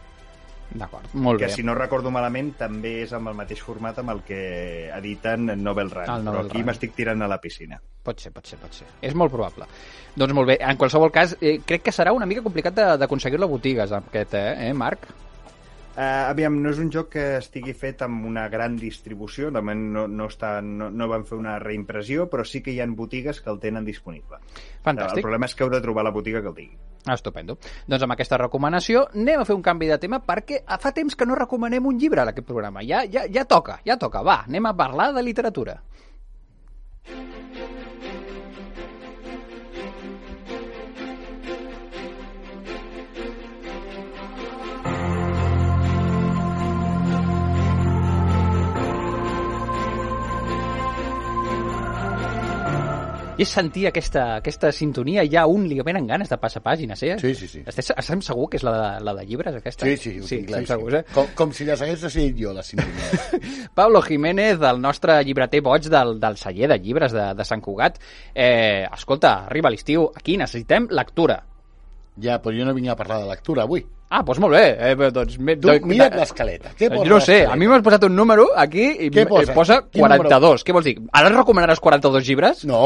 D'acord, 0.75 1.09
molt 1.15 1.39
que, 1.39 1.47
bé. 1.47 1.51
Que, 1.51 1.57
si 1.57 1.65
no 1.67 1.75
recordo 1.77 2.11
malament, 2.15 2.53
també 2.59 2.95
és 3.03 3.13
amb 3.17 3.29
el 3.33 3.39
mateix 3.39 3.61
format 3.65 3.99
amb 4.01 4.15
el 4.15 4.23
que 4.27 4.43
editen 4.97 5.51
Novel 5.63 5.91
Run. 5.93 6.09
El 6.09 6.25
Novel 6.25 6.49
però 6.49 6.55
aquí 6.55 6.65
m'estic 6.67 6.95
tirant 6.97 7.25
a 7.25 7.29
la 7.31 7.41
piscina. 7.43 7.81
Pot 8.03 8.23
ser, 8.23 8.33
pot 8.35 8.49
ser, 8.49 8.59
pot 8.63 8.75
ser. 8.75 8.89
És 9.05 9.15
molt 9.19 9.33
probable. 9.35 9.69
Doncs 10.17 10.37
molt 10.37 10.53
bé, 10.53 10.59
en 10.61 10.79
qualsevol 10.81 11.13
cas, 11.15 11.37
eh, 11.41 11.59
crec 11.67 11.85
que 11.89 11.95
serà 11.95 12.15
una 12.17 12.27
mica 12.27 12.45
complicat 12.45 12.81
d'aconseguir-lo 13.03 13.47
a 13.47 13.53
botigues, 13.53 13.93
aquest, 13.99 14.35
eh, 14.41 14.71
eh 14.71 14.73
Marc? 14.73 15.11
Uh, 15.93 16.31
aviam, 16.31 16.55
no 16.65 16.71
és 16.73 16.79
un 16.81 16.89
joc 16.89 17.11
que 17.13 17.23
estigui 17.37 17.75
fet 17.77 18.01
amb 18.07 18.25
una 18.25 18.47
gran 18.49 18.79
distribució, 18.81 19.51
de 19.53 19.61
moment 19.61 19.83
no, 19.93 20.07
no, 20.09 20.29
està, 20.33 20.55
no, 20.65 20.89
no 20.89 21.09
van 21.11 21.27
fer 21.29 21.37
una 21.37 21.59
reimpressió, 21.61 22.31
però 22.33 22.47
sí 22.49 22.63
que 22.65 22.73
hi 22.73 22.81
ha 22.81 22.87
botigues 22.97 23.43
que 23.45 23.53
el 23.53 23.61
tenen 23.61 23.85
disponible. 23.85 24.41
Fantàstic. 24.87 25.21
El 25.21 25.27
problema 25.29 25.51
és 25.51 25.55
que 25.55 25.67
heu 25.67 25.75
de 25.75 25.83
trobar 25.85 26.07
la 26.09 26.15
botiga 26.17 26.41
que 26.41 26.49
el 26.49 26.57
tingui. 26.57 26.81
Estupendo. 27.11 27.57
Doncs 27.91 28.05
amb 28.07 28.15
aquesta 28.15 28.39
recomanació 28.39 29.09
anem 29.11 29.43
a 29.43 29.47
fer 29.49 29.57
un 29.59 29.65
canvi 29.67 29.91
de 29.91 29.99
tema 29.99 30.21
perquè 30.23 30.63
fa 30.79 30.95
temps 30.95 31.17
que 31.19 31.27
no 31.27 31.39
recomanem 31.39 31.87
un 31.91 31.99
llibre 31.99 32.23
a 32.23 32.29
aquest 32.31 32.47
programa. 32.47 32.85
Ja, 32.87 33.03
ja, 33.11 33.27
ja 33.27 33.45
toca, 33.45 33.81
ja 33.87 33.99
toca. 33.99 34.23
Va, 34.23 34.45
anem 34.47 34.71
a 34.71 34.77
parlar 34.79 35.11
de 35.17 35.27
literatura. 35.27 35.81
I 37.11 37.32
és 53.43 53.51
sentir 53.53 53.85
aquesta, 53.89 54.23
aquesta 54.39 54.71
sintonia, 54.73 55.25
ja 55.29 55.45
un 55.51 55.67
li 55.69 55.81
venen 55.85 56.07
ganes 56.09 56.31
de 56.31 56.39
passar 56.41 56.63
pàgines, 56.65 57.03
eh? 57.03 57.17
Sí, 57.21 57.35
sí, 57.35 57.49
sí. 57.51 57.63
Estem, 57.67 57.93
estem 57.99 58.23
segur 58.25 58.49
que 58.51 58.61
és 58.61 58.65
la 58.67 58.73
de, 58.79 59.05
la 59.05 59.15
de 59.19 59.25
llibres, 59.29 59.55
aquesta? 59.59 59.87
Sí, 59.89 59.97
sí, 60.01 60.15
ho 60.21 60.27
sí 60.29 60.41
tinc 60.47 60.69
segurs, 60.71 61.01
eh? 61.01 61.05
com, 61.15 61.31
com 61.39 61.53
si 61.57 61.67
les 61.69 61.81
hagués 61.83 62.03
decidit 62.07 62.37
jo, 62.39 62.53
la 62.57 62.63
sintonia. 62.67 63.31
Pablo 63.79 64.03
Jiménez, 64.03 64.61
el 64.63 64.81
nostre 64.81 65.19
llibreter 65.27 65.63
boig 65.67 65.89
del, 65.93 66.19
del 66.23 66.37
celler 66.41 66.69
de 66.73 66.79
llibres 66.83 67.13
de, 67.13 67.33
de 67.35 67.45
Sant 67.49 67.61
Cugat. 67.65 67.99
Eh, 68.35 68.85
escolta, 68.93 69.43
arriba 69.47 69.71
l'estiu, 69.73 70.09
aquí 70.15 70.37
necessitem 70.41 70.89
lectura. 70.91 71.43
ja, 72.23 72.37
però 72.43 72.53
jo 72.55 72.65
no 72.69 72.75
vinc 72.77 72.91
a 72.93 72.97
parlar 72.97 73.23
de 73.23 73.29
lectura 73.31 73.63
avui. 73.65 73.81
Ah, 74.13 74.21
doncs 74.21 74.39
molt 74.45 74.53
bé. 74.53 74.77
Eh, 74.77 74.95
bé, 74.95 75.09
doncs, 75.11 75.39
me, 75.41 75.55
Tu, 75.57 75.73
mira't 75.89 76.13
l'escaleta. 76.19 76.75
Què 76.77 76.91
posa 76.93 77.07
Jo 77.09 77.15
no 77.15 77.21
sé, 77.25 77.39
a 77.49 77.57
mi 77.57 77.67
m'has 77.71 77.81
posat 77.83 78.05
un 78.05 78.13
número 78.15 78.45
aquí 78.61 78.85
i 79.07 79.09
Què 79.09 79.25
posa? 79.27 79.51
eh, 79.51 79.55
posa 79.57 79.79
Quin 79.89 80.05
42. 80.05 80.65
Què 80.69 80.75
vols 80.77 80.85
dir? 80.85 80.99
Ara 81.17 81.31
recomanaràs 81.33 81.81
42 81.81 82.27
llibres? 82.29 82.67
No, 82.69 82.83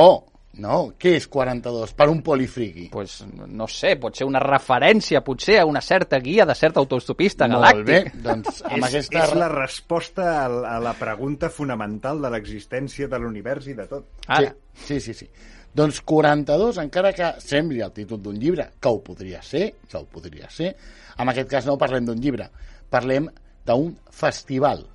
no, 0.63 0.77
què 0.99 1.17
és 1.19 1.27
42? 1.29 1.93
Per 1.99 2.07
un 2.09 2.23
polifriqui. 2.25 2.89
pues, 2.93 3.19
no 3.29 3.67
sé, 3.69 3.97
pot 4.01 4.17
ser 4.17 4.27
una 4.29 4.41
referència, 4.41 5.21
potser, 5.25 5.59
a 5.61 5.67
una 5.67 5.81
certa 5.81 6.19
guia 6.19 6.47
de 6.47 6.55
certa 6.55 6.81
autostopista 6.81 7.49
Molt 7.49 7.85
bé, 7.85 8.01
galàctic. 8.05 8.23
doncs 8.25 8.63
amb 8.71 8.79
és, 8.79 8.87
aquesta... 8.89 9.25
és 9.25 9.35
la 9.35 9.49
resposta 9.53 10.29
a, 10.45 10.47
a 10.77 10.79
la 10.81 10.95
pregunta 10.99 11.51
fonamental 11.51 12.23
de 12.23 12.31
l'existència 12.33 13.09
de 13.09 13.19
l'univers 13.21 13.69
i 13.69 13.75
de 13.75 13.87
tot. 13.91 14.09
Ara, 14.27 14.55
Sí, 14.77 15.01
sí, 15.01 15.15
sí. 15.17 15.29
Doncs 15.77 16.01
42, 16.09 16.79
encara 16.81 17.13
que 17.13 17.35
sembli 17.41 17.83
el 17.85 17.93
títol 17.93 18.23
d'un 18.25 18.37
llibre, 18.41 18.71
que 18.81 18.89
ho 18.89 19.03
podria 19.05 19.43
ser, 19.45 19.75
que 19.91 19.99
ho 19.99 20.05
podria 20.09 20.49
ser, 20.53 20.75
en 21.19 21.29
aquest 21.33 21.51
cas 21.51 21.67
no 21.69 21.77
parlem 21.81 22.07
d'un 22.09 22.21
llibre, 22.21 22.49
parlem 22.93 23.29
d'un 23.67 23.91
festival. 24.13 24.87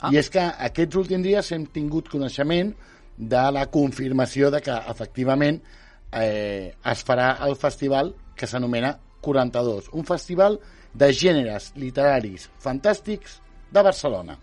Ah. 0.00 0.10
I 0.10 0.18
és 0.18 0.30
que 0.30 0.42
aquests 0.42 0.98
últims 0.98 1.22
dies 1.22 1.52
hem 1.54 1.66
tingut 1.70 2.10
coneixement 2.10 2.72
de 3.16 3.44
la 3.54 3.66
confirmació 3.70 4.50
de 4.50 4.60
que 4.64 4.74
efectivament 4.90 5.60
eh, 6.12 6.74
es 6.74 7.04
farà 7.06 7.34
el 7.46 7.56
festival 7.56 8.14
que 8.34 8.48
s'anomena 8.50 8.94
42, 9.24 9.90
un 9.92 10.04
festival 10.04 10.58
de 10.94 11.10
gèneres 11.12 11.72
literaris 11.80 12.50
fantàstics 12.62 13.40
de 13.72 13.82
Barcelona. 13.82 14.38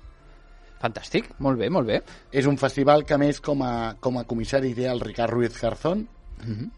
fantàstic, 0.82 1.28
molt 1.46 1.60
bé, 1.60 1.68
molt 1.70 1.86
bé. 1.86 2.00
És 2.34 2.48
un 2.50 2.56
festival 2.58 3.04
que, 3.06 3.14
a 3.14 3.22
més, 3.22 3.38
com 3.40 3.60
a, 3.62 3.94
com 4.02 4.16
a 4.18 4.24
comissari 4.26 4.74
té 4.74 4.88
el 4.90 5.00
Ricard 5.00 5.30
Ruiz 5.30 5.54
Garzón, 5.62 6.08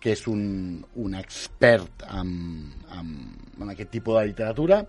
que 0.04 0.12
és 0.12 0.26
un, 0.28 0.84
un 1.00 1.16
expert 1.16 2.04
en, 2.10 2.34
en, 2.98 3.14
en 3.62 3.72
aquest 3.72 3.94
tipus 3.94 4.20
de 4.20 4.26
literatura, 4.28 4.82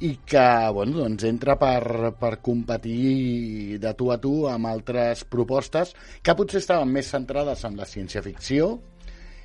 i 0.00 0.16
que 0.26 0.46
bueno, 0.74 0.98
doncs 1.04 1.24
entra 1.28 1.54
per, 1.58 2.14
per 2.18 2.38
competir 2.42 3.78
de 3.78 3.92
tu 3.94 4.10
a 4.10 4.18
tu 4.18 4.48
amb 4.50 4.66
altres 4.66 5.22
propostes 5.30 5.94
que 6.22 6.34
potser 6.34 6.58
estaven 6.62 6.90
més 6.90 7.12
centrades 7.14 7.62
en 7.68 7.78
la 7.78 7.86
ciència-ficció 7.86 8.72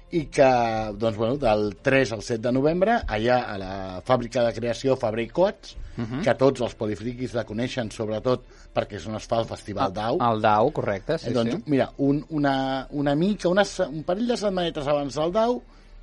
i 0.09 0.23
que 0.33 0.49
doncs, 0.97 1.17
bueno, 1.19 1.37
del 1.37 1.75
3 1.85 2.15
al 2.15 2.23
7 2.25 2.41
de 2.47 2.53
novembre 2.55 2.95
allà 3.05 3.43
a 3.45 3.57
la 3.61 3.73
fàbrica 4.05 4.41
de 4.47 4.55
creació 4.55 4.95
Fabra 4.97 5.21
i 5.21 5.27
Coats 5.29 5.75
uh 5.75 6.01
-huh. 6.01 6.23
que 6.23 6.33
tots 6.33 6.61
els 6.61 6.73
polifriquis 6.75 7.33
la 7.33 7.43
coneixen 7.45 7.91
sobretot 7.91 8.43
perquè 8.73 8.95
és 8.95 9.05
on 9.07 9.15
es 9.15 9.27
fa 9.27 9.39
el 9.39 9.45
Festival 9.45 9.93
d'Au 9.93 10.17
El 10.19 10.41
DAU, 10.41 10.71
correcte, 10.71 11.17
sí, 11.17 11.29
eh, 11.29 11.33
doncs, 11.33 11.51
sí. 11.51 11.63
mira, 11.67 11.91
un, 11.97 12.25
una, 12.29 12.87
una 12.89 13.15
mica, 13.15 13.49
una, 13.49 13.63
un 13.87 14.03
parell 14.03 14.27
de 14.27 14.37
setmanetes 14.37 14.87
abans 14.87 15.13
del 15.15 15.31
DAU 15.31 15.61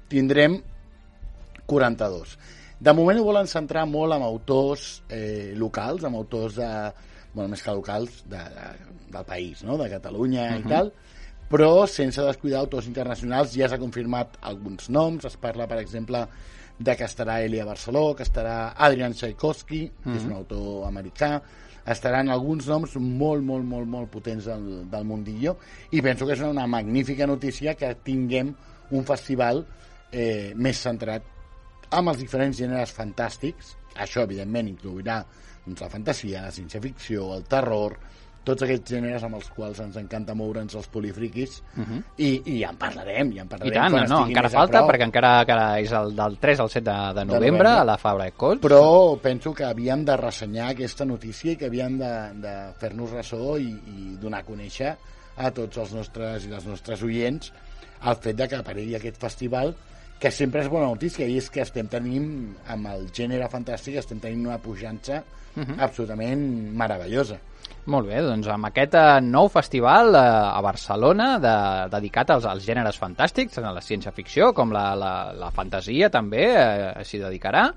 tindrem 0.08 0.62
42. 1.66 2.38
De 2.78 2.92
moment 2.92 3.18
ho 3.18 3.24
volen 3.24 3.48
centrar 3.48 3.86
molt 3.88 4.12
amb 4.12 4.26
autors 4.26 5.02
eh, 5.08 5.54
locals, 5.56 6.04
amb 6.04 6.18
autors 6.18 6.58
de, 6.58 6.70
bueno, 7.32 7.48
més 7.52 7.62
que 7.64 7.72
locals, 7.72 8.22
de, 8.28 8.42
de, 8.56 8.66
del 9.14 9.24
país, 9.28 9.62
no? 9.64 9.78
de 9.80 9.88
Catalunya 9.90 10.44
uh 10.44 10.50
-huh. 10.56 10.60
i 10.60 10.68
tal, 10.68 10.92
però 11.48 11.86
sense 11.86 12.22
descuidar 12.22 12.60
autors 12.60 12.86
internacionals. 12.86 13.54
Ja 13.54 13.68
s'ha 13.68 13.78
confirmat 13.78 14.36
alguns 14.40 14.90
noms, 14.90 15.24
es 15.24 15.36
parla, 15.36 15.66
per 15.66 15.78
exemple, 15.78 16.26
de 16.78 16.96
que 16.96 17.04
estarà 17.04 17.42
Elia 17.42 17.64
Barceló, 17.64 18.14
que 18.14 18.24
estarà 18.24 18.74
Adrian 18.76 19.14
Tchaikovsky, 19.14 19.90
que 20.04 20.16
és 20.16 20.24
un 20.24 20.32
autor 20.32 20.86
americà, 20.86 21.40
estaran 21.86 22.28
alguns 22.28 22.66
noms 22.66 22.96
molt, 22.96 23.44
molt, 23.46 23.64
molt, 23.64 23.86
molt 23.86 24.10
potents 24.10 24.48
del, 24.50 24.90
del 24.90 25.04
mundillo 25.04 25.56
i 25.94 26.02
penso 26.02 26.26
que 26.26 26.34
és 26.34 26.42
una 26.42 26.66
magnífica 26.66 27.26
notícia 27.26 27.76
que 27.78 27.94
tinguem 28.02 28.52
un 28.90 29.06
festival 29.06 29.64
eh, 30.10 30.52
més 30.56 30.82
centrat 30.82 31.35
amb 31.90 32.12
els 32.12 32.18
diferents 32.18 32.58
gèneres 32.58 32.92
fantàstics. 32.96 33.76
Això, 33.96 34.26
evidentment, 34.26 34.68
inclourà 34.68 35.22
doncs, 35.64 35.80
la 35.80 35.90
fantasia, 35.90 36.44
la 36.44 36.52
ciència-ficció, 36.54 37.32
el 37.36 37.46
terror, 37.50 37.96
tots 38.46 38.62
aquests 38.62 38.94
gèneres 38.94 39.24
amb 39.26 39.38
els 39.40 39.48
quals 39.50 39.80
ens 39.82 39.96
encanta 39.98 40.34
moure'ns 40.38 40.76
els 40.78 40.86
polifriquis 40.92 41.58
uh 41.74 41.82
-huh. 41.82 42.02
i, 42.16 42.30
i 42.54 42.62
en 42.64 42.76
parlarem, 42.78 43.32
ja 43.34 43.42
en 43.42 43.48
I 43.48 43.50
parlarem 43.50 43.74
tant, 43.74 43.92
quan 43.92 44.08
no, 44.08 44.18
estigui 44.18 44.34
encara 44.34 44.50
falta, 44.50 44.82
perquè 44.86 45.06
encara, 45.08 45.32
encara 45.40 45.80
és 45.80 45.92
el 45.92 46.14
del 46.14 46.38
3 46.38 46.60
al 46.60 46.70
7 46.70 46.84
de, 46.84 46.96
de 47.18 47.24
novembre, 47.24 47.50
novembre. 47.50 47.68
a 47.68 47.84
la 47.84 47.98
Fabra 47.98 48.24
de 48.24 48.32
Cots. 48.32 48.62
però 48.62 49.18
penso 49.20 49.52
que 49.52 49.64
havíem 49.64 50.04
de 50.04 50.16
ressenyar 50.16 50.70
aquesta 50.70 51.04
notícia 51.04 51.52
i 51.52 51.56
que 51.56 51.66
havíem 51.66 51.98
de, 51.98 52.14
de 52.34 52.54
fer-nos 52.78 53.10
ressò 53.10 53.58
i, 53.58 53.70
i 53.70 54.16
donar 54.20 54.40
a 54.40 54.44
conèixer 54.44 54.96
a 55.36 55.50
tots 55.50 55.76
els 55.76 55.92
nostres 55.92 56.46
i 56.46 56.48
les 56.48 56.66
nostres 56.66 57.02
oients 57.02 57.52
el 58.04 58.16
fet 58.16 58.36
de 58.36 58.48
que 58.48 58.56
aparegui 58.56 58.94
aquest 58.94 59.18
festival 59.20 59.74
que 60.20 60.30
sempre 60.32 60.62
és 60.64 60.70
bona 60.72 60.88
notícia 60.88 61.26
i 61.28 61.36
és 61.40 61.50
que 61.52 61.64
estem 61.64 61.88
tenint 61.92 62.30
amb 62.72 62.88
el 62.92 63.08
gènere 63.16 63.50
fantàstic 63.52 63.98
estem 64.00 64.20
tenint 64.22 64.46
una 64.46 64.58
pujança 64.58 65.22
uh 65.22 65.62
-huh. 65.62 65.76
absolutament 65.78 66.72
meravellosa 66.72 67.38
Molt 67.86 68.08
bé, 68.08 68.18
doncs 68.18 68.48
amb 68.50 68.66
aquest 68.66 68.96
eh, 68.98 69.20
nou 69.22 69.48
festival 69.48 70.16
eh, 70.18 70.18
a 70.18 70.60
Barcelona 70.64 71.38
de, 71.38 71.54
dedicat 71.92 72.32
als, 72.34 72.44
als 72.44 72.66
gèneres 72.66 72.98
fantàstics, 72.98 73.58
a 73.58 73.70
la 73.70 73.80
ciència-ficció, 73.80 74.52
com 74.52 74.74
la, 74.74 74.94
la, 74.98 75.12
la 75.38 75.52
fantasia 75.54 76.10
també 76.10 76.48
eh, 76.50 77.04
s'hi 77.06 77.22
dedicarà, 77.22 77.68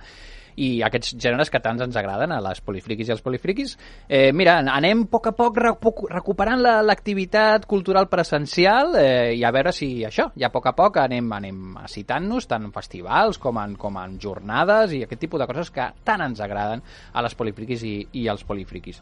i 0.60 0.70
aquests 0.84 1.14
gèneres 1.16 1.50
que 1.54 1.62
tants 1.64 1.82
ens 1.86 1.96
agraden 2.00 2.34
a 2.36 2.42
les 2.44 2.60
polifriquis 2.66 3.08
i 3.08 3.14
als 3.16 3.24
polifriquis. 3.24 3.78
Eh, 4.08 4.32
mira, 4.36 4.58
anem 4.74 5.06
a 5.06 5.10
poc 5.14 5.30
a 5.32 5.34
poc 5.38 5.58
recu- 5.64 6.10
recuperant 6.12 6.60
la- 6.62 6.82
l'activitat 6.84 7.66
cultural 7.70 8.10
presencial 8.12 8.96
eh, 9.00 9.34
i 9.40 9.44
a 9.48 9.52
veure 9.56 9.72
si 9.76 9.90
això, 10.08 10.30
ja 10.36 10.50
a 10.50 10.54
poc 10.54 10.68
a 10.68 10.76
poc 10.78 11.00
anem, 11.04 11.32
anem 11.40 11.62
citant-nos 11.88 12.48
tant 12.50 12.68
en 12.68 12.74
festivals 12.76 13.40
com 13.40 13.58
en, 13.62 13.76
com 13.80 13.98
en 14.02 14.18
jornades 14.20 14.94
i 14.98 15.04
aquest 15.06 15.22
tipus 15.26 15.40
de 15.40 15.48
coses 15.50 15.72
que 15.72 15.88
tant 16.04 16.22
ens 16.28 16.42
agraden 16.44 16.84
a 17.14 17.24
les 17.26 17.36
polifriquis 17.40 17.84
i, 17.88 17.96
i 18.24 18.28
als 18.28 18.44
polifriquis. 18.44 19.00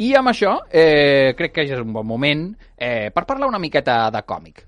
I 0.00 0.14
amb 0.16 0.30
això, 0.32 0.54
eh, 0.72 1.34
crec 1.36 1.52
que 1.52 1.66
ja 1.68 1.76
és 1.76 1.84
un 1.84 1.92
bon 1.92 2.06
moment 2.08 2.46
eh, 2.78 3.10
per 3.12 3.26
parlar 3.28 3.50
una 3.50 3.60
miqueta 3.60 4.06
de 4.10 4.22
còmic. 4.24 4.64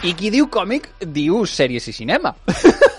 I 0.00 0.14
qui 0.16 0.30
diu 0.32 0.46
còmic, 0.48 0.86
diu 1.12 1.42
sèries 1.44 1.90
i 1.90 1.92
cinema. 1.92 2.32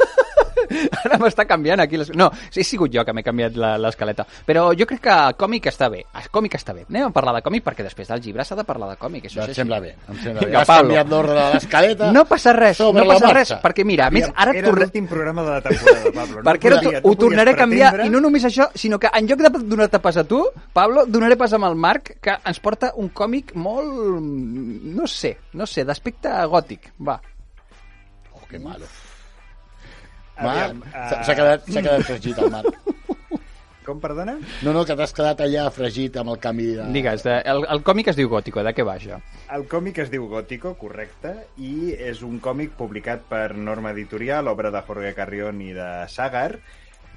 Ara 1.06 1.18
m'està 1.22 1.46
canviant 1.48 1.80
aquí. 1.84 1.98
Les... 1.98 2.12
No, 2.16 2.30
he 2.56 2.64
sigut 2.64 2.92
jo 2.94 3.04
que 3.06 3.14
m'he 3.14 3.24
canviat 3.24 3.56
la- 3.60 3.78
l'escaleta. 3.82 4.26
Però 4.46 4.70
jo 4.78 4.86
crec 4.90 5.02
que 5.02 5.18
còmic 5.38 5.68
està 5.72 5.90
bé. 5.90 6.04
El 6.22 6.30
còmic 6.32 6.56
està 6.60 6.74
bé. 6.76 6.86
Anem 6.90 7.08
a 7.10 7.14
parlar 7.16 7.36
de 7.38 7.42
còmic 7.46 7.64
perquè 7.66 7.84
després 7.88 8.08
del 8.12 8.22
llibre 8.22 8.46
s'ha 8.46 8.56
de 8.60 8.64
parlar 8.68 8.90
de 8.92 8.98
còmic. 9.02 9.26
Això 9.30 9.42
és 9.44 9.50
em 9.54 9.62
sembla 9.64 9.80
bé, 9.80 9.96
em 10.10 10.18
sembla 10.22 10.42
bé. 10.42 10.48
Vinga, 10.52 10.62
Has 10.62 10.68
Pablo. 10.68 10.88
canviat 10.90 11.10
l'ordre 11.10 11.34
de 11.40 11.48
l'escaleta 11.56 12.12
No 12.12 12.26
passa 12.26 12.54
res, 12.54 12.80
no 12.80 13.06
passa 13.08 13.34
res, 13.34 13.54
perquè 13.64 13.86
mira, 13.86 14.08
a 14.08 14.12
més, 14.12 14.30
ara 14.36 14.52
Era 14.56 14.68
torne... 14.68 14.86
l'últim 14.86 15.08
programa 15.08 15.44
de 15.44 15.52
la 15.52 15.62
temporada, 15.62 16.12
Pablo. 16.14 16.44
perquè 16.44 16.68
ara 16.72 16.82
podia- 16.82 17.02
ho 17.04 17.16
tornaré 17.16 17.52
a 17.52 17.56
canviar, 17.56 17.90
pretendre- 17.94 18.08
i 18.08 18.14
no 18.14 18.22
només 18.22 18.46
això, 18.46 18.70
sinó 18.76 19.00
que 19.00 19.10
en 19.14 19.28
lloc 19.28 19.40
de 19.40 19.50
donar-te 19.64 20.00
pas 20.00 20.18
a 20.18 20.24
tu, 20.24 20.44
Pablo, 20.74 21.06
donaré 21.06 21.36
pas 21.38 21.54
amb 21.54 21.66
el 21.66 21.76
Marc, 21.76 22.18
que 22.22 22.36
ens 22.46 22.60
porta 22.60 22.92
un 22.96 23.10
còmic 23.10 23.54
molt... 23.56 24.22
no 24.22 25.08
sé, 25.08 25.38
no 25.54 25.66
sé, 25.66 25.86
d'aspecte 25.86 26.30
gòtic, 26.52 26.92
va. 27.08 27.20
Oh, 28.34 28.46
que 28.50 28.60
malo. 28.60 28.86
Marc, 30.40 30.88
eh, 30.92 31.06
s'ha 31.26 31.36
quedat, 31.36 31.68
s'ha 31.68 31.84
quedat 31.84 32.08
fregit 32.08 32.40
el 32.42 32.52
Marc. 32.54 32.78
Com, 33.86 33.98
perdona? 33.98 34.36
No, 34.62 34.74
no, 34.76 34.84
que 34.86 34.94
t'has 34.98 35.14
quedat 35.18 35.40
allà 35.42 35.64
fregit 35.74 36.18
amb 36.22 36.36
el 36.36 36.38
canvi 36.42 36.68
de... 36.78 36.84
Digues, 36.94 37.24
de, 37.26 37.40
el, 37.50 37.64
el 37.74 37.82
còmic 37.86 38.12
es 38.12 38.20
diu 38.20 38.30
Gòtico, 38.30 38.62
de 38.62 38.76
què 38.78 38.86
va 38.86 38.94
això? 39.00 39.18
El 39.56 39.66
còmic 39.72 40.04
es 40.04 40.12
diu 40.14 40.28
Gótico, 40.30 40.76
correcte, 40.78 41.34
i 41.58 41.96
és 41.98 42.22
un 42.28 42.38
còmic 42.44 42.76
publicat 42.78 43.26
per 43.32 43.56
Norma 43.58 43.96
Editorial, 43.96 44.52
obra 44.54 44.70
de 44.72 44.84
Jorge 44.86 45.16
Carrión 45.18 45.64
i 45.66 45.74
de 45.74 45.90
Sagar, 46.14 46.60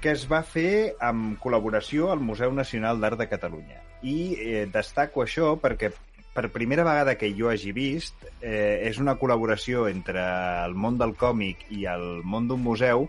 que 0.01 0.15
es 0.17 0.25
va 0.31 0.41
fer 0.41 0.95
amb 1.05 1.37
col·laboració 1.41 2.09
al 2.13 2.25
Museu 2.25 2.51
Nacional 2.53 2.99
d'Art 2.99 3.21
de 3.21 3.29
Catalunya. 3.29 3.79
I 4.01 4.17
eh, 4.33 4.65
destaco 4.73 5.21
això 5.21 5.53
perquè 5.61 5.93
per 6.35 6.51
primera 6.51 6.83
vegada 6.83 7.15
que 7.15 7.31
jo 7.37 7.47
hagi 7.47 7.71
vist, 7.71 8.27
eh, 8.41 8.83
és 8.89 8.99
una 8.99 9.15
col·laboració 9.15 9.87
entre 9.87 10.19
el 10.65 10.75
món 10.75 10.99
del 10.99 11.15
còmic 11.15 11.63
i 11.71 11.85
el 11.87 12.19
món 12.27 12.49
d'un 12.49 12.61
museu 12.61 13.07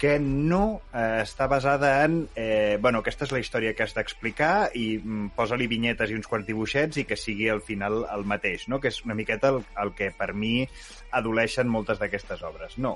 que 0.00 0.14
no 0.22 0.80
eh, 0.94 1.20
està 1.26 1.44
basada 1.50 1.90
en... 2.06 2.22
Eh, 2.38 2.78
bueno, 2.80 3.02
aquesta 3.02 3.26
és 3.26 3.34
la 3.34 3.40
història 3.42 3.74
que 3.76 3.84
has 3.84 3.92
d'explicar 3.92 4.70
i 4.78 4.94
mm, 4.96 5.34
posa-li 5.36 5.66
vinyetes 5.68 6.08
i 6.08 6.16
uns 6.16 6.30
quants 6.30 6.46
dibuixets 6.48 7.02
i 7.02 7.04
que 7.04 7.18
sigui 7.20 7.50
al 7.52 7.60
final 7.60 8.06
el 8.06 8.24
mateix, 8.24 8.64
no? 8.72 8.78
que 8.80 8.88
és 8.88 9.02
una 9.04 9.18
miqueta 9.18 9.50
el, 9.52 9.60
el 9.82 9.92
que 9.98 10.08
per 10.16 10.30
mi 10.32 10.62
adoleixen 11.20 11.68
moltes 11.68 12.00
d'aquestes 12.00 12.46
obres. 12.48 12.78
No. 12.80 12.94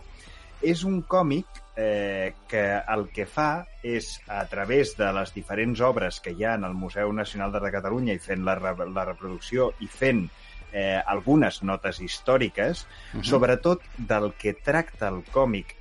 És 0.62 0.84
un 0.84 1.02
còmic 1.02 1.46
eh, 1.76 2.34
que 2.48 2.64
el 2.94 3.08
que 3.14 3.26
fa 3.26 3.66
és, 3.82 4.20
a 4.28 4.44
través 4.50 4.94
de 4.98 5.10
les 5.12 5.34
diferents 5.34 5.80
obres 5.80 6.20
que 6.20 6.32
hi 6.32 6.44
ha 6.44 6.54
en 6.58 6.64
el 6.64 6.74
Museu 6.74 7.12
Nacional 7.12 7.52
de 7.52 7.72
Catalunya 7.74 8.14
i 8.14 8.22
fent 8.22 8.44
la, 8.46 8.56
re 8.60 8.74
la 8.86 9.06
reproducció 9.10 9.72
i 9.80 9.90
fent 9.90 10.26
eh, 10.72 11.00
algunes 11.06 11.62
notes 11.62 12.00
històriques, 12.00 12.84
uh 12.84 13.20
-huh. 13.20 13.24
sobretot 13.24 13.82
del 13.96 14.32
que 14.34 14.54
tracta 14.54 15.08
el 15.08 15.22
còmic 15.32 15.76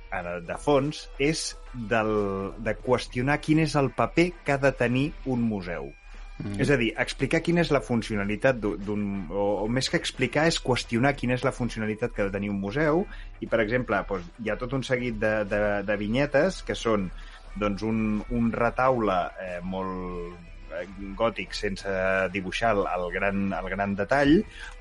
de 0.46 0.56
fons 0.56 1.08
és 1.18 1.56
del, 1.72 2.52
de 2.58 2.76
qüestionar 2.78 3.40
quin 3.40 3.58
és 3.58 3.74
el 3.74 3.90
paper 3.90 4.32
que 4.44 4.52
ha 4.52 4.58
de 4.58 4.72
tenir 4.72 5.12
un 5.24 5.42
museu. 5.42 5.92
Mm. 6.42 6.56
És 6.58 6.70
a 6.74 6.78
dir, 6.80 6.90
explicar 6.98 7.40
quina 7.46 7.62
és 7.62 7.70
la 7.74 7.82
funcionalitat 7.84 8.58
d'un... 8.58 9.04
O, 9.30 9.44
o 9.64 9.68
més 9.70 9.88
que 9.90 10.00
explicar 10.00 10.48
és 10.50 10.58
qüestionar 10.62 11.14
quina 11.18 11.36
és 11.38 11.44
la 11.46 11.54
funcionalitat 11.54 12.14
que 12.14 12.24
ha 12.24 12.28
de 12.28 12.34
tenir 12.34 12.50
un 12.50 12.58
museu 12.62 13.04
i, 13.38 13.46
per 13.46 13.62
exemple, 13.62 14.00
doncs, 14.08 14.32
hi 14.42 14.50
ha 14.50 14.58
tot 14.58 14.74
un 14.74 14.82
seguit 14.86 15.20
de, 15.22 15.36
de, 15.50 15.62
de 15.86 15.98
vinyetes 16.00 16.64
que 16.66 16.74
són 16.78 17.06
doncs, 17.60 17.86
un, 17.86 18.00
un 18.34 18.50
retaule 18.52 19.20
eh, 19.44 19.60
molt 19.62 20.53
gòtic 21.18 21.54
sense 21.56 21.90
dibuixar 22.32 22.72
el, 22.76 22.84
el, 22.90 23.06
gran, 23.14 23.44
el 23.56 23.68
gran 23.72 23.94
detall, 23.98 24.34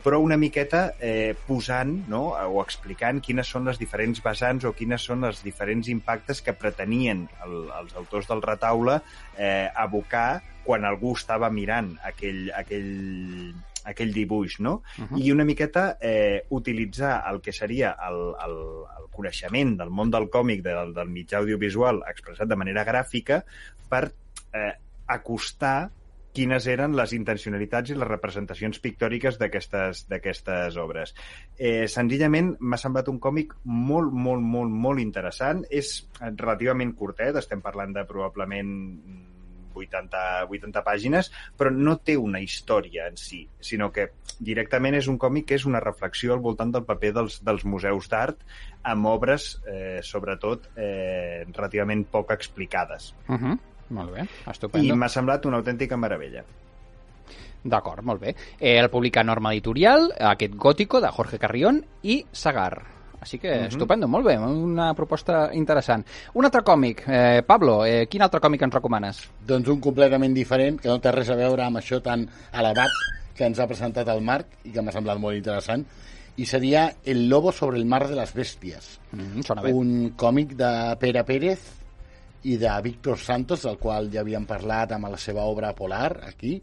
però 0.04 0.20
una 0.24 0.38
miqueta 0.38 0.94
eh, 1.00 1.36
posant 1.48 1.96
no, 2.12 2.24
o 2.34 2.62
explicant 2.64 3.22
quines 3.24 3.50
són 3.50 3.70
les 3.70 3.80
diferents 3.82 4.24
vessants 4.24 4.66
o 4.66 4.74
quines 4.78 5.04
són 5.10 5.24
els 5.30 5.44
diferents 5.46 5.90
impactes 5.92 6.42
que 6.42 6.56
pretenien 6.58 7.28
el, 7.46 7.60
els 7.82 7.96
autors 8.00 8.30
del 8.32 8.44
retaule 8.46 9.00
eh, 9.38 9.70
abocar 9.76 10.42
quan 10.64 10.86
algú 10.88 11.14
estava 11.18 11.50
mirant 11.52 11.94
aquell, 12.08 12.48
aquell, 12.56 13.54
aquell 13.90 14.14
dibuix, 14.16 14.60
no? 14.60 14.82
Uh 14.98 15.06
-huh. 15.06 15.22
I 15.24 15.32
una 15.32 15.44
miqueta 15.44 15.98
eh, 16.00 16.46
utilitzar 16.50 17.24
el 17.30 17.42
que 17.42 17.52
seria 17.52 17.96
el, 18.08 18.36
el, 18.46 18.58
el 19.00 19.10
coneixement 19.12 19.78
del 19.78 19.90
món 19.90 20.12
del 20.12 20.30
còmic, 20.30 20.64
del, 20.64 20.94
del 20.94 21.10
mitjà 21.10 21.38
audiovisual, 21.38 22.04
expressat 22.08 22.48
de 22.48 22.56
manera 22.56 22.86
gràfica, 22.86 23.44
per 23.90 24.12
eh, 24.54 24.74
acostar 25.08 25.92
quines 26.34 26.66
eren 26.68 26.96
les 26.98 27.14
intencionalitats 27.14 27.94
i 27.94 27.98
les 27.98 28.10
representacions 28.10 28.80
pictòriques 28.82 29.38
d'aquestes 29.38 30.78
obres. 30.82 31.14
Eh, 31.58 31.86
senzillament 31.88 32.56
m'ha 32.60 32.80
semblat 32.82 33.12
un 33.12 33.20
còmic 33.22 33.54
molt, 33.64 34.10
molt, 34.14 34.42
molt, 34.42 34.74
molt 34.88 35.04
interessant. 35.04 35.62
És 35.70 36.00
relativament 36.24 36.96
curtet, 36.98 37.38
estem 37.38 37.62
parlant 37.62 37.94
de 37.94 38.06
probablement 38.10 38.74
80, 39.74 40.24
80 40.50 40.84
pàgines, 40.86 41.30
però 41.58 41.72
no 41.74 41.98
té 41.98 42.16
una 42.18 42.42
història 42.42 43.08
en 43.10 43.18
si, 43.18 43.44
sinó 43.62 43.90
que 43.94 44.10
directament 44.40 44.98
és 44.98 45.10
un 45.10 45.20
còmic 45.22 45.48
que 45.50 45.58
és 45.58 45.66
una 45.70 45.82
reflexió 45.84 46.34
al 46.34 46.44
voltant 46.46 46.74
del 46.74 46.86
paper 46.86 47.14
dels, 47.18 47.40
dels 47.46 47.66
museus 47.66 48.10
d'art 48.10 48.42
amb 48.90 49.10
obres, 49.10 49.56
eh, 49.70 50.00
sobretot, 50.06 50.70
eh, 50.78 51.46
relativament 51.52 52.06
poc 52.10 52.34
explicades. 52.38 53.14
Uh 53.28 53.38
-huh. 53.38 53.60
Molt 53.94 54.14
bé, 54.16 54.28
estupendo. 54.50 54.94
I 54.94 54.98
m'ha 54.98 55.10
semblat 55.12 55.46
una 55.46 55.60
autèntica 55.62 55.98
meravella. 56.00 56.44
D'acord, 57.64 58.04
molt 58.04 58.20
bé. 58.20 58.34
Eh, 58.60 58.76
el 58.78 58.90
publica 58.92 59.24
Norma 59.24 59.54
Editorial, 59.54 60.10
aquest 60.34 60.56
Gótico, 60.60 61.00
de 61.00 61.12
Jorge 61.14 61.40
Carrión, 61.40 61.80
i 62.04 62.26
Sagar. 62.32 62.84
Així 63.24 63.40
que, 63.40 63.48
uh 63.48 63.62
-huh. 63.62 63.68
estupendo, 63.68 64.08
molt 64.08 64.26
bé, 64.26 64.38
una 64.38 64.94
proposta 64.94 65.50
interessant. 65.54 66.06
Un 66.34 66.44
altre 66.44 66.62
còmic, 66.62 67.04
eh, 67.08 67.42
Pablo, 67.48 67.86
eh, 67.86 68.08
quin 68.08 68.22
altre 68.22 68.42
còmic 68.42 68.62
ens 68.62 68.74
recomanes? 68.74 69.30
Doncs 69.48 69.70
un 69.70 69.80
completament 69.80 70.34
diferent, 70.34 70.82
que 70.82 70.90
no 70.90 71.00
té 71.00 71.12
res 71.12 71.30
a 71.30 71.36
veure 71.36 71.64
amb 71.64 71.78
això 71.78 72.02
tan 72.02 72.28
elevat 72.52 72.90
que 73.34 73.46
ens 73.46 73.60
ha 73.60 73.68
presentat 73.68 74.08
el 74.10 74.22
Marc 74.22 74.48
i 74.66 74.72
que 74.72 74.82
m'ha 74.82 74.92
semblat 74.92 75.18
molt 75.20 75.36
interessant, 75.36 75.86
i 76.36 76.46
seria 76.46 76.96
El 77.06 77.30
lobo 77.30 77.52
sobre 77.52 77.78
el 77.78 77.86
mar 77.86 78.08
de 78.08 78.16
les 78.16 78.34
bèsties. 78.34 79.00
Mm, 79.12 79.42
sona 79.42 79.62
bé. 79.62 79.72
Un 79.72 80.14
còmic 80.18 80.56
de 80.56 80.98
Pere 81.00 81.24
Pérez, 81.24 81.83
i 82.44 82.58
de 82.58 82.72
Víctor 82.84 83.18
Santos, 83.20 83.64
del 83.64 83.78
qual 83.80 84.10
ja 84.12 84.22
havíem 84.22 84.46
parlat 84.46 84.92
amb 84.96 85.10
la 85.12 85.20
seva 85.20 85.46
obra 85.48 85.74
Polar, 85.76 86.12
aquí, 86.28 86.58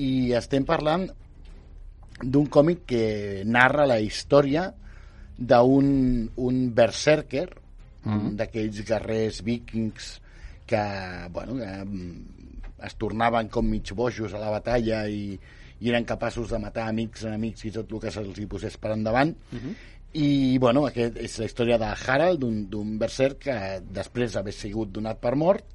i 0.00 0.32
estem 0.34 0.64
parlant 0.66 1.06
d'un 2.22 2.46
còmic 2.46 2.84
que 2.88 3.04
narra 3.44 3.86
la 3.86 4.00
història 4.00 4.68
d'un 5.36 6.30
un 6.36 6.60
berserker, 6.74 7.48
mm 8.04 8.12
-hmm. 8.12 8.36
d'aquells 8.36 8.84
guerrers 8.84 9.42
vikings 9.42 10.20
que, 10.66 10.84
bueno, 11.30 11.56
que 11.56 11.84
mm, 11.84 12.24
es 12.84 12.94
tornaven 12.96 13.48
com 13.48 13.66
mig 13.66 13.92
bojos 13.92 14.32
a 14.34 14.38
la 14.38 14.50
batalla 14.50 15.06
i, 15.08 15.38
i 15.80 15.88
eren 15.88 16.04
capaços 16.04 16.48
de 16.50 16.58
matar 16.58 16.88
amics, 16.88 17.24
enemics 17.24 17.64
i 17.64 17.70
tot 17.70 17.92
el 17.92 18.00
que 18.00 18.10
se'ls 18.10 18.38
hi 18.38 18.46
posés 18.46 18.76
per 18.76 18.92
endavant. 18.92 19.36
Mm 19.52 19.58
-hmm 19.58 19.74
i, 20.14 20.58
bueno, 20.62 20.84
aquest 20.86 21.18
és 21.18 21.38
la 21.40 21.48
història 21.48 21.78
de 21.80 21.90
Harald, 21.90 22.44
d'un 22.70 22.96
berserk 23.00 23.40
que 23.48 23.56
després 23.82 24.36
d'haver 24.36 24.54
sigut 24.54 24.92
donat 24.94 25.18
per 25.22 25.34
mort, 25.34 25.66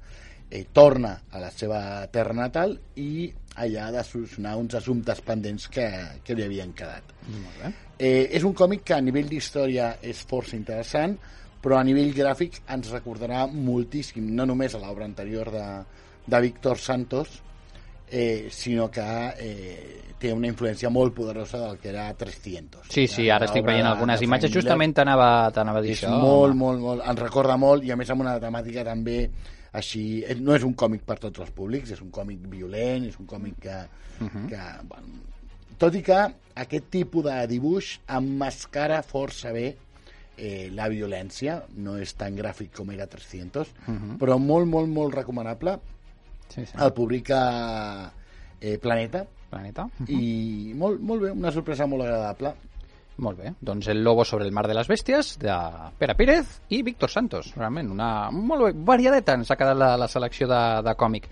eh, 0.50 0.64
torna 0.72 1.12
a 1.30 1.42
la 1.42 1.50
seva 1.52 1.80
terra 2.12 2.34
natal 2.34 2.74
i 2.96 3.28
allà 3.60 3.86
ha 3.86 3.92
de 3.98 4.04
solucionar 4.06 4.56
uns 4.58 4.74
assumptes 4.78 5.20
pendents 5.26 5.68
que, 5.68 5.86
que 6.24 6.34
li 6.34 6.46
havien 6.46 6.72
quedat. 6.76 7.12
Molt 7.28 7.60
bé. 7.62 7.72
Eh, 7.98 8.24
és 8.38 8.46
un 8.48 8.56
còmic 8.56 8.86
que 8.88 8.96
a 8.96 9.04
nivell 9.04 9.28
d'història 9.28 9.92
és 10.00 10.24
força 10.26 10.56
interessant, 10.56 11.18
però 11.60 11.76
a 11.76 11.84
nivell 11.84 12.14
gràfic 12.16 12.62
ens 12.72 12.90
recordarà 12.94 13.44
moltíssim, 13.52 14.32
no 14.34 14.48
només 14.48 14.74
a 14.74 14.80
l'obra 14.80 15.04
anterior 15.04 15.52
de, 15.52 15.66
de 16.26 16.40
Víctor 16.48 16.80
Santos, 16.80 17.42
eh, 18.10 18.48
sinó 18.50 18.90
que 18.90 19.06
eh, 19.38 20.02
té 20.20 20.32
una 20.34 20.50
influència 20.50 20.90
molt 20.92 21.14
poderosa 21.16 21.62
del 21.62 21.78
que 21.80 21.88
era 21.92 22.08
300. 22.14 22.90
Sí, 22.92 23.06
sí, 23.08 23.28
ara 23.32 23.48
estic 23.48 23.64
veient 23.64 23.88
algunes 23.88 24.20
imatges, 24.26 24.52
justament 24.52 24.92
t'anava 24.98 25.30
a 25.48 25.80
dir 25.80 25.94
és 25.94 26.02
això. 26.02 26.12
molt, 26.20 26.56
molt, 26.58 26.82
molt, 26.82 27.06
ens 27.08 27.22
recorda 27.22 27.56
molt, 27.56 27.86
i 27.86 27.94
a 27.94 27.96
més 27.96 28.10
amb 28.12 28.26
una 28.26 28.36
temàtica 28.42 28.84
també 28.84 29.22
així, 29.72 30.22
eh, 30.26 30.36
no 30.36 30.56
és 30.56 30.66
un 30.66 30.74
còmic 30.74 31.06
per 31.06 31.16
tots 31.22 31.40
els 31.40 31.52
públics, 31.56 31.94
és 31.94 32.02
un 32.04 32.10
còmic 32.10 32.44
violent, 32.50 33.06
és 33.08 33.18
un 33.22 33.26
còmic 33.30 33.60
que, 33.62 33.78
uh 34.20 34.26
-huh. 34.26 34.48
que 34.48 34.62
bueno, 34.88 35.22
tot 35.78 35.94
i 35.94 36.02
que 36.02 36.18
aquest 36.54 36.90
tipus 36.90 37.24
de 37.24 37.46
dibuix 37.46 38.00
emmascara 38.08 39.02
força 39.02 39.52
bé 39.52 39.76
eh, 40.36 40.68
la 40.72 40.88
violència, 40.88 41.62
no 41.76 41.96
és 41.96 42.12
tan 42.14 42.36
gràfic 42.36 42.72
com 42.76 42.90
era 42.90 43.06
300, 43.06 43.68
uh 43.86 43.94
-huh. 43.94 44.18
però 44.18 44.38
molt, 44.38 44.66
molt, 44.66 44.88
molt 44.88 45.14
recomanable 45.14 45.78
Sí, 46.50 46.66
sí. 46.66 46.74
El 46.78 46.92
publica 46.92 48.12
eh, 48.60 48.78
Planeta. 48.78 49.24
Planeta. 49.50 49.84
Uh 49.84 50.06
-huh. 50.06 50.10
I 50.10 50.74
molt, 50.74 51.00
molt 51.00 51.22
bé, 51.22 51.30
una 51.30 51.50
sorpresa 51.50 51.86
molt 51.86 52.02
agradable. 52.02 52.54
Molt 53.20 53.38
bé, 53.38 53.52
doncs 53.60 53.88
El 53.88 54.02
lobo 54.02 54.24
sobre 54.24 54.46
el 54.46 54.52
mar 54.52 54.66
de 54.66 54.74
les 54.74 54.88
bèsties 54.88 55.36
de 55.38 55.54
Pere 55.98 56.14
Pérez 56.14 56.62
i 56.70 56.82
Víctor 56.82 57.10
Santos, 57.10 57.54
realment 57.54 57.90
una 57.90 58.30
molt 58.30 58.64
bé, 58.64 58.72
variadeta 58.74 59.34
ens 59.34 59.50
ha 59.50 59.56
quedat 59.56 59.76
la, 59.76 59.96
la 59.96 60.08
selecció 60.08 60.48
de, 60.48 60.82
de 60.82 60.94
còmic. 60.94 61.28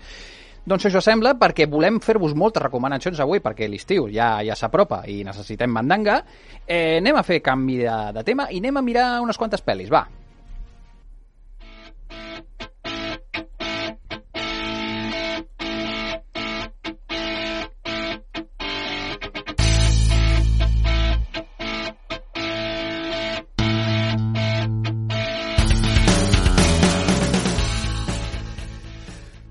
Doncs 0.69 0.85
això 0.85 1.01
sembla 1.01 1.33
perquè 1.39 1.65
volem 1.65 1.99
fer-vos 1.99 2.35
moltes 2.35 2.61
recomanacions 2.61 3.19
avui 3.19 3.39
perquè 3.39 3.67
l'estiu 3.67 4.07
ja 4.13 4.43
ja 4.45 4.55
s'apropa 4.55 5.01
i 5.07 5.23
necessitem 5.23 5.71
mandanga. 5.71 6.23
Eh, 6.67 6.99
anem 6.99 7.15
a 7.15 7.23
fer 7.23 7.41
canvi 7.41 7.77
de, 7.77 7.97
de 8.13 8.23
tema 8.23 8.51
i 8.51 8.59
anem 8.59 8.77
a 8.77 8.81
mirar 8.81 9.21
unes 9.21 9.37
quantes 9.37 9.65
pel·lis, 9.65 9.89
va. 9.89 10.05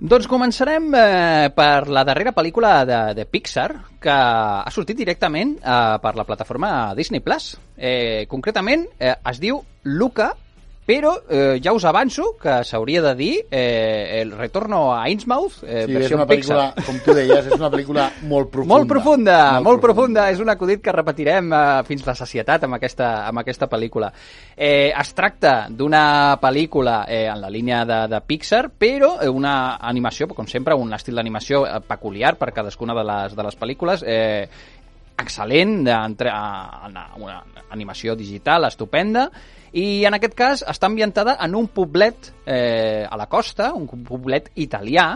Doncs 0.08 0.24
començarem 0.24 0.86
eh, 0.96 1.48
per 1.52 1.90
la 1.92 2.00
darrera 2.08 2.32
pel·lícula 2.32 2.70
de, 2.88 2.98
de 3.18 3.26
Pixar, 3.28 3.66
que 4.00 4.14
ha 4.14 4.70
sortit 4.72 4.96
directament 4.96 5.50
eh, 5.58 5.74
per 6.00 6.14
la 6.16 6.24
plataforma 6.24 6.70
Disney+. 6.96 7.20
Plus. 7.20 7.50
Eh, 7.76 8.24
concretament, 8.30 8.86
eh, 8.96 9.12
es 9.28 9.40
diu 9.42 9.60
Luca, 9.84 10.30
però 10.88 11.10
eh, 11.28 11.58
ja 11.60 11.74
us 11.76 11.84
avanço 11.84 12.30
que 12.40 12.62
s'hauria 12.64 13.02
de 13.04 13.10
dir 13.18 13.34
eh, 13.50 14.22
el 14.22 14.30
retorno 14.32 14.94
a 14.96 15.02
Innsmouth, 15.12 15.58
eh, 15.68 15.82
sí, 15.84 15.92
versió 15.92 16.14
és 16.14 16.16
una 16.16 16.24
pel·lícula, 16.30 16.62
Pixar. 16.72 16.86
com 16.86 17.00
tu 17.04 17.12
deies, 17.18 17.50
és 17.50 17.58
una 17.58 17.68
pel·lícula 17.68 18.06
molt 18.30 18.48
profunda. 18.54 18.72
Molt 18.74 18.88
profunda, 18.88 19.36
molt, 19.58 19.66
molt 19.68 19.82
profunda. 19.84 20.24
És 20.32 20.40
un 20.40 20.48
acudit 20.48 20.80
que 20.80 20.94
repetirem 20.96 21.52
eh, 21.52 21.60
fins 21.84 22.06
la 22.08 22.14
sacietat 22.16 22.64
amb 22.64 22.78
aquesta, 22.78 23.10
amb 23.28 23.42
aquesta 23.44 23.68
pel·lícula. 23.68 24.08
Eh, 24.56 24.88
es 24.96 25.12
tracta 25.12 25.66
d'una 25.68 26.38
pel·lícula 26.40 27.02
eh, 27.06 27.26
en 27.28 27.42
la 27.44 27.50
línia 27.52 27.82
de, 27.84 28.00
de 28.14 28.22
Pixar, 28.24 28.70
però 28.80 29.18
eh, 29.20 29.28
una 29.28 29.76
animació, 29.76 30.30
com 30.32 30.48
sempre, 30.48 30.72
un 30.74 30.96
estil 30.96 31.20
d'animació 31.20 31.66
eh, 31.68 31.78
peculiar 31.86 32.36
per 32.40 32.54
cadascuna 32.56 32.96
de 32.96 33.04
les, 33.12 33.36
de 33.36 33.44
les 33.50 33.60
pel·lícules. 33.60 34.06
Eh, 34.08 34.48
excel·lent, 35.18 35.84
a- 35.90 37.10
una 37.18 37.38
animació 37.74 38.14
digital 38.16 38.64
estupenda, 38.68 39.28
i 39.72 40.04
en 40.08 40.16
aquest 40.16 40.34
cas 40.38 40.64
està 40.66 40.88
ambientada 40.88 41.36
en 41.44 41.54
un 41.58 41.68
poblet 41.68 42.32
eh, 42.46 43.04
a 43.08 43.16
la 43.20 43.26
costa, 43.28 43.72
un 43.76 43.88
poblet 44.06 44.50
italià, 44.56 45.10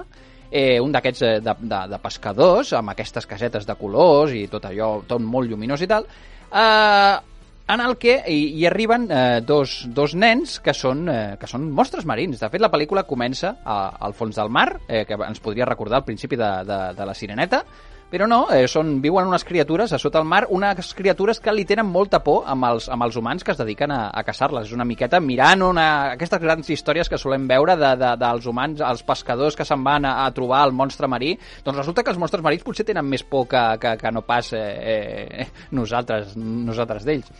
eh, 0.50 0.78
un 0.80 0.92
d'aquests 0.92 1.22
eh, 1.24 1.34
de, 1.40 1.56
de, 1.62 1.82
de 1.94 2.00
pescadors, 2.02 2.74
amb 2.76 2.92
aquestes 2.92 3.26
casetes 3.26 3.66
de 3.68 3.76
colors 3.80 4.34
i 4.36 4.46
tot 4.52 4.68
allò, 4.68 4.94
tot 5.08 5.24
molt 5.24 5.48
lluminós 5.48 5.84
i 5.84 5.88
tal, 5.88 6.08
eh, 6.52 7.16
en 7.72 7.80
el 7.80 7.96
que 7.96 8.18
hi, 8.28 8.40
hi 8.58 8.66
arriben 8.68 9.06
eh, 9.08 9.40
dos, 9.46 9.86
dos 9.94 10.16
nens 10.18 10.58
que 10.60 10.74
són, 10.76 11.06
eh, 11.08 11.36
que 11.40 11.48
són 11.48 11.70
monstres 11.72 12.04
marins. 12.08 12.42
De 12.42 12.50
fet, 12.52 12.60
la 12.60 12.70
pel·lícula 12.72 13.06
comença 13.08 13.54
a, 13.64 13.78
al 14.02 14.12
fons 14.18 14.36
del 14.36 14.52
mar, 14.52 14.68
eh, 14.88 15.06
que 15.08 15.16
ens 15.16 15.40
podria 15.40 15.68
recordar 15.68 16.02
al 16.02 16.08
principi 16.08 16.36
de, 16.36 16.50
de, 16.68 16.80
de 16.98 17.08
la 17.08 17.14
Sireneta, 17.16 17.62
però 18.12 18.26
no, 18.28 18.42
eh, 18.52 18.66
són, 18.68 18.98
viuen 19.00 19.30
unes 19.30 19.46
criatures 19.48 19.94
a 19.96 19.98
sota 20.00 20.20
el 20.20 20.26
mar, 20.28 20.42
unes 20.52 20.90
criatures 20.98 21.40
que 21.40 21.54
li 21.56 21.64
tenen 21.64 21.88
molta 21.88 22.20
por 22.20 22.42
amb 22.52 22.66
els, 22.68 22.90
amb 22.92 23.06
els 23.06 23.16
humans 23.16 23.40
que 23.40 23.54
es 23.54 23.60
dediquen 23.62 23.94
a, 23.94 24.02
a 24.12 24.20
caçar-les. 24.26 24.68
És 24.68 24.76
una 24.76 24.84
miqueta 24.84 25.20
mirant 25.24 25.64
una, 25.64 25.86
aquestes 26.18 26.42
grans 26.42 26.68
històries 26.68 27.08
que 27.08 27.16
solem 27.16 27.48
veure 27.48 27.78
de, 27.80 27.94
de, 27.96 28.12
dels 28.20 28.50
humans, 28.52 28.84
els 28.84 29.00
pescadors 29.08 29.56
que 29.56 29.64
se'n 29.64 29.80
van 29.86 30.04
a, 30.04 30.18
a 30.26 30.30
trobar 30.36 30.60
el 30.68 30.76
monstre 30.76 31.08
marí. 31.08 31.32
Doncs 31.64 31.80
resulta 31.80 32.04
que 32.04 32.12
els 32.12 32.20
monstres 32.20 32.44
marins 32.44 32.68
potser 32.68 32.84
tenen 32.84 33.08
més 33.08 33.24
por 33.24 33.48
que, 33.48 33.64
que, 33.80 33.96
que 34.04 34.12
no 34.12 34.26
pas 34.28 34.52
eh, 34.52 34.62
eh, 34.92 35.50
nosaltres, 35.80 36.36
nosaltres 36.36 37.08
d'ells. 37.08 37.32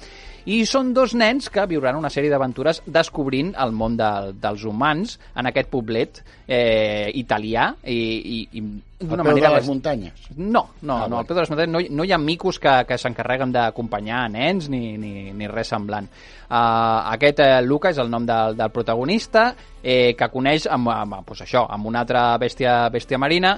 I 0.50 0.62
són 0.66 0.90
dos 0.94 1.12
nens 1.14 1.46
que 1.52 1.64
viuran 1.70 1.98
una 1.98 2.10
sèrie 2.10 2.30
d'aventures 2.32 2.82
descobrint 2.86 3.52
el 3.62 3.74
món 3.76 3.94
de, 3.98 4.32
dels 4.42 4.64
humans 4.66 5.18
en 5.38 5.46
aquest 5.46 5.68
poblet 5.70 6.22
eh, 6.46 7.10
italià 7.14 7.68
i, 7.86 7.98
i, 7.98 8.38
i 8.58 8.62
d'una 9.02 9.26
manera... 9.26 9.50
de 9.50 9.60
les 9.60 9.68
muntanyes? 9.70 10.24
No, 10.36 10.64
no, 10.82 10.96
ah, 10.96 11.08
no, 11.10 11.20
al 11.20 11.28
peu 11.28 11.36
de 11.36 11.44
les 11.44 11.52
muntanyes 11.52 11.72
no, 11.72 11.82
no 11.98 12.06
hi 12.06 12.14
ha 12.14 12.18
micos 12.18 12.58
que, 12.62 12.74
que 12.88 12.98
s'encarreguen 12.98 13.54
d'acompanyar 13.54 14.24
nens 14.34 14.66
ni, 14.72 14.96
ni, 14.98 15.30
ni 15.36 15.50
res 15.50 15.70
semblant. 15.74 16.10
Uh, 16.52 17.12
aquest 17.14 17.40
uh, 17.40 17.60
Luca 17.64 17.92
és 17.94 18.00
el 18.02 18.10
nom 18.12 18.26
del, 18.28 18.58
del 18.58 18.74
protagonista 18.74 19.52
eh, 19.82 20.12
que 20.18 20.28
coneix 20.32 20.66
amb, 20.70 20.90
amb, 20.92 21.22
pues 21.26 21.46
això, 21.46 21.64
amb 21.70 21.86
una 21.88 22.02
altra 22.02 22.26
bèstia, 22.42 22.82
bèstia 22.92 23.20
marina 23.20 23.56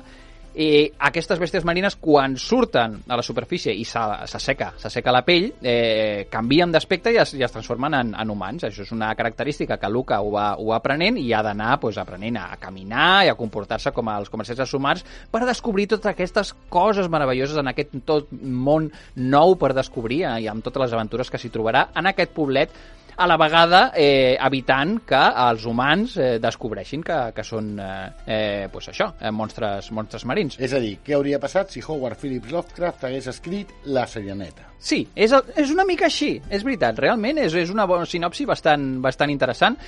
i 0.54 0.86
aquestes 1.08 1.40
bèsties 1.42 1.64
marines 1.66 1.96
quan 1.98 2.36
surten 2.38 3.00
a 3.08 3.18
la 3.18 3.24
superfície 3.26 3.72
i 3.74 3.82
s'asseca 3.88 4.70
s'asseca 4.78 5.12
la 5.14 5.24
pell, 5.26 5.48
eh, 5.62 6.26
canvien 6.30 6.70
d'aspecte 6.70 7.10
i, 7.10 7.18
i 7.18 7.42
es 7.42 7.54
transformen 7.54 7.96
en, 7.98 8.12
en 8.14 8.30
humans. 8.30 8.66
Això 8.68 8.84
és 8.86 8.92
una 8.94 9.10
característica 9.18 9.78
que 9.82 9.90
Luca 9.90 10.20
ho 10.22 10.30
va, 10.34 10.46
ho 10.58 10.70
va 10.70 10.78
aprenent 10.78 11.18
i 11.18 11.32
ha 11.34 11.42
d'anar 11.42 11.78
pues, 11.82 11.98
aprenent 11.98 12.38
a 12.38 12.56
caminar 12.62 13.24
i 13.26 13.32
a 13.32 13.38
comportar-se 13.38 13.90
com 13.94 14.12
els 14.14 14.30
comerciants 14.30 14.74
humans 14.78 15.04
per 15.30 15.42
descobrir 15.44 15.88
totes 15.90 16.12
aquestes 16.12 16.54
coses 16.70 17.10
meravelloses 17.10 17.58
en 17.58 17.72
aquest 17.72 17.98
tot 18.06 18.30
món 18.30 18.90
nou 19.16 19.58
per 19.58 19.74
descobrir 19.74 20.22
eh, 20.22 20.36
i 20.44 20.50
amb 20.50 20.62
totes 20.64 20.86
les 20.86 20.94
aventures 20.94 21.30
que 21.30 21.40
s'hi 21.40 21.50
trobarà 21.54 21.88
en 21.98 22.10
aquest 22.10 22.34
poblet 22.36 22.70
a 23.16 23.26
la 23.26 23.36
vegada 23.40 23.92
eh, 23.96 24.36
evitant 24.36 24.98
que 25.08 25.20
els 25.46 25.64
humans 25.68 26.16
eh, 26.18 26.28
descobreixin 26.42 27.02
que, 27.06 27.18
que 27.36 27.44
són 27.46 27.74
eh, 27.80 27.90
eh, 28.26 28.68
pues 28.72 28.90
això, 28.92 29.12
eh, 29.20 29.32
monstres, 29.34 29.90
monstres 29.94 30.26
marins. 30.28 30.58
És 30.58 30.74
a 30.74 30.82
dir, 30.82 30.96
què 31.04 31.16
hauria 31.16 31.40
passat 31.42 31.74
si 31.74 31.82
Howard 31.84 32.20
Phillips 32.20 32.52
Lovecraft 32.54 33.06
hagués 33.08 33.30
escrit 33.30 33.70
La 33.86 34.06
Sereneta? 34.10 34.70
Sí, 34.84 35.04
és, 35.16 35.32
és 35.56 35.70
una 35.72 35.86
mica 35.88 36.08
així, 36.10 36.34
és 36.50 36.64
veritat, 36.66 36.98
realment 37.00 37.38
és, 37.40 37.54
és 37.56 37.70
una 37.72 37.86
bona 37.88 38.08
sinopsi 38.08 38.44
bastant, 38.48 38.98
bastant 39.04 39.32
interessant 39.32 39.78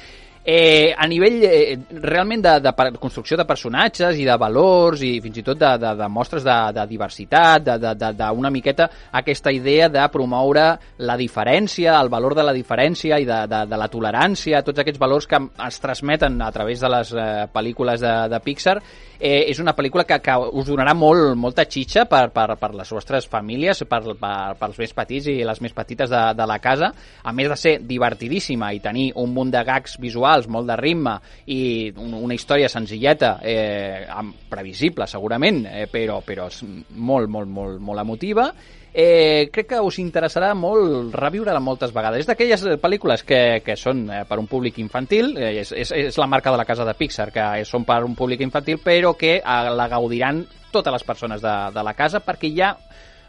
Eh, 0.49 0.95
a 0.97 1.09
nivell 1.11 1.41
eh, 1.43 1.77
realment 1.91 2.45
de, 2.45 2.53
de, 2.63 2.73
construcció 3.03 3.35
de 3.35 3.43
personatges 3.43 4.15
i 4.15 4.23
de 4.29 4.37
valors 4.39 5.01
i 5.03 5.17
fins 5.19 5.41
i 5.41 5.43
tot 5.43 5.59
de, 5.59 5.73
de, 5.83 5.91
de 5.99 6.07
mostres 6.07 6.45
de, 6.47 6.55
de 6.77 6.85
diversitat, 6.87 7.67
d'una 8.15 8.53
miqueta 8.55 8.87
aquesta 9.11 9.51
idea 9.51 9.89
de 9.91 10.05
promoure 10.15 10.69
la 11.03 11.17
diferència, 11.19 11.97
el 11.99 12.13
valor 12.15 12.37
de 12.39 12.45
la 12.47 12.55
diferència 12.55 13.19
i 13.19 13.27
de, 13.27 13.41
de, 13.51 13.65
de 13.67 13.81
la 13.83 13.91
tolerància, 13.91 14.63
tots 14.63 14.85
aquests 14.85 15.03
valors 15.03 15.27
que 15.27 15.43
es 15.67 15.83
transmeten 15.83 16.39
a 16.39 16.53
través 16.55 16.79
de 16.79 16.93
les 16.95 17.11
eh, 17.11 17.27
pel·lícules 17.51 18.07
de, 18.07 18.15
de 18.31 18.43
Pixar 18.47 18.79
eh, 19.19 19.47
és 19.51 19.61
una 19.63 19.75
pel·lícula 19.77 20.05
que, 20.09 20.19
que 20.23 20.37
us 20.37 20.69
donarà 20.69 20.95
molt, 20.97 21.35
molta 21.39 21.67
xitxa 21.69 22.07
per, 22.11 22.29
per, 22.35 22.57
per 22.61 22.73
les 22.77 22.93
vostres 22.93 23.29
famílies, 23.31 23.83
per, 23.89 24.03
per, 24.21 24.37
pels 24.61 24.81
més 24.83 24.95
petits 24.97 25.31
i 25.33 25.37
les 25.47 25.61
més 25.65 25.75
petites 25.77 26.11
de, 26.13 26.23
de 26.37 26.49
la 26.49 26.59
casa, 26.63 26.93
a 27.23 27.35
més 27.37 27.51
de 27.53 27.59
ser 27.61 27.75
divertidíssima 27.87 28.73
i 28.75 28.81
tenir 28.85 29.11
un 29.23 29.35
munt 29.35 29.53
de 29.55 29.63
gags 29.67 29.99
visuals, 30.03 30.49
molt 30.49 30.71
de 30.71 30.79
ritme 30.81 31.17
i 31.53 31.61
una 31.97 32.35
història 32.35 32.71
senzilleta, 32.73 33.37
eh, 33.43 34.07
previsible 34.51 35.07
segurament, 35.11 35.65
eh, 35.71 35.87
però, 35.93 36.21
però 36.27 36.51
és 36.53 36.63
molt, 36.65 37.31
molt, 37.31 37.51
molt, 37.51 37.81
molt 37.81 38.03
emotiva, 38.03 38.51
eh, 38.99 39.51
crec 39.53 39.67
que 39.75 39.81
us 39.85 39.99
interessarà 40.01 40.55
molt 40.57 41.13
reviure-la 41.15 41.61
moltes 41.61 41.93
vegades. 41.93 42.23
És 42.25 42.31
d'aquelles 42.31 42.63
pel·lícules 42.81 43.23
que, 43.29 43.41
que 43.61 43.77
són 43.77 44.07
eh, 44.09 44.23
per 44.25 44.39
un 44.41 44.49
públic 44.49 44.81
infantil, 44.81 45.35
eh, 45.37 45.59
és, 45.61 45.75
és, 45.77 45.93
és 46.09 46.17
la 46.17 46.29
marca 46.33 46.55
de 46.55 46.57
la 46.57 46.65
casa 46.65 46.87
de 46.89 46.97
Pixar, 46.97 47.29
que 47.35 47.45
són 47.69 47.85
per 47.85 48.01
un 48.07 48.17
públic 48.17 48.41
infantil, 48.41 48.81
però 48.81 49.13
que 49.21 49.37
eh, 49.37 49.59
la 49.77 49.91
gaudiran 49.93 50.47
totes 50.73 50.97
les 50.97 51.05
persones 51.05 51.45
de, 51.45 51.55
de 51.77 51.85
la 51.85 51.93
casa 51.97 52.25
perquè 52.25 52.49
hi 52.49 52.65
ha 52.65 52.73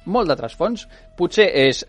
molt 0.07 0.31
de 0.31 0.39
trasfons. 0.39 0.87
Potser 1.19 1.49
és... 1.67 1.83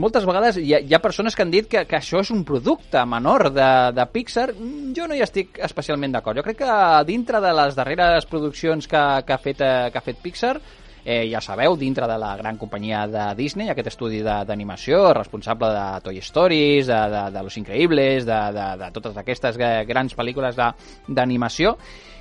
Moltes 0.00 0.24
vegades 0.24 0.56
hi 0.56 0.72
ha, 0.72 0.80
hi 0.80 0.96
ha 0.96 1.04
persones 1.04 1.36
que 1.36 1.44
han 1.44 1.52
dit 1.52 1.68
que, 1.68 1.84
que 1.84 2.00
això 2.00 2.24
és 2.24 2.32
un 2.32 2.40
producte 2.48 3.04
menor 3.04 3.50
de, 3.52 3.70
de 4.00 4.10
Pixar. 4.16 4.48
Jo 4.96 5.04
no 5.04 5.16
hi 5.16 5.20
estic 5.28 5.60
especialment 5.68 6.16
d'acord. 6.16 6.40
Jo 6.40 6.46
crec 6.48 6.62
que 6.64 6.82
dintre 7.04 7.44
de 7.44 7.52
les 7.60 7.76
darreres 7.76 8.24
produccions 8.32 8.88
que, 8.88 9.08
que, 9.28 9.36
ha, 9.36 9.42
fet, 9.44 9.60
eh, 9.60 9.90
que 9.92 10.00
ha 10.00 10.08
fet 10.08 10.24
Pixar 10.24 10.56
eh, 11.04 11.28
ja 11.30 11.40
sabeu, 11.40 11.76
dintre 11.76 12.06
de 12.08 12.18
la 12.18 12.34
gran 12.36 12.58
companyia 12.60 13.06
de 13.08 13.26
Disney, 13.38 13.70
aquest 13.70 13.90
estudi 13.92 14.20
d'animació, 14.22 15.12
responsable 15.16 15.70
de 15.74 15.86
Toy 16.04 16.18
Stories, 16.18 16.86
de, 16.86 17.00
de, 17.14 17.24
de 17.34 17.42
Los 17.42 17.56
Increïbles, 17.60 18.26
de, 18.28 18.40
de, 18.56 18.68
de 18.84 18.90
totes 18.96 19.16
aquestes 19.20 19.58
grans 19.60 20.16
pel·lícules 20.16 20.58
d'animació, 21.08 21.76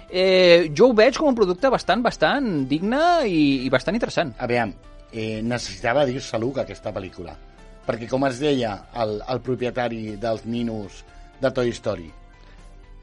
eh, 0.09 0.69
jo 0.75 0.89
ho 0.89 0.97
veig 0.97 1.17
com 1.17 1.29
un 1.31 1.37
producte 1.37 1.69
bastant, 1.69 2.03
bastant 2.05 2.65
digne 2.69 3.03
i, 3.27 3.65
i 3.65 3.69
bastant 3.73 3.97
interessant. 3.97 4.33
Aviam, 4.39 4.73
eh, 5.11 5.41
necessitava 5.43 6.05
dir-se 6.09 6.39
Luke 6.41 6.63
aquesta 6.63 6.93
pel·lícula, 6.95 7.35
perquè 7.87 8.09
com 8.09 8.25
es 8.29 8.39
deia 8.41 8.75
el, 9.01 9.19
el 9.27 9.43
propietari 9.45 10.15
dels 10.21 10.45
ninos 10.45 11.03
de 11.39 11.51
Toy 11.55 11.71
Story, 11.75 12.09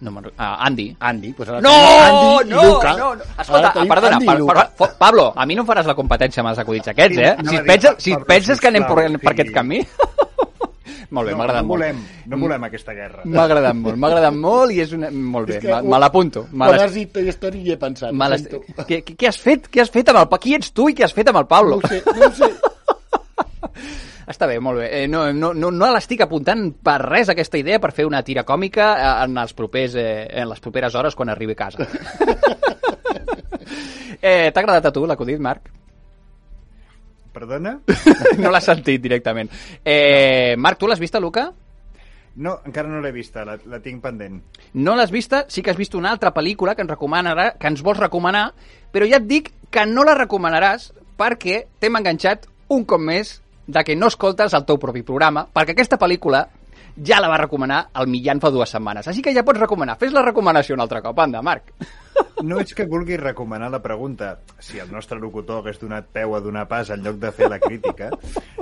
no 0.01 0.23
ah, 0.37 0.59
Andy. 0.67 0.95
Andy, 1.01 1.33
pues 1.33 1.49
ara 1.49 1.61
no, 1.61 1.73
Andy 1.73 2.51
no, 2.51 2.63
i 2.63 2.67
Luca. 2.67 2.97
No, 2.97 3.15
no. 3.15 3.25
Escolta, 3.41 3.73
perdona, 3.73 4.19
pa, 4.21 4.37
pa, 4.37 4.71
pa, 4.77 4.91
Pablo, 4.99 5.33
a 5.35 5.47
mi 5.47 5.57
no 5.57 5.65
em 5.65 5.69
faràs 5.69 5.89
la 5.89 5.97
competència 5.97 6.43
amb 6.43 6.53
els 6.53 6.61
acudits 6.61 6.93
aquests, 6.93 7.19
eh? 7.19 7.33
Si 7.49 7.57
et 7.57 7.67
penses, 7.71 7.97
si 8.05 8.13
et 8.13 8.27
penses 8.29 8.61
que 8.61 8.69
anem 8.73 8.85
per, 8.89 9.07
per 9.23 9.33
aquest 9.33 9.53
camí... 9.55 9.81
molt 11.17 11.29
bé, 11.29 11.33
no, 11.33 11.39
m'ha 11.39 11.45
agradat 11.47 11.63
no 11.63 11.69
molt. 11.71 11.81
Volem, 11.81 12.01
no 12.29 12.41
volem 12.43 12.69
aquesta 12.69 12.95
guerra. 12.97 13.25
M'ha 13.25 13.45
agradat 13.49 13.79
molt, 13.79 13.97
m'ha 14.03 14.11
agradat 14.13 14.37
molt 14.37 14.75
i 14.75 14.81
és 14.85 14.93
una... 14.97 15.11
Molt 15.37 15.53
bé, 15.53 15.61
me, 15.65 15.83
me 15.89 16.01
l'apunto. 16.03 16.45
Quan 16.53 16.81
has 16.83 16.97
dit 16.99 17.13
Toy 17.15 17.31
Story 17.33 17.63
hi 17.65 17.77
he 17.77 17.79
pensat. 17.81 18.13
Què, 18.85 19.01
què, 19.15 19.31
has 19.31 19.41
fet? 19.41 19.71
Què 19.73 19.85
has 19.85 19.93
fet 19.95 20.13
amb 20.13 20.25
el... 20.27 20.41
Qui 20.43 20.59
ets 20.59 20.75
tu 20.77 20.91
i 20.93 20.99
què 20.99 21.07
has 21.07 21.17
fet 21.17 21.33
amb 21.33 21.41
el 21.41 21.49
Pablo? 21.49 21.81
No 21.81 21.89
sé, 21.89 22.03
no 22.21 22.33
sé. 22.37 22.53
Està 24.27 24.49
bé, 24.51 24.59
molt 24.59 24.81
bé. 24.83 24.89
Eh, 24.91 25.07
no 25.09 25.29
no, 25.33 25.53
no, 25.55 25.71
no 25.71 25.89
l'estic 25.95 26.25
apuntant 26.25 26.69
per 26.83 26.99
res 27.05 27.31
aquesta 27.31 27.59
idea 27.61 27.79
per 27.83 27.93
fer 27.95 28.09
una 28.09 28.25
tira 28.27 28.43
còmica 28.47 28.89
eh, 28.97 29.11
en, 29.25 29.37
els 29.39 29.55
propers, 29.55 29.95
eh, 29.95 30.27
en 30.43 30.51
les 30.51 30.63
properes 30.63 30.95
hores 30.99 31.15
quan 31.15 31.31
arribi 31.31 31.55
a 31.55 31.61
casa. 31.61 31.87
eh, 34.21 34.51
T'ha 34.51 34.63
agradat 34.65 34.91
a 34.91 34.93
tu 34.95 35.07
l'acudit, 35.07 35.39
Marc? 35.39 35.71
Perdona? 37.37 37.77
no 38.43 38.51
l'has 38.51 38.67
sentit 38.67 39.03
directament. 39.05 39.53
Eh, 39.85 40.55
no. 40.57 40.63
Marc, 40.65 40.81
tu 40.81 40.91
l'has 40.91 41.03
vista, 41.03 41.21
Luca? 41.23 41.53
No, 42.37 42.59
encara 42.69 42.91
no 42.91 42.99
l'he 43.01 43.15
vista, 43.15 43.47
la, 43.49 43.55
la 43.71 43.81
tinc 43.81 44.03
pendent. 44.05 44.43
No 44.75 44.97
l'has 44.97 45.13
vista? 45.15 45.45
Sí 45.49 45.63
que 45.63 45.71
has 45.73 45.79
vist 45.79 45.95
una 45.97 46.11
altra 46.11 46.35
pel·lícula 46.37 46.75
que 46.75 46.83
ens 46.85 46.93
recomanarà, 46.93 47.53
que 47.61 47.71
ens 47.71 47.81
vols 47.85 48.03
recomanar, 48.03 48.51
però 48.93 49.07
ja 49.09 49.23
et 49.23 49.31
dic 49.31 49.53
que 49.73 49.87
no 49.89 50.05
la 50.05 50.19
recomanaràs 50.19 50.91
perquè 51.17 51.63
t'hem 51.81 51.97
enganxat 51.97 52.51
un 52.75 52.85
cop 52.85 53.01
més 53.01 53.39
de 53.67 53.85
que 53.85 53.97
no 53.97 54.09
escoltes 54.13 54.55
el 54.55 54.65
teu 54.65 54.79
propi 54.79 55.03
programa, 55.03 55.47
perquè 55.53 55.75
aquesta 55.75 55.99
pel·lícula 55.99 56.45
ja 57.05 57.21
la 57.21 57.29
va 57.29 57.43
recomanar 57.43 57.87
el 58.01 58.09
Millán 58.09 58.41
fa 58.41 58.51
dues 58.51 58.71
setmanes. 58.73 59.09
Així 59.09 59.23
que 59.23 59.35
ja 59.35 59.45
pots 59.45 59.61
recomanar. 59.61 59.99
Fes 60.01 60.15
la 60.15 60.25
recomanació 60.25 60.77
un 60.77 60.85
altre 60.85 61.03
cop. 61.05 61.19
Anda, 61.19 61.43
Marc. 61.43 61.73
No 62.45 62.59
és 62.61 62.75
que 62.77 62.85
vulgui 62.85 63.17
recomanar 63.17 63.71
la 63.73 63.81
pregunta, 63.83 64.41
si 64.61 64.81
el 64.83 64.91
nostre 64.93 65.19
locutor 65.21 65.63
hagués 65.63 65.79
donat 65.81 66.11
peu 66.13 66.35
a 66.37 66.41
donar 66.45 66.67
pas 66.69 66.91
en 66.93 67.03
lloc 67.05 67.17
de 67.23 67.31
fer 67.33 67.49
la 67.49 67.59
crítica, 67.63 68.11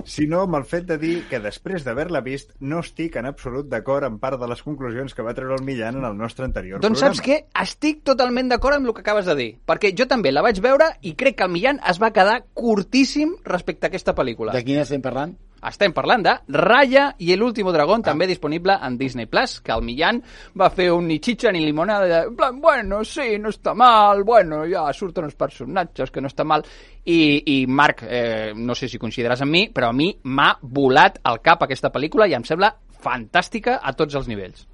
sinó 0.07 0.45
amb 0.45 0.59
el 0.61 0.67
fet 0.69 0.87
de 0.87 0.99
dir 1.01 1.15
que 1.31 1.41
després 1.43 1.83
d'haver-la 1.87 2.23
vist 2.23 2.53
no 2.61 2.83
estic 2.85 3.19
en 3.19 3.27
absolut 3.27 3.67
d'acord 3.71 4.07
amb 4.07 4.21
part 4.23 4.39
de 4.41 4.49
les 4.51 4.63
conclusions 4.63 5.15
que 5.15 5.27
va 5.27 5.35
treure 5.35 5.59
el 5.59 5.65
Millan 5.67 5.99
en 5.99 6.07
el 6.07 6.17
nostre 6.17 6.47
anterior 6.47 6.81
doncs 6.81 7.01
programa. 7.01 7.17
saps 7.17 7.27
què? 7.27 7.41
Estic 7.65 8.05
totalment 8.07 8.53
d'acord 8.53 8.79
amb 8.79 8.87
el 8.87 8.95
que 8.95 9.03
acabes 9.03 9.27
de 9.27 9.35
dir, 9.41 9.51
perquè 9.67 9.95
jo 9.97 10.07
també 10.11 10.31
la 10.31 10.45
vaig 10.47 10.61
veure 10.63 10.93
i 11.03 11.17
crec 11.19 11.41
que 11.41 11.49
el 11.49 11.55
Millan 11.57 11.83
es 11.91 12.01
va 12.03 12.13
quedar 12.15 12.45
curtíssim 12.55 13.35
respecte 13.45 13.89
a 13.89 13.93
aquesta 13.93 14.15
pel·lícula. 14.15 14.55
De 14.55 14.63
quina 14.63 14.87
estem 14.87 15.03
parlant? 15.03 15.35
Estem 15.65 15.95
parlant 15.97 16.25
de 16.25 16.35
Raya 16.49 17.07
i 17.25 17.33
el 17.33 17.43
último 17.43 17.73
dragón, 17.73 18.03
ah. 18.05 18.11
també 18.11 18.27
disponible 18.29 18.77
en 18.83 18.99
Disney 18.99 19.27
Plus, 19.27 19.61
que 19.65 19.73
el 19.73 19.85
Millán 19.87 20.21
va 20.61 20.71
fer 20.71 20.91
un 20.93 21.09
ni 21.09 21.21
xitxa 21.25 21.53
ni 21.53 21.63
limonada 21.65 22.09
de, 22.11 22.21
plan, 22.37 22.61
bueno, 22.61 23.03
sí, 23.09 23.39
no 23.41 23.53
està 23.55 23.75
mal, 23.75 24.25
bueno, 24.25 24.65
ja 24.71 24.87
surten 24.93 25.29
els 25.29 25.39
personatges, 25.39 26.13
que 26.13 26.23
no 26.23 26.29
està 26.29 26.45
mal. 26.45 26.65
I, 27.05 27.19
i 27.55 27.57
Marc, 27.67 28.05
eh, 28.09 28.53
no 28.57 28.77
sé 28.77 28.89
si 28.89 29.01
consideres 29.01 29.43
amb 29.45 29.53
mi, 29.53 29.67
però 29.73 29.91
a 29.91 29.97
mi 29.97 30.11
m'ha 30.25 30.53
volat 30.63 31.21
al 31.25 31.41
cap 31.45 31.65
aquesta 31.65 31.93
pel·lícula 31.93 32.29
i 32.29 32.37
em 32.37 32.45
sembla 32.45 32.73
fantàstica 33.05 33.81
a 33.83 33.93
tots 33.97 34.17
els 34.21 34.29
nivells. 34.31 34.67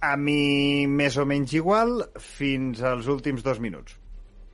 A 0.00 0.14
mi 0.16 0.86
més 0.88 1.18
o 1.20 1.26
menys 1.28 1.52
igual 1.58 1.98
fins 2.16 2.80
als 2.82 3.10
últims 3.12 3.44
dos 3.44 3.60
minuts. 3.60 3.98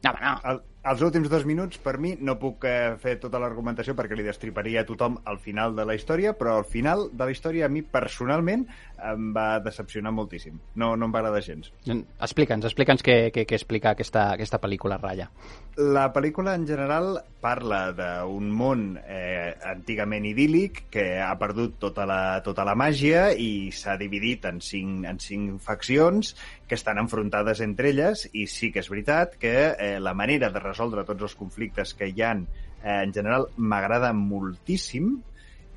No, 0.05 0.13
no. 0.21 0.33
El, 0.51 0.61
els 0.87 1.03
últims 1.03 1.26
dos 1.26 1.45
minuts, 1.49 1.80
per 1.82 1.97
mi, 1.99 2.12
no 2.22 2.37
puc 2.39 2.64
eh, 2.68 2.95
fer 3.03 3.16
tota 3.22 3.41
l'argumentació 3.43 3.97
perquè 3.99 4.14
li 4.14 4.26
destriparia 4.26 4.84
a 4.84 4.87
tothom 4.87 5.16
al 5.26 5.41
final 5.43 5.74
de 5.74 5.87
la 5.89 5.97
història, 5.99 6.34
però 6.39 6.57
al 6.61 6.66
final 6.70 7.09
de 7.11 7.26
la 7.26 7.34
història 7.34 7.66
a 7.66 7.72
mi 7.72 7.82
personalment 7.82 8.66
em 9.11 9.31
va 9.37 9.59
decepcionar 9.61 10.13
moltíssim. 10.15 10.57
No, 10.81 10.95
no 10.97 11.09
em 11.09 11.15
va 11.15 11.21
agradar 11.21 11.43
gens. 11.45 11.71
Explica'ns, 11.87 12.67
explica'ns 12.69 13.05
què, 13.05 13.17
què, 13.35 13.45
què 13.49 13.59
explica 13.59 13.93
aquesta, 13.93 14.31
aquesta 14.35 14.61
pel·lícula, 14.63 14.99
Raya. 15.03 15.29
La 15.77 16.07
pel·lícula 16.15 16.55
en 16.57 16.67
general 16.69 17.19
parla 17.43 17.81
d'un 17.97 18.49
món 18.51 18.87
eh, 19.03 19.53
antigament 19.69 20.25
idíl·lic 20.27 20.87
que 20.93 21.07
ha 21.23 21.35
perdut 21.39 21.77
tota 21.83 22.07
la, 22.09 22.21
tota 22.47 22.65
la 22.67 22.75
màgia 22.79 23.29
i 23.33 23.71
s'ha 23.71 23.99
dividit 24.01 24.49
en 24.49 24.63
cinc, 24.65 25.05
en 25.07 25.21
cinc 25.23 25.61
faccions 25.63 26.35
que 26.67 26.75
estan 26.79 26.99
enfrontades 27.03 27.61
entre 27.65 27.93
elles 27.93 28.27
i 28.33 28.47
sí 28.51 28.73
que 28.75 28.83
és 28.83 28.91
veritat 28.91 29.37
que 29.43 29.55
eh, 29.71 29.97
la 30.01 30.17
manera 30.17 30.51
de 30.51 30.63
resoldre 30.63 31.05
tots 31.07 31.29
els 31.29 31.37
conflictes 31.39 31.95
que 31.95 32.09
hi 32.11 32.25
han 32.25 32.47
eh, 32.83 33.03
en 33.05 33.13
general 33.15 33.51
m'agrada 33.57 34.13
moltíssim 34.17 35.19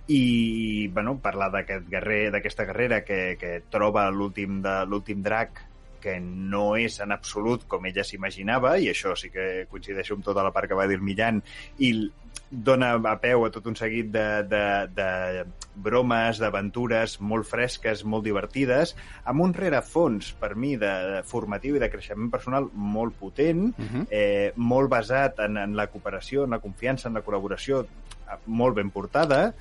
i 0.09 0.87
bueno, 0.89 1.19
parlar 1.21 1.51
d'aquest 1.53 1.89
guerrer 1.89 2.31
d'aquesta 2.33 2.65
guerrera 2.65 3.03
que, 3.05 3.37
que 3.37 3.59
troba 3.69 4.07
l'últim 4.09 4.61
de 4.65 4.79
l'últim 4.89 5.21
drac 5.21 5.65
que 6.01 6.15
no 6.23 6.77
és 6.79 6.97
en 7.03 7.11
absolut 7.11 7.65
com 7.67 7.85
ella 7.85 8.05
s'imaginava, 8.07 8.77
i 8.79 8.87
això 8.89 9.13
sí 9.19 9.29
que 9.33 9.67
coincideixo 9.69 10.15
amb 10.15 10.25
tota 10.25 10.45
la 10.45 10.53
part 10.55 10.71
que 10.71 10.77
va 10.77 10.87
dir 10.87 10.97
Millan, 11.03 11.41
i 11.83 11.91
dona 12.49 12.95
a 12.97 13.15
peu 13.21 13.45
a 13.45 13.51
tot 13.53 13.67
un 13.69 13.75
seguit 13.77 14.09
de, 14.09 14.25
de, 14.49 14.63
de 14.95 15.09
bromes, 15.75 16.39
d'aventures 16.41 17.19
molt 17.21 17.45
fresques, 17.45 18.01
molt 18.03 18.25
divertides, 18.25 18.95
amb 19.29 19.45
un 19.45 19.53
rerefons, 19.53 20.31
per 20.39 20.55
mi, 20.55 20.73
de, 20.81 20.93
de 21.13 21.23
formatiu 21.27 21.77
i 21.77 21.83
de 21.83 21.91
creixement 21.93 22.31
personal 22.33 22.69
molt 22.73 23.19
potent, 23.19 23.67
uh 23.69 23.85
-huh. 23.85 24.05
eh, 24.09 24.51
molt 24.55 24.89
basat 24.89 25.39
en, 25.45 25.57
en 25.57 25.75
la 25.75 25.87
cooperació, 25.87 26.45
en 26.45 26.57
la 26.57 26.63
confiança, 26.63 27.09
en 27.09 27.13
la 27.13 27.23
col·laboració, 27.23 27.85
molt 28.45 28.75
ben 28.75 28.89
portada, 28.89 29.53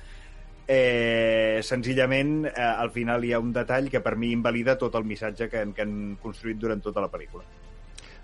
eh, 0.69 1.59
senzillament 1.65 2.45
eh, 2.45 2.53
al 2.61 2.91
final 2.93 3.25
hi 3.25 3.33
ha 3.33 3.41
un 3.41 3.49
detall 3.55 3.89
que 3.89 4.03
per 4.05 4.15
mi 4.15 4.29
invalida 4.35 4.77
tot 4.77 4.95
el 4.99 5.07
missatge 5.09 5.49
que, 5.49 5.65
que 5.73 5.81
han 5.85 5.95
construït 6.21 6.61
durant 6.61 6.83
tota 6.85 7.01
la 7.01 7.09
pel·lícula. 7.09 7.43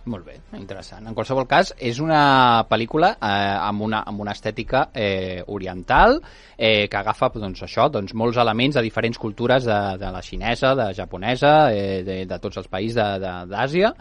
Molt 0.06 0.28
bé, 0.28 0.36
interessant. 0.54 1.08
En 1.10 1.16
qualsevol 1.18 1.48
cas, 1.50 1.72
és 1.82 1.98
una 1.98 2.62
pel·lícula 2.70 3.16
eh, 3.16 3.56
amb, 3.58 3.82
una, 3.88 4.04
amb 4.06 4.22
una 4.22 4.36
estètica 4.38 4.84
eh, 4.93 5.41
oriental 5.50 6.20
eh, 6.20 6.86
que 6.86 7.00
agafa 7.00 7.32
doncs, 7.34 7.64
això, 7.66 7.89
doncs, 7.89 8.14
molts 8.14 8.38
elements 8.38 8.78
de 8.78 8.86
diferents 8.86 9.18
cultures 9.18 9.66
de, 9.66 9.80
de 9.98 10.14
la 10.14 10.22
xinesa, 10.22 10.76
de 10.78 10.91
japonesa, 10.93 11.56
eh, 11.74 12.04
de, 12.06 12.22
de 12.30 12.41
tots 12.43 12.62
els 12.62 12.70
països 12.70 13.18
d'Àsia 13.50 13.96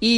i, 0.00 0.14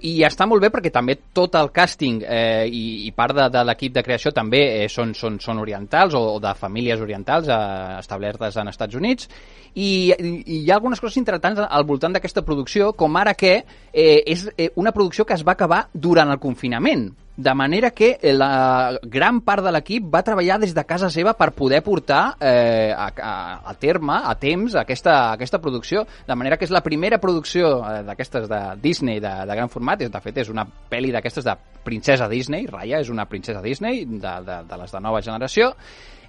i 0.00 0.12
està 0.24 0.46
molt 0.48 0.64
bé 0.64 0.70
perquè 0.72 0.88
també 0.92 1.18
tot 1.36 1.58
el 1.60 1.68
càsting 1.74 2.22
eh, 2.24 2.64
i, 2.72 2.84
i 3.08 3.12
part 3.16 3.36
de, 3.36 3.48
de 3.52 3.64
l'equip 3.68 3.92
de 3.92 4.04
creació 4.06 4.32
també 4.32 4.62
eh, 4.78 4.86
són, 4.88 5.12
són, 5.14 5.36
són 5.44 5.60
orientals 5.60 6.16
o, 6.16 6.22
o 6.36 6.40
de 6.40 6.54
famílies 6.56 7.02
orientals 7.04 7.50
eh, 7.52 7.58
establertes 7.98 8.56
en 8.56 8.72
Estats 8.72 8.96
Units. 8.96 9.28
I, 9.74 9.90
i, 10.16 10.32
i 10.40 10.62
hi 10.62 10.70
ha 10.70 10.78
algunes 10.78 11.02
coses 11.04 11.20
interessants 11.20 11.60
al 11.66 11.84
voltant 11.84 12.16
d'aquesta 12.16 12.46
producció 12.46 12.94
com 12.96 13.20
ara 13.20 13.36
que 13.36 13.58
eh, 13.60 14.22
és 14.24 14.48
eh, 14.56 14.70
una 14.80 14.94
producció 14.96 15.28
que 15.28 15.36
es 15.36 15.44
va 15.44 15.52
acabar 15.52 15.84
durant 15.92 16.32
el 16.32 16.40
confinament 16.40 17.10
de 17.36 17.54
manera 17.54 17.90
que 17.90 18.18
la 18.22 18.98
gran 19.02 19.42
part 19.44 19.64
de 19.64 19.72
l'equip 19.74 20.08
va 20.12 20.22
treballar 20.24 20.58
des 20.62 20.72
de 20.74 20.84
casa 20.88 21.10
seva 21.12 21.34
per 21.36 21.50
poder 21.56 21.82
portar 21.84 22.36
eh, 22.40 22.92
a, 22.96 23.10
a, 23.12 23.34
a 23.70 23.74
terme, 23.80 24.16
a 24.24 24.34
temps, 24.40 24.74
aquesta, 24.74 25.32
aquesta 25.34 25.60
producció, 25.60 26.06
de 26.26 26.34
manera 26.34 26.56
que 26.56 26.64
és 26.64 26.72
la 26.72 26.82
primera 26.84 27.20
producció 27.20 27.76
eh, 27.84 28.02
d'aquestes 28.08 28.48
de 28.48 28.60
Disney 28.82 29.20
de, 29.20 29.34
de 29.46 29.58
gran 29.60 29.72
format, 29.72 30.00
de 30.00 30.24
fet 30.24 30.42
és 30.42 30.52
una 30.52 30.64
pel·li 30.64 31.12
d'aquestes 31.12 31.44
de 31.44 31.56
princesa 31.84 32.28
Disney, 32.28 32.66
Raya 32.66 33.02
és 33.04 33.12
una 33.12 33.28
princesa 33.28 33.62
Disney 33.62 34.06
de, 34.06 34.36
de, 34.46 34.60
de 34.66 34.80
les 34.80 34.92
de 34.92 35.02
nova 35.04 35.20
generació, 35.22 35.74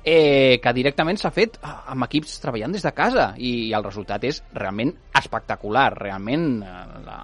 eh, 0.03 0.59
que 0.63 0.73
directament 0.75 1.19
s'ha 1.19 1.31
fet 1.33 1.57
ah, 1.61 1.83
amb 1.93 2.07
equips 2.07 2.37
treballant 2.43 2.75
des 2.75 2.85
de 2.85 2.93
casa 2.95 3.31
i, 3.37 3.69
i 3.69 3.73
el 3.77 3.85
resultat 3.85 4.23
és 4.27 4.41
realment 4.53 4.93
espectacular. 5.17 5.89
Realment 5.97 6.47
eh, 6.61 7.17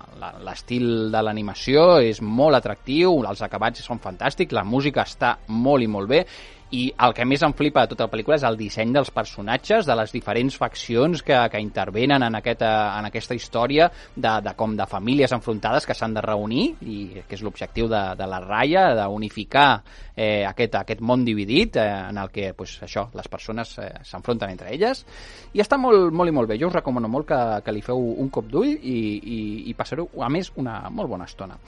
l'estil 0.46 0.90
de 1.14 1.24
l'animació 1.24 2.02
és 2.04 2.22
molt 2.22 2.60
atractiu, 2.60 3.20
els 3.30 3.46
acabats 3.46 3.86
són 3.86 4.02
fantàstics, 4.04 4.56
la 4.56 4.66
música 4.68 5.06
està 5.06 5.38
molt 5.48 5.84
i 5.84 5.92
molt 5.92 6.12
bé 6.12 6.26
i 6.74 6.84
el 7.06 7.14
que 7.14 7.26
més 7.28 7.44
em 7.46 7.54
flipa 7.54 7.84
de 7.84 7.94
tota 7.94 8.08
la 8.08 8.12
pel·lícula 8.12 8.38
és 8.40 8.46
el 8.48 8.58
disseny 8.58 8.94
dels 8.96 9.12
personatges, 9.14 9.86
de 9.86 9.98
les 10.00 10.14
diferents 10.14 10.56
faccions 10.58 11.22
que, 11.26 11.38
que 11.54 11.62
intervenen 11.62 12.26
en 12.26 12.38
aquesta, 12.40 12.72
en 12.98 13.10
aquesta 13.10 13.38
història 13.38 13.90
de, 14.16 14.32
de 14.42 14.54
com 14.58 14.74
de 14.78 14.88
famílies 14.90 15.36
enfrontades 15.38 15.86
que 15.86 15.94
s'han 15.98 16.16
de 16.18 16.24
reunir 16.26 16.66
i 16.82 16.98
que 17.28 17.38
és 17.38 17.44
l'objectiu 17.46 17.90
de, 17.92 18.02
de 18.18 18.30
la 18.30 18.42
ratlla, 18.42 18.88
d'unificar 19.04 19.68
eh, 20.16 20.44
aquest, 20.50 20.80
aquest 20.82 21.04
món 21.06 21.26
dividit 21.26 21.78
eh, 21.78 21.86
en 22.10 22.18
el 22.18 22.34
que 22.34 22.54
pues, 22.58 22.80
això 22.86 23.06
les 23.14 23.30
persones 23.30 23.76
eh, 23.78 23.92
s'enfronten 24.10 24.56
entre 24.56 24.74
elles 24.74 25.06
i 25.54 25.62
està 25.62 25.78
molt, 25.78 26.10
molt 26.10 26.32
i 26.32 26.34
molt 26.34 26.50
bé. 26.50 26.58
Jo 26.62 26.72
us 26.72 26.78
recomano 26.80 27.12
molt 27.12 27.30
que, 27.30 27.42
que 27.66 27.76
li 27.76 27.86
feu 27.86 28.02
un 28.02 28.34
cop 28.34 28.50
d'ull 28.50 28.74
i, 28.74 28.98
i, 29.22 29.40
i 29.70 29.78
passareu, 29.78 30.10
a 30.26 30.32
més, 30.34 30.50
una 30.58 30.90
molt 30.90 31.12
bona 31.12 31.30
estona. 31.30 31.60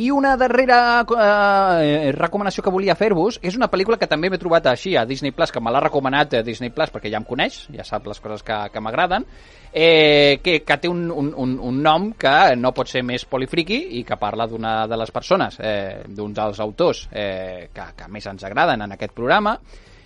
I 0.00 0.10
una 0.12 0.36
darrera 0.40 1.00
eh, 1.00 2.12
recomanació 2.16 2.64
que 2.64 2.72
volia 2.72 2.96
fer-vos 2.96 3.40
és 3.40 3.56
una 3.56 3.70
pel·lícula 3.72 3.98
que 4.00 4.08
també 4.10 4.28
m'he 4.30 4.38
trobat 4.40 4.49
així 4.58 4.96
a 4.96 5.04
Disney 5.06 5.32
Plus, 5.32 5.52
que 5.52 5.60
me 5.60 5.70
l'ha 5.70 5.80
recomanat 5.80 6.34
a 6.34 6.42
Disney 6.42 6.70
Plus 6.74 6.90
perquè 6.90 7.10
ja 7.12 7.20
em 7.20 7.26
coneix, 7.28 7.62
ja 7.74 7.84
sap 7.86 8.06
les 8.10 8.20
coses 8.20 8.42
que, 8.42 8.56
que 8.72 8.82
m'agraden, 8.82 9.26
eh, 9.72 10.40
que, 10.42 10.60
que 10.66 10.78
té 10.82 10.90
un, 10.90 11.06
un, 11.10 11.32
un, 11.36 11.56
un 11.70 11.82
nom 11.82 12.10
que 12.18 12.56
no 12.56 12.74
pot 12.76 12.90
ser 12.90 13.04
més 13.06 13.24
polifriqui 13.24 13.80
i 14.00 14.04
que 14.04 14.18
parla 14.20 14.48
d'una 14.50 14.74
de 14.90 14.98
les 15.00 15.14
persones, 15.14 15.60
eh, 15.60 16.02
d'un 16.08 16.34
dels 16.34 16.60
autors 16.60 17.06
eh, 17.12 17.70
que, 17.74 17.90
que 17.96 18.10
més 18.10 18.26
ens 18.26 18.44
agraden 18.44 18.82
en 18.82 18.96
aquest 18.98 19.14
programa, 19.16 19.56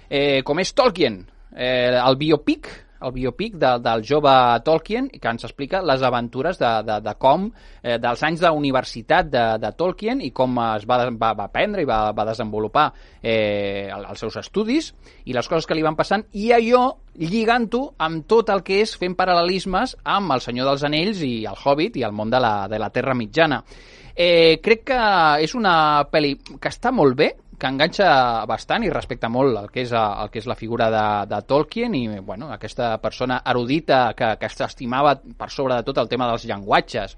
eh, 0.09 0.42
com 0.45 0.61
és 0.61 0.74
Tolkien, 0.76 1.22
eh, 1.55 1.95
el 1.97 2.20
biopic 2.20 2.84
el 3.03 3.12
biopic 3.12 3.57
de, 3.61 3.70
del 3.82 4.05
jove 4.07 4.32
Tolkien, 4.64 5.09
que 5.09 5.30
ens 5.30 5.45
explica 5.47 5.82
les 5.82 6.03
aventures 6.03 6.59
de, 6.61 6.70
de, 6.86 6.99
de 7.05 7.14
com, 7.20 7.49
eh, 7.82 7.99
dels 8.03 8.22
anys 8.26 8.45
de 8.45 8.51
universitat 8.55 9.30
de, 9.30 9.45
de 9.62 9.72
Tolkien 9.78 10.22
i 10.24 10.30
com 10.36 10.59
es 10.64 10.86
va, 10.88 11.01
va, 11.11 11.32
va 11.34 11.49
aprendre 11.49 11.82
i 11.82 11.88
va, 11.88 12.01
va 12.16 12.28
desenvolupar 12.28 12.90
eh, 13.22 13.90
els 13.95 14.20
seus 14.20 14.38
estudis 14.40 14.92
i 15.24 15.36
les 15.36 15.49
coses 15.49 15.66
que 15.66 15.76
li 15.76 15.84
van 15.84 15.99
passant, 15.99 16.26
i 16.32 16.51
allò 16.55 16.86
lligant-ho 17.18 17.84
amb 18.03 18.24
tot 18.30 18.51
el 18.51 18.64
que 18.66 18.80
és 18.82 18.95
fent 18.99 19.14
paral·lelismes 19.18 19.99
amb 20.05 20.34
El 20.34 20.42
Senyor 20.45 20.72
dels 20.72 20.86
Anells 20.86 21.22
i 21.26 21.34
El 21.49 21.61
Hobbit 21.61 22.01
i 22.01 22.07
el 22.07 22.16
món 22.16 22.32
de 22.32 22.40
la, 22.42 22.57
de 22.70 22.80
la 22.80 22.90
Terra 22.95 23.14
Mitjana. 23.14 23.62
Eh, 24.14 24.61
crec 24.62 24.84
que 24.92 24.99
és 25.42 25.55
una 25.59 26.07
pel·li 26.07 26.36
que 26.62 26.70
està 26.70 26.92
molt 26.95 27.16
bé, 27.18 27.32
que 27.64 27.70
enganxa 27.72 28.08
bastant 28.44 28.84
i 28.84 28.90
respecta 28.92 29.30
molt 29.32 29.56
el 29.56 29.70
que 29.72 29.86
és, 29.86 29.92
el 29.96 30.28
que 30.32 30.42
és 30.42 30.48
la 30.50 30.56
figura 30.58 30.90
de, 30.92 31.04
de 31.30 31.38
Tolkien 31.48 31.94
i 31.96 32.02
bueno, 32.18 32.50
aquesta 32.52 32.90
persona 33.00 33.38
erudita 33.52 34.10
que, 34.18 34.34
que 34.40 34.50
estimava 34.66 35.14
per 35.16 35.48
sobre 35.48 35.78
de 35.78 35.86
tot 35.86 36.02
el 36.02 36.10
tema 36.10 36.28
dels 36.28 36.44
llenguatges 36.44 37.16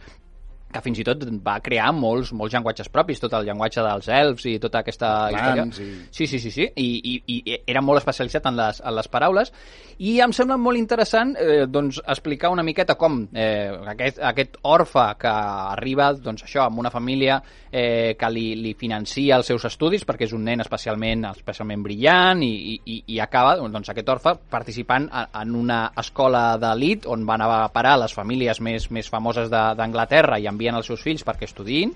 que 0.76 0.84
fins 0.84 1.00
i 1.02 1.06
tot 1.06 1.24
va 1.44 1.58
crear 1.64 1.90
molts, 1.96 2.32
molts 2.36 2.54
llenguatges 2.54 2.90
propis, 2.92 3.20
tot 3.22 3.34
el 3.38 3.48
llenguatge 3.48 3.84
dels 3.84 4.10
elfs 4.20 4.46
i 4.52 4.56
tota 4.62 4.84
aquesta 4.84 5.12
història. 5.32 5.66
I... 5.66 5.90
Sí, 6.10 6.28
sí, 6.28 6.38
sí, 6.38 6.52
sí. 6.52 6.68
I, 6.76 6.88
i, 7.16 7.16
i 7.36 7.58
era 7.66 7.82
molt 7.84 8.02
especialitzat 8.02 8.46
en 8.50 8.58
les, 8.60 8.80
en 8.84 8.96
les 8.96 9.10
paraules 9.12 9.52
i 9.96 10.18
em 10.20 10.32
sembla 10.36 10.58
molt 10.60 10.76
interessant 10.76 11.32
eh, 11.40 11.64
doncs, 11.72 12.02
explicar 12.04 12.50
una 12.52 12.64
miqueta 12.66 12.96
com 13.00 13.22
eh, 13.32 13.72
aquest, 13.92 14.18
aquest 14.20 14.58
orfe 14.68 15.06
que 15.20 15.32
arriba 15.32 16.10
doncs, 16.12 16.44
això 16.44 16.66
amb 16.66 16.82
una 16.82 16.92
família 16.92 17.38
eh, 17.70 18.14
que 18.18 18.30
li, 18.32 18.50
li 18.60 18.74
financia 18.76 19.38
els 19.40 19.48
seus 19.48 19.64
estudis 19.68 20.04
perquè 20.04 20.28
és 20.28 20.34
un 20.36 20.44
nen 20.44 20.60
especialment 20.64 21.24
especialment 21.30 21.84
brillant 21.86 22.44
i, 22.44 22.76
i, 22.76 22.98
i 23.14 23.20
acaba 23.24 23.56
doncs, 23.62 23.88
aquest 23.92 24.12
orfe 24.12 24.36
participant 24.52 25.08
en 25.24 25.56
una 25.56 25.80
escola 25.96 26.44
d'elit 26.60 27.08
on 27.08 27.24
van 27.28 27.46
a 27.46 27.64
parar 27.72 27.96
les 28.02 28.12
famílies 28.16 28.60
més, 28.60 28.90
més 28.92 29.08
famoses 29.08 29.48
d'Anglaterra 29.50 30.38
i 30.42 30.50
envien 30.66 30.80
els 30.80 30.90
seus 30.90 31.04
fills 31.04 31.24
perquè 31.26 31.46
estudiïn 31.46 31.94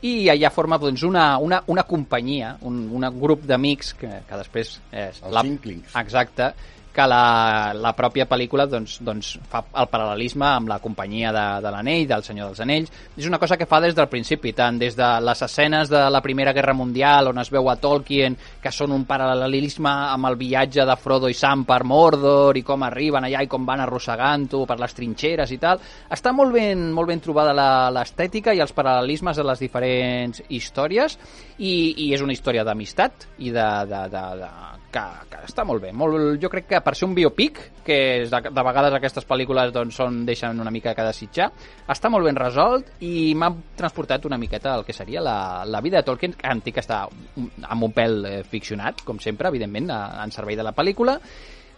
i 0.00 0.30
allà 0.32 0.48
forma 0.50 0.78
doncs, 0.80 1.04
una, 1.04 1.36
una, 1.44 1.60
una 1.68 1.84
companyia, 1.84 2.54
un, 2.64 2.86
un 2.96 3.04
grup 3.20 3.44
d'amics 3.44 3.92
que, 4.00 4.10
que 4.26 4.38
després... 4.40 4.78
És 4.90 5.20
Els 5.20 5.34
la... 5.36 5.42
Inklings. 5.44 5.92
Exacte, 6.00 6.54
que 6.94 7.06
la, 7.06 7.72
la 7.76 7.92
pròpia 7.96 8.26
pel·lícula 8.28 8.66
doncs, 8.70 8.98
doncs, 9.06 9.32
fa 9.50 9.62
el 9.78 9.88
paral·lelisme 9.90 10.46
amb 10.48 10.70
la 10.70 10.80
companyia 10.82 11.30
de, 11.34 11.44
de 11.62 11.72
l'Anell, 11.72 12.06
del 12.10 12.24
Senyor 12.26 12.50
dels 12.50 12.62
Anells. 12.64 12.92
És 13.16 13.28
una 13.28 13.38
cosa 13.38 13.58
que 13.58 13.68
fa 13.70 13.80
des 13.82 13.94
del 13.96 14.08
principi, 14.10 14.52
tant 14.56 14.78
des 14.80 14.96
de 14.98 15.08
les 15.22 15.42
escenes 15.46 15.90
de 15.92 16.02
la 16.10 16.22
Primera 16.24 16.54
Guerra 16.56 16.74
Mundial, 16.74 17.30
on 17.30 17.38
es 17.42 17.52
veu 17.54 17.70
a 17.70 17.76
Tolkien, 17.80 18.36
que 18.62 18.72
són 18.74 18.94
un 18.96 19.06
paral·lelisme 19.08 19.92
amb 20.10 20.30
el 20.30 20.38
viatge 20.40 20.86
de 20.86 20.98
Frodo 21.00 21.30
i 21.30 21.36
Sam 21.38 21.64
per 21.68 21.82
Mordor, 21.86 22.58
i 22.58 22.64
com 22.66 22.82
arriben 22.86 23.28
allà 23.28 23.44
i 23.46 23.50
com 23.50 23.66
van 23.68 23.84
arrossegant-ho 23.86 24.64
per 24.66 24.80
les 24.82 24.96
trinxeres 24.96 25.54
i 25.54 25.60
tal. 25.62 25.80
Està 26.10 26.34
molt 26.34 26.54
ben, 26.56 26.88
molt 26.96 27.12
ben 27.12 27.22
trobada 27.22 27.54
l'estètica 27.94 28.54
i 28.54 28.62
els 28.64 28.74
paral·lelismes 28.74 29.38
de 29.38 29.46
les 29.46 29.62
diferents 29.62 30.42
històries, 30.48 31.18
i, 31.60 31.72
i 32.06 32.12
és 32.16 32.22
una 32.24 32.34
història 32.34 32.64
d'amistat 32.64 33.28
i 33.38 33.52
de, 33.52 33.68
de, 33.90 34.04
de, 34.12 34.26
de 34.40 34.50
que, 34.90 35.02
que 35.30 35.40
està 35.46 35.64
molt 35.66 35.82
bé. 35.84 35.92
Molt, 35.96 36.40
jo 36.42 36.50
crec 36.52 36.68
que 36.70 36.79
per 36.84 36.94
ser 36.96 37.06
un 37.08 37.14
biopic, 37.16 37.60
que 37.84 37.98
és 38.22 38.32
de, 38.32 38.40
de 38.50 38.64
vegades 38.66 38.96
aquestes 38.96 39.26
pel·lícules 39.28 39.72
doncs, 39.74 39.96
són, 40.00 40.22
deixen 40.28 40.60
una 40.62 40.72
mica 40.74 40.94
que 40.96 41.06
desitjar, 41.06 41.50
està 41.90 42.10
molt 42.12 42.28
ben 42.28 42.38
resolt 42.38 42.90
i 43.06 43.32
m'ha 43.38 43.50
transportat 43.78 44.26
una 44.28 44.38
miqueta 44.40 44.74
al 44.74 44.84
que 44.86 44.96
seria 44.96 45.22
la, 45.24 45.38
la 45.66 45.80
vida 45.84 46.00
de 46.00 46.08
Tolkien, 46.08 46.36
que 46.38 46.50
entenc 46.50 46.78
que 46.78 46.84
està 46.84 47.04
amb 47.06 47.88
un 47.88 47.96
pèl 47.96 48.20
eh, 48.26 48.36
ficcionat, 48.44 49.04
com 49.06 49.20
sempre, 49.22 49.50
evidentment, 49.50 49.90
en 49.90 50.34
servei 50.34 50.58
de 50.58 50.66
la 50.66 50.74
pel·lícula, 50.76 51.18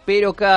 però 0.03 0.33
que 0.35 0.53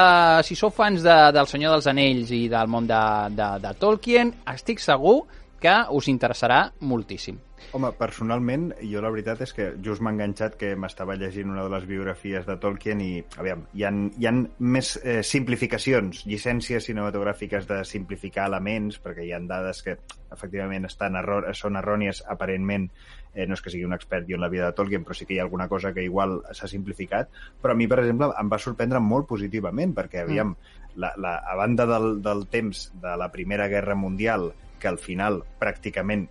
si 0.47 0.57
sou 0.59 0.73
fans 0.75 1.05
de, 1.07 1.17
del 1.35 1.47
Senyor 1.47 1.77
dels 1.77 1.87
Anells 1.93 2.33
i 2.35 2.47
del 2.51 2.71
món 2.71 2.89
de, 2.91 3.03
de, 3.39 3.51
de 3.63 3.75
Tolkien, 3.79 4.35
estic 4.53 4.83
segur 4.83 5.21
que 5.63 5.77
us 5.95 6.11
interessarà 6.11 6.67
moltíssim. 6.83 7.39
Home, 7.77 7.91
personalment, 7.99 8.69
jo 8.85 9.01
la 9.03 9.11
veritat 9.13 9.41
és 9.45 9.53
que 9.57 9.67
just 9.85 10.03
m'ha 10.05 10.13
enganxat 10.15 10.57
que 10.61 10.75
m'estava 10.79 11.17
llegint 11.19 11.51
una 11.51 11.65
de 11.65 11.73
les 11.73 11.87
biografies 11.89 12.47
de 12.47 12.57
Tolkien 12.63 13.01
i, 13.03 13.11
aviam, 13.41 13.65
hi 13.75 13.85
ha, 13.85 13.91
hi 14.21 14.29
ha 14.29 14.33
més 14.77 14.93
eh, 15.03 15.19
simplificacions, 15.27 16.25
llicències 16.29 16.89
cinematogràfiques 16.91 17.69
de 17.69 17.81
simplificar 17.89 18.47
elements, 18.51 19.01
perquè 19.03 19.27
hi 19.27 19.33
ha 19.35 19.41
dades 19.49 19.83
que 19.87 19.97
efectivament 20.33 20.89
estan 20.89 21.17
error, 21.19 21.49
són 21.57 21.81
errònies 21.81 22.23
aparentment, 22.33 22.91
eh, 23.35 23.47
no 23.49 23.57
és 23.57 23.65
que 23.65 23.73
sigui 23.73 23.89
un 23.89 23.97
expert 23.97 24.29
jo 24.29 24.39
en 24.39 24.45
la 24.45 24.53
vida 24.53 24.69
de 24.69 24.77
Tolkien, 24.77 25.05
però 25.05 25.17
sí 25.17 25.27
que 25.27 25.37
hi 25.37 25.41
ha 25.41 25.47
alguna 25.49 25.69
cosa 25.69 25.93
que 25.97 26.05
igual 26.05 26.39
s'ha 26.53 26.71
simplificat, 26.71 27.33
però 27.63 27.75
a 27.75 27.79
mi, 27.79 27.89
per 27.89 28.03
exemple, 28.05 28.31
em 28.41 28.53
va 28.53 28.61
sorprendre 28.63 29.01
molt 29.01 29.29
positivament, 29.33 29.97
perquè, 29.97 30.23
aviam, 30.27 30.53
mm. 30.55 31.01
la, 31.03 31.13
la, 31.17 31.37
a 31.41 31.57
banda 31.59 31.89
del, 31.89 32.21
del 32.25 32.47
temps 32.53 32.91
de 33.03 33.17
la 33.17 33.33
Primera 33.33 33.69
Guerra 33.73 33.97
Mundial, 33.99 34.53
que 34.81 34.89
al 34.89 34.99
final 34.99 35.41
pràcticament 35.61 36.27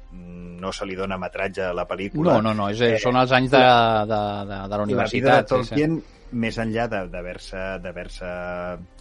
no 0.61 0.71
se 0.73 0.87
li 0.87 0.95
dona 0.97 1.17
metratge 1.21 1.63
a 1.67 1.73
la 1.75 1.85
pel·lícula. 1.87 2.37
No, 2.37 2.41
no, 2.49 2.53
no, 2.57 2.69
és, 2.73 2.81
eh, 2.81 2.97
són 3.01 3.19
els 3.19 3.31
anys 3.35 3.53
de, 3.53 3.61
de, 4.11 4.21
de, 4.51 4.59
de 4.71 4.79
la 4.81 4.83
universitat. 4.87 5.29
La 5.29 5.35
vida 5.35 5.37
de 5.41 5.49
Tolkien, 5.51 5.99
sí, 5.99 6.23
sí. 6.25 6.33
més 6.45 6.59
enllà 6.61 6.87
d'haver-se 6.89 8.31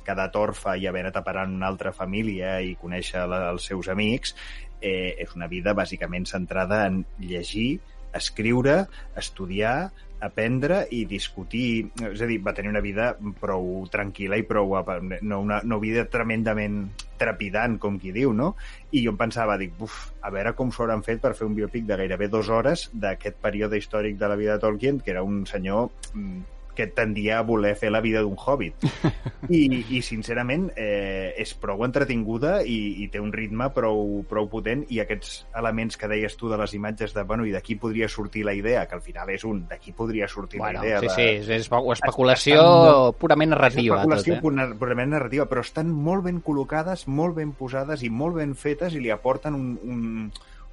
quedat 0.05 0.37
orfa 0.37 0.77
i 0.77 0.87
haver 0.91 1.07
anat 1.07 1.19
a 1.21 1.25
parar 1.27 1.47
en 1.49 1.57
una 1.59 1.71
altra 1.73 1.95
família 1.97 2.59
i 2.61 2.75
conèixer 2.81 3.25
la, 3.31 3.47
els 3.53 3.67
seus 3.71 3.89
amics, 3.93 4.35
eh, 4.81 5.17
és 5.25 5.35
una 5.39 5.49
vida 5.49 5.75
bàsicament 5.75 6.29
centrada 6.29 6.85
en 6.89 7.05
llegir, 7.21 7.79
escriure, 8.15 8.85
estudiar, 9.19 9.91
aprendre 10.25 10.85
i 10.95 11.05
discutir, 11.09 11.91
és 12.11 12.23
a 12.23 12.29
dir, 12.29 12.39
va 12.45 12.55
tenir 12.57 12.71
una 12.73 12.85
vida 12.85 13.13
prou 13.41 13.85
tranquil·la 13.93 14.39
i 14.41 14.47
prou... 14.49 14.77
no 15.23 15.41
una 15.43 15.61
no 15.65 15.81
vida 15.83 16.07
tremendament 16.11 16.87
trepidant, 17.21 17.79
com 17.83 17.99
qui 18.01 18.13
diu, 18.15 18.33
no? 18.33 18.55
I 18.93 19.05
jo 19.05 19.15
em 19.15 19.21
pensava, 19.21 19.59
dic, 19.61 19.77
uf, 19.83 20.01
a 20.23 20.33
veure 20.35 20.55
com 20.59 20.73
s'ho 20.73 20.85
hauran 20.85 21.05
fet 21.07 21.23
per 21.23 21.35
fer 21.39 21.47
un 21.49 21.55
biopic 21.59 21.87
de 21.89 21.99
gairebé 22.01 22.31
dues 22.33 22.51
hores 22.51 22.89
d'aquest 22.93 23.39
període 23.43 23.79
històric 23.81 24.19
de 24.21 24.31
la 24.31 24.39
vida 24.41 24.57
de 24.57 24.65
Tolkien, 24.67 25.01
que 25.01 25.15
era 25.15 25.23
un 25.27 25.45
senyor 25.51 25.91
mm, 26.15 26.54
que 26.75 26.87
tendia 26.87 27.39
a 27.39 27.47
voler 27.47 27.75
fer 27.79 27.91
la 27.93 28.01
vida 28.05 28.23
d'un 28.25 28.37
hobbit. 28.39 28.85
I, 29.49 29.63
i 29.97 30.01
sincerament, 30.05 30.71
eh, 30.81 31.35
és 31.41 31.55
prou 31.61 31.85
entretinguda 31.87 32.61
i, 32.63 33.05
i 33.05 33.09
té 33.13 33.21
un 33.21 33.33
ritme 33.35 33.69
prou, 33.77 34.23
prou 34.29 34.49
potent 34.53 34.85
i 34.93 35.01
aquests 35.03 35.45
elements 35.59 35.99
que 36.01 36.09
deies 36.11 36.37
tu 36.41 36.51
de 36.53 36.59
les 36.61 36.75
imatges 36.77 37.15
de, 37.17 37.25
bueno, 37.29 37.47
i 37.47 37.53
d'aquí 37.55 37.77
podria 37.81 38.09
sortir 38.09 38.45
la 38.49 38.55
idea, 38.57 38.87
que 38.89 38.99
al 38.99 39.05
final 39.05 39.31
és 39.35 39.45
un, 39.49 39.65
d'aquí 39.71 39.93
podria 39.97 40.29
sortir 40.29 40.63
bueno, 40.63 40.81
la 40.81 40.87
idea. 40.87 41.03
Sí, 41.03 41.09
de... 41.09 41.15
sí, 41.15 41.29
és, 41.41 41.53
és 41.61 41.69
especulació 41.69 42.59
estan, 42.61 43.21
purament 43.21 43.55
narrativa. 43.55 44.01
És 44.01 44.05
especulació 44.05 44.41
tot, 44.41 44.59
eh? 44.65 44.79
purament 44.81 45.15
narrativa, 45.17 45.49
però 45.51 45.65
estan 45.65 45.93
molt 45.93 46.27
ben 46.27 46.41
col·locades, 46.45 47.07
molt 47.07 47.39
ben 47.39 47.55
posades 47.59 48.05
i 48.05 48.11
molt 48.11 48.41
ben 48.41 48.55
fetes 48.59 48.95
i 48.95 49.03
li 49.05 49.13
aporten 49.15 49.57
un, 49.59 49.73
un, 49.85 50.05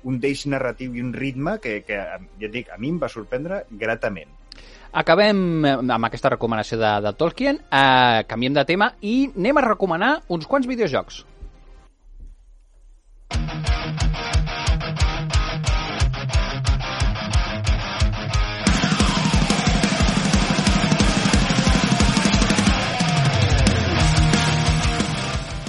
un 0.07 0.19
deix 0.21 0.45
narratiu 0.49 0.95
i 0.95 1.03
un 1.03 1.13
ritme 1.13 1.57
que, 1.63 1.81
que 1.87 1.97
ja 1.97 2.21
et 2.47 2.53
dic, 2.53 2.71
a 2.71 2.79
mi 2.81 2.91
em 2.93 3.01
va 3.01 3.11
sorprendre 3.11 3.65
gratament. 3.71 4.31
Acabem 4.91 5.63
amb 5.63 6.03
aquesta 6.03 6.33
recomanació 6.33 6.75
de, 6.75 6.89
de 7.05 7.11
Tolkien, 7.15 7.61
eh, 7.63 8.23
canviem 8.27 8.57
de 8.57 8.63
tema 8.67 8.89
i 8.99 9.29
anem 9.31 9.59
a 9.61 9.63
recomanar 9.63 10.17
uns 10.27 10.47
quants 10.51 10.67
videojocs. 10.67 11.21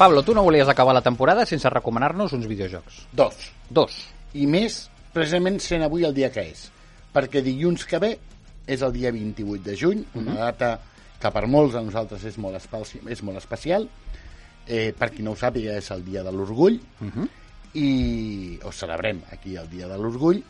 Pablo, 0.03 0.25
tu 0.27 0.35
no 0.35 0.43
volies 0.43 0.67
acabar 0.67 0.97
la 0.97 1.05
temporada 1.07 1.47
sense 1.47 1.71
recomanar-nos 1.71 2.33
uns 2.35 2.51
videojocs. 2.51 3.07
Dos. 3.15 3.53
Dos. 3.71 4.01
I 4.35 4.51
més, 4.51 4.89
precisament 5.15 5.63
sent 5.63 5.87
avui 5.87 6.03
el 6.03 6.17
dia 6.17 6.33
que 6.35 6.43
és. 6.43 6.67
Perquè 7.15 7.39
dilluns 7.45 7.87
que 7.87 8.03
ve 8.03 8.17
és 8.73 8.83
el 8.83 8.93
dia 8.93 9.11
28 9.13 9.63
de 9.63 9.77
juny, 9.77 10.05
una 10.15 10.35
data 10.35 10.79
que 11.21 11.31
per 11.31 11.47
molts 11.47 11.75
de 11.75 11.83
nosaltres 11.87 12.25
és 12.25 12.39
molt, 12.39 12.57
especi 12.59 13.01
és 13.09 13.23
molt 13.23 13.39
especial. 13.39 13.89
Eh, 14.67 14.93
per 14.99 15.11
qui 15.11 15.23
no 15.23 15.33
ho 15.33 15.37
sàpiga, 15.37 15.77
és 15.79 15.91
el 15.91 16.05
dia 16.05 16.23
de 16.23 16.33
l'orgull, 16.33 16.81
Uh 17.01 17.09
-huh. 17.09 17.29
i 17.75 18.59
ho 18.63 18.73
celebrem 18.73 19.23
aquí 19.33 19.57
el 19.57 19.69
dia 19.71 19.89
de 19.89 19.97
l'orgull, 19.97 20.43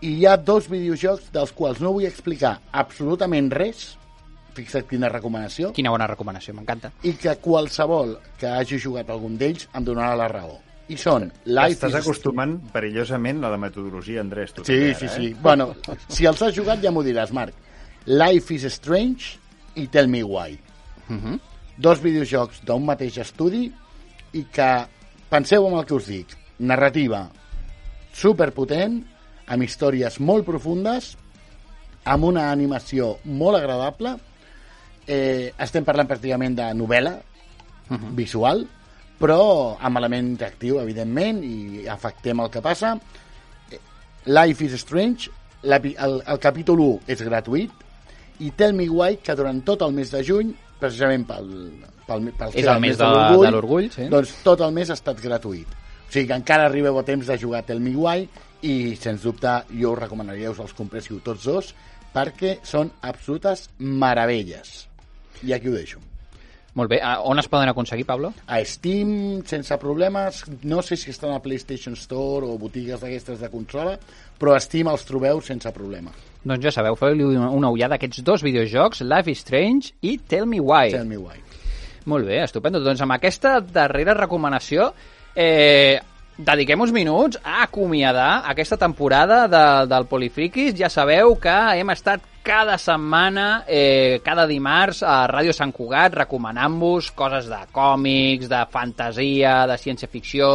i 0.00 0.08
hi 0.18 0.26
ha 0.26 0.36
dos 0.36 0.68
videojocs 0.68 1.30
dels 1.32 1.52
quals 1.52 1.80
no 1.80 1.92
vull 1.92 2.04
explicar 2.04 2.60
absolutament 2.72 3.50
res, 3.52 3.96
fixa't 4.56 4.86
quina 4.88 5.08
recomanació, 5.08 5.72
Quina 5.72 5.90
bona 5.90 6.06
recomanació, 6.06 6.54
m'encanta. 6.54 6.92
i 7.02 7.12
que 7.14 7.36
qualsevol 7.36 8.18
que 8.38 8.46
hagi 8.46 8.78
jugat 8.78 9.10
algun 9.10 9.36
d'ells 9.38 9.68
em 9.74 9.84
donarà 9.84 10.14
la 10.16 10.28
raó. 10.28 10.60
I 10.88 10.96
són 10.96 11.32
Life 11.44 11.72
Estàs 11.80 11.88
is 11.88 11.94
acostumant 12.06 12.60
perillosament 12.72 13.42
a 13.44 13.48
la 13.50 13.56
metodologia, 13.58 14.20
Andrés. 14.20 14.52
Tu 14.52 14.64
Sí, 14.64 14.72
també, 14.72 14.94
sí, 14.94 15.04
ara, 15.06 15.14
sí. 15.14 15.26
Eh? 15.26 15.36
Bueno, 15.42 15.74
si 16.08 16.26
els 16.26 16.40
has 16.42 16.54
jugat 16.54 16.80
ja 16.80 16.90
m'ho 16.92 17.02
diràs, 17.02 17.32
Marc. 17.32 17.54
Life 18.06 18.54
is 18.54 18.64
Strange 18.72 19.38
i 19.74 19.86
Tell 19.88 20.06
Me 20.06 20.22
Why. 20.22 20.58
Uh 21.08 21.16
-huh. 21.16 21.40
Dos 21.76 22.00
videojocs 22.00 22.62
d'un 22.64 22.84
mateix 22.84 23.18
estudi 23.18 23.72
i 24.32 24.44
que, 24.44 24.86
penseu 25.28 25.66
en 25.66 25.74
el 25.78 25.84
que 25.84 25.94
us 25.94 26.06
dic, 26.06 26.26
narrativa 26.58 27.28
superpotent, 28.12 29.04
amb 29.46 29.62
històries 29.62 30.20
molt 30.20 30.44
profundes, 30.44 31.16
amb 32.04 32.24
una 32.24 32.50
animació 32.50 33.18
molt 33.24 33.56
agradable, 33.56 34.16
eh, 35.06 35.52
estem 35.58 35.84
parlant 35.84 36.08
pràcticament 36.08 36.54
de 36.54 36.74
novel·la 36.74 37.22
Uh 37.88 37.96
-huh. 37.96 38.14
visual, 38.16 38.66
però 39.20 39.76
amb 39.80 39.96
element 39.96 40.28
interactiu, 40.28 40.80
evidentment, 40.80 41.44
i 41.44 41.86
afectem 41.86 42.40
el 42.40 42.50
que 42.50 42.60
passa. 42.60 42.98
Eh, 43.70 43.78
Life 44.24 44.64
is 44.64 44.72
Strange, 44.72 45.30
la, 45.62 45.76
el, 45.76 46.22
el 46.26 46.38
capítol 46.38 46.80
1 46.80 47.00
és 47.06 47.22
gratuït, 47.22 47.70
i 48.40 48.52
Tell 48.56 48.74
Me 48.76 48.88
Why, 48.88 49.18
que 49.22 49.36
durant 49.38 49.62
tot 49.66 49.82
el 49.86 49.94
mes 49.96 50.10
de 50.12 50.22
juny, 50.26 50.52
precisament 50.80 51.26
pel, 51.28 51.50
pel, 52.06 52.30
pel 52.36 52.54
És 52.54 52.68
el 52.68 52.80
mes 52.82 52.98
de, 53.00 53.10
de 53.42 53.52
l'orgull, 53.54 53.90
sí. 53.94 54.08
doncs 54.12 54.38
tot 54.44 54.64
el 54.66 54.74
mes 54.76 54.90
ha 54.90 54.98
estat 54.98 55.20
gratuït. 55.22 55.76
O 56.06 56.10
sigui 56.12 56.28
que 56.30 56.38
encara 56.38 56.68
arribeu 56.68 56.98
a 57.00 57.04
temps 57.06 57.26
de 57.26 57.38
jugar 57.40 57.64
Tell 57.66 57.82
Me 57.82 57.94
Why 57.96 58.26
i, 58.62 58.96
sens 59.00 59.26
dubte, 59.26 59.58
jo 59.74 59.94
us 59.94 60.00
recomanaria 60.00 60.50
que 60.50 60.56
us 60.56 60.64
els 60.66 60.76
compréssiu 60.76 61.20
tots 61.24 61.48
dos 61.48 61.72
perquè 62.14 62.58
són 62.64 62.92
absolutes 63.04 63.66
meravelles. 63.78 64.86
I 65.44 65.52
aquí 65.56 65.68
ho 65.68 65.76
deixo. 65.76 66.05
Molt 66.76 66.90
bé. 66.92 66.98
A- 67.00 67.22
On 67.24 67.38
es 67.40 67.48
poden 67.48 67.70
aconseguir, 67.72 68.04
Pablo? 68.04 68.34
A 68.52 68.58
Steam, 68.68 69.42
sense 69.48 69.76
problemes, 69.80 70.42
no 70.62 70.82
sé 70.84 70.96
si 71.00 71.08
estan 71.10 71.32
a 71.32 71.40
PlayStation 71.40 71.96
Store 71.96 72.44
o 72.46 72.58
botigues 72.60 73.00
d'aquestes 73.00 73.40
de 73.40 73.48
consola, 73.50 73.94
però 74.38 74.52
a 74.54 74.60
Steam 74.60 74.90
els 74.92 75.06
trobeu 75.08 75.40
sense 75.40 75.72
problema. 75.72 76.12
Doncs 76.46 76.62
ja 76.62 76.70
sabeu, 76.70 76.94
feu-li 77.00 77.24
una 77.24 77.48
una 77.50 77.70
ullada 77.72 77.96
a 77.96 77.98
aquests 77.98 78.20
dos 78.22 78.44
videojocs, 78.44 79.00
Life 79.08 79.32
is 79.32 79.40
Strange 79.42 79.94
i 80.02 80.18
Tell 80.18 80.44
Me 80.46 80.60
Why. 80.60 80.92
Tell 80.92 81.08
me 81.08 81.16
why. 81.16 81.40
Molt 82.06 82.28
bé, 82.28 82.42
estupendo. 82.44 82.78
Doncs 82.84 83.00
amb 83.02 83.16
aquesta 83.16 83.56
darrera 83.60 84.12
recomanació 84.14 84.92
eh, 85.34 85.98
dediquem 86.38 86.80
uns 86.84 86.92
minuts 86.92 87.40
a 87.42 87.62
acomiadar 87.64 88.44
aquesta 88.52 88.76
temporada 88.76 89.46
de, 89.48 89.64
del 89.90 90.06
Polifriquis. 90.06 90.76
Ja 90.78 90.90
sabeu 90.92 91.34
que 91.40 91.56
hem 91.80 91.90
estat 91.90 92.20
cada 92.46 92.78
setmana, 92.78 93.64
eh, 93.66 94.20
cada 94.22 94.46
dimarts, 94.46 95.02
a 95.02 95.26
Ràdio 95.26 95.50
Sant 95.50 95.72
Cugat, 95.74 96.14
recomanant-vos 96.14 97.08
coses 97.18 97.48
de 97.50 97.58
còmics, 97.74 98.46
de 98.46 98.60
fantasia, 98.70 99.64
de 99.66 99.74
ciència-ficció, 99.82 100.50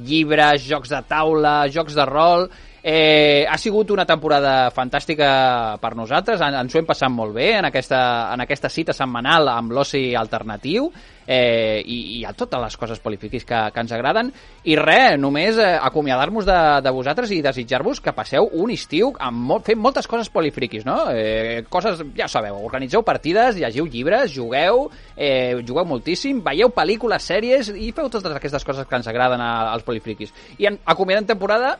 llibres, 0.00 0.64
jocs 0.64 0.94
de 0.96 1.02
taula, 1.04 1.58
jocs 1.68 1.98
de 1.98 2.08
rol... 2.08 2.48
Eh, 2.88 3.44
ha 3.50 3.56
sigut 3.58 3.90
una 3.90 4.04
temporada 4.06 4.70
fantàstica 4.70 5.74
per 5.82 5.96
nosaltres, 5.98 6.38
en, 6.38 6.54
ens 6.54 6.70
ho 6.70 6.78
hem 6.78 6.86
passat 6.86 7.10
molt 7.10 7.32
bé 7.34 7.48
en 7.58 7.66
aquesta, 7.66 7.98
en 8.30 8.44
aquesta 8.44 8.68
cita 8.70 8.94
setmanal 8.94 9.48
amb 9.50 9.72
l'oci 9.74 10.12
alternatiu 10.14 10.84
eh, 11.26 11.82
i, 11.82 11.96
i 12.20 12.22
a 12.22 12.30
totes 12.30 12.62
les 12.62 12.76
coses 12.78 13.00
polifiquis 13.02 13.42
que, 13.42 13.64
que 13.74 13.82
ens 13.82 13.94
agraden 13.96 14.30
i 14.70 14.76
res, 14.78 15.16
només 15.18 15.58
eh, 15.58 15.72
acomiadar-nos 15.88 16.46
de, 16.46 16.60
de 16.86 16.92
vosaltres 16.94 17.32
i 17.34 17.40
desitjar-vos 17.42 17.98
que 18.04 18.14
passeu 18.14 18.46
un 18.54 18.70
estiu 18.70 19.10
amb 19.18 19.42
molt, 19.50 19.66
fent 19.66 19.82
moltes 19.82 20.06
coses 20.06 20.30
polifriquis, 20.30 20.86
no? 20.86 21.08
Eh, 21.10 21.64
coses, 21.66 22.04
ja 22.14 22.30
sabeu, 22.30 22.62
organitzeu 22.70 23.02
partides, 23.02 23.58
llegiu 23.58 23.90
llibres, 23.90 24.30
jugueu, 24.30 24.84
eh, 25.16 25.58
jugueu 25.66 25.90
moltíssim, 25.90 26.38
veieu 26.46 26.70
pel·lícules, 26.70 27.28
sèries 27.34 27.74
i 27.74 27.90
feu 27.90 28.06
totes 28.14 28.30
aquestes 28.38 28.70
coses 28.70 28.86
que 28.86 29.02
ens 29.02 29.10
agraden 29.10 29.42
als 29.42 29.82
polifriquis. 29.82 30.30
I 30.62 30.70
en, 30.70 30.78
acomiadant 30.86 31.34
temporada 31.34 31.74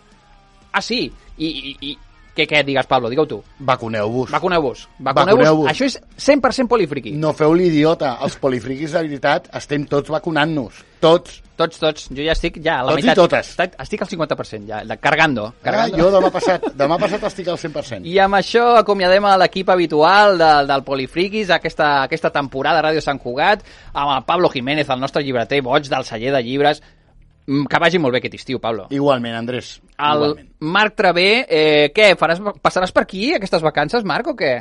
Ah, 0.76 0.82
sí, 0.84 1.06
i, 1.38 1.46
i, 1.48 1.76
i 1.92 1.98
Que 2.36 2.44
què, 2.44 2.58
digues, 2.68 2.84
Pablo, 2.84 3.08
digue-ho 3.08 3.24
tu. 3.24 3.38
Vacuneu-vos. 3.64 4.28
Vacuneu-vos. 4.28 4.82
Vacuneu-vos. 5.00 5.70
Això 5.70 5.86
és 5.88 5.94
100% 6.20 6.68
polifriqui. 6.68 7.14
No 7.16 7.30
feu 7.32 7.54
l'idiota. 7.56 8.10
Els 8.26 8.34
polifriquis, 8.36 8.92
de 8.92 9.00
veritat, 9.06 9.46
estem 9.56 9.86
tots 9.88 10.12
vacunant-nos. 10.12 10.82
Tots. 11.00 11.38
Tots, 11.56 11.78
tots. 11.80 12.10
Jo 12.12 12.20
ja 12.26 12.34
estic 12.36 12.58
ja 12.60 12.74
a 12.82 12.84
la 12.84 12.92
Tots 12.92 13.06
i 13.06 13.06
meitat. 13.08 13.22
totes. 13.22 13.54
Estic, 13.86 14.02
al 14.04 14.10
50%, 14.10 14.68
ja, 14.68 14.82
de- 14.84 14.98
cargando. 15.00 15.46
Ah, 15.46 15.54
cargando. 15.64 15.96
jo 15.96 16.10
demà 16.12 16.30
passat, 16.34 16.66
demà 16.76 16.98
passat 17.00 17.24
estic 17.30 17.48
al 17.48 17.56
100%. 17.56 18.04
I 18.04 18.18
amb 18.20 18.34
això 18.36 18.66
acomiadem 18.82 19.24
a 19.24 19.38
l'equip 19.40 19.70
habitual 19.72 20.36
del, 20.36 20.66
del 20.68 20.84
Polifriquis 20.84 21.48
aquesta, 21.56 22.02
aquesta 22.02 22.28
temporada 22.36 22.84
a 22.84 22.90
Ràdio 22.90 23.00
Sant 23.00 23.18
Cugat, 23.18 23.64
amb 23.94 24.12
el 24.18 24.24
Pablo 24.28 24.50
Jiménez, 24.52 24.90
el 24.92 25.00
nostre 25.00 25.24
llibreter 25.24 25.62
boig 25.64 25.88
del 25.88 26.04
celler 26.04 26.36
de 26.36 26.42
llibres. 26.44 26.82
Mm, 27.46 27.64
Que 27.64 27.78
vagi 27.78 27.98
molt 27.98 28.12
bé 28.12 28.18
aquest 28.18 28.34
estiu, 28.34 28.60
Pablo. 28.60 28.88
Igualment, 28.90 29.36
Andrés. 29.40 29.80
El 29.98 30.22
Igualment. 30.22 30.48
Marc 30.60 30.96
Travé, 30.98 31.46
eh, 31.48 31.92
què, 31.96 32.12
faràs, 32.20 32.40
passaràs 32.62 32.92
per 32.92 33.06
aquí 33.06 33.32
aquestes 33.34 33.62
vacances, 33.64 34.04
Marc, 34.04 34.28
o 34.28 34.36
què? 34.36 34.54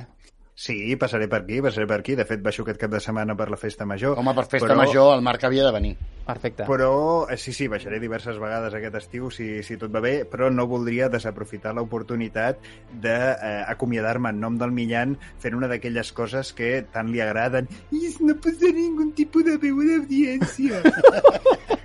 Sí, 0.56 0.96
passaré 0.96 1.28
per 1.28 1.42
aquí, 1.42 1.58
passaré 1.60 1.84
per 1.86 1.98
aquí. 2.00 2.14
De 2.16 2.24
fet, 2.24 2.40
baixo 2.40 2.64
aquest 2.64 2.80
cap 2.80 2.94
de 2.94 3.02
setmana 3.04 3.36
per 3.36 3.50
la 3.52 3.58
festa 3.60 3.84
major. 3.86 4.16
Home, 4.22 4.32
per 4.38 4.46
festa 4.48 4.70
però... 4.70 4.78
major 4.80 5.12
el 5.18 5.24
Marc 5.26 5.44
havia 5.44 5.66
de 5.68 5.74
venir. 5.76 5.92
Perfecte. 6.26 6.64
Però, 6.66 7.28
eh, 7.30 7.36
sí, 7.38 7.52
sí, 7.54 7.68
baixaré 7.68 8.00
diverses 8.00 8.40
vegades 8.40 8.74
aquest 8.74 8.96
estiu, 9.02 9.28
si, 9.36 9.50
si 9.68 9.76
tot 9.78 9.92
va 9.94 10.00
bé, 10.02 10.14
però 10.32 10.48
no 10.50 10.66
voldria 10.72 11.10
desaprofitar 11.12 11.76
l'oportunitat 11.76 12.64
d'acomiadar-me 13.04 14.32
en 14.32 14.40
nom 14.42 14.56
del 14.58 14.72
Millan 14.74 15.18
fent 15.44 15.60
una 15.60 15.68
d'aquelles 15.70 16.14
coses 16.16 16.54
que 16.56 16.72
tant 16.96 17.12
li 17.12 17.20
agraden. 17.22 17.68
I 17.92 18.16
no 18.24 18.40
posar 18.40 18.72
ningú 18.80 19.12
tipus 19.20 19.44
de 19.52 19.60
veu 19.60 19.84
d'audiència. 19.84 20.82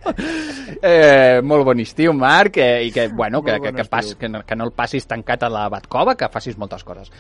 Eh, 0.81 1.41
molt 1.45 1.65
bon 1.69 1.81
estiu, 1.83 2.13
Marc, 2.17 2.57
eh, 2.59 2.87
i 2.89 2.93
que, 2.95 3.07
bueno, 3.13 3.43
que, 3.45 3.53
que, 3.53 3.71
bon 3.71 3.77
que, 3.77 3.85
pas, 3.91 4.15
que, 4.17 4.31
no, 4.33 4.41
que 4.47 4.57
no 4.57 4.67
el 4.69 4.73
passis 4.73 5.07
tancat 5.07 5.45
a 5.45 5.51
la 5.53 5.67
Batcova, 5.73 6.17
que 6.17 6.29
facis 6.33 6.57
moltes 6.59 6.85
coses. 6.89 7.13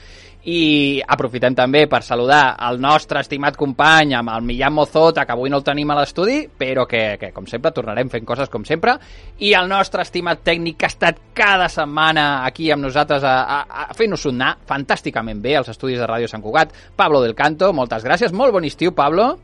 I 0.48 1.02
aprofitem 1.04 1.52
també 1.52 1.82
per 1.90 2.00
saludar 2.00 2.56
el 2.68 2.78
nostre 2.80 3.20
estimat 3.20 3.58
company 3.60 4.14
amb 4.16 4.32
el 4.32 4.46
Millán 4.46 4.72
Mozota, 4.72 5.26
que 5.26 5.34
avui 5.34 5.52
no 5.52 5.58
el 5.60 5.66
tenim 5.66 5.90
a 5.92 5.98
l'estudi, 5.98 6.38
però 6.48 6.86
que, 6.88 7.18
que, 7.20 7.32
com 7.36 7.44
sempre, 7.50 7.74
tornarem 7.76 8.08
fent 8.08 8.24
coses 8.24 8.48
com 8.48 8.64
sempre, 8.64 8.96
i 9.44 9.52
el 9.58 9.68
nostre 9.68 10.06
estimat 10.06 10.40
tècnic 10.46 10.78
que 10.80 10.88
ha 10.88 10.94
estat 10.94 11.20
cada 11.36 11.68
setmana 11.68 12.46
aquí 12.46 12.70
amb 12.72 12.86
nosaltres 12.86 13.26
a, 13.26 13.36
a, 13.44 13.84
a 13.90 13.98
fer-nos 13.98 14.24
sonar 14.24 14.54
fantàsticament 14.68 15.44
bé 15.44 15.58
als 15.58 15.68
estudis 15.74 16.00
de 16.00 16.08
Ràdio 16.08 16.30
Sant 16.30 16.44
Cugat, 16.44 16.72
Pablo 16.96 17.20
del 17.20 17.36
Canto, 17.36 17.74
moltes 17.76 18.06
gràcies, 18.06 18.32
molt 18.32 18.56
bon 18.56 18.64
estiu, 18.64 18.96
Pablo. 18.96 19.34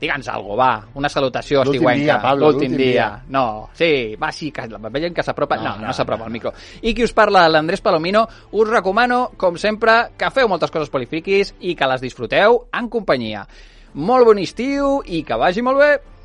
Digue'ns 0.00 0.26
algo, 0.28 0.56
va, 0.58 0.82
una 0.94 1.08
salutació 1.08 1.62
estiuenca. 1.64 2.18
Pablo, 2.20 2.50
L'últim 2.50 2.74
dia. 2.76 2.86
dia. 2.86 3.06
No, 3.32 3.70
sí, 3.72 4.14
va, 4.20 4.30
sí, 4.32 4.50
que 4.52 4.66
la 4.68 4.90
veiem 4.92 5.14
que 5.14 5.22
s'apropa. 5.24 5.56
No, 5.56 5.62
No, 5.70 5.76
no, 5.78 5.86
no, 5.86 5.92
s'apropa 5.96 6.24
no, 6.24 6.26
al 6.26 6.32
micro. 6.32 6.52
I 6.82 6.92
qui 6.94 7.04
us 7.04 7.14
parla, 7.16 7.46
l'Andrés 7.48 7.80
Palomino, 7.80 8.26
us 8.52 8.68
recomano, 8.68 9.30
com 9.36 9.56
sempre, 9.56 10.10
que 10.18 10.28
feu 10.30 10.48
moltes 10.48 10.70
coses 10.70 10.90
polifriquis 10.92 11.54
i 11.60 11.74
que 11.74 11.88
les 11.88 12.04
disfruteu 12.04 12.66
en 12.76 12.90
companyia. 12.92 13.46
Molt 13.94 14.26
bon 14.28 14.38
estiu 14.38 15.00
i 15.06 15.22
que 15.24 15.40
vagi 15.40 15.62
molt 15.64 15.80
bé! 15.80 16.15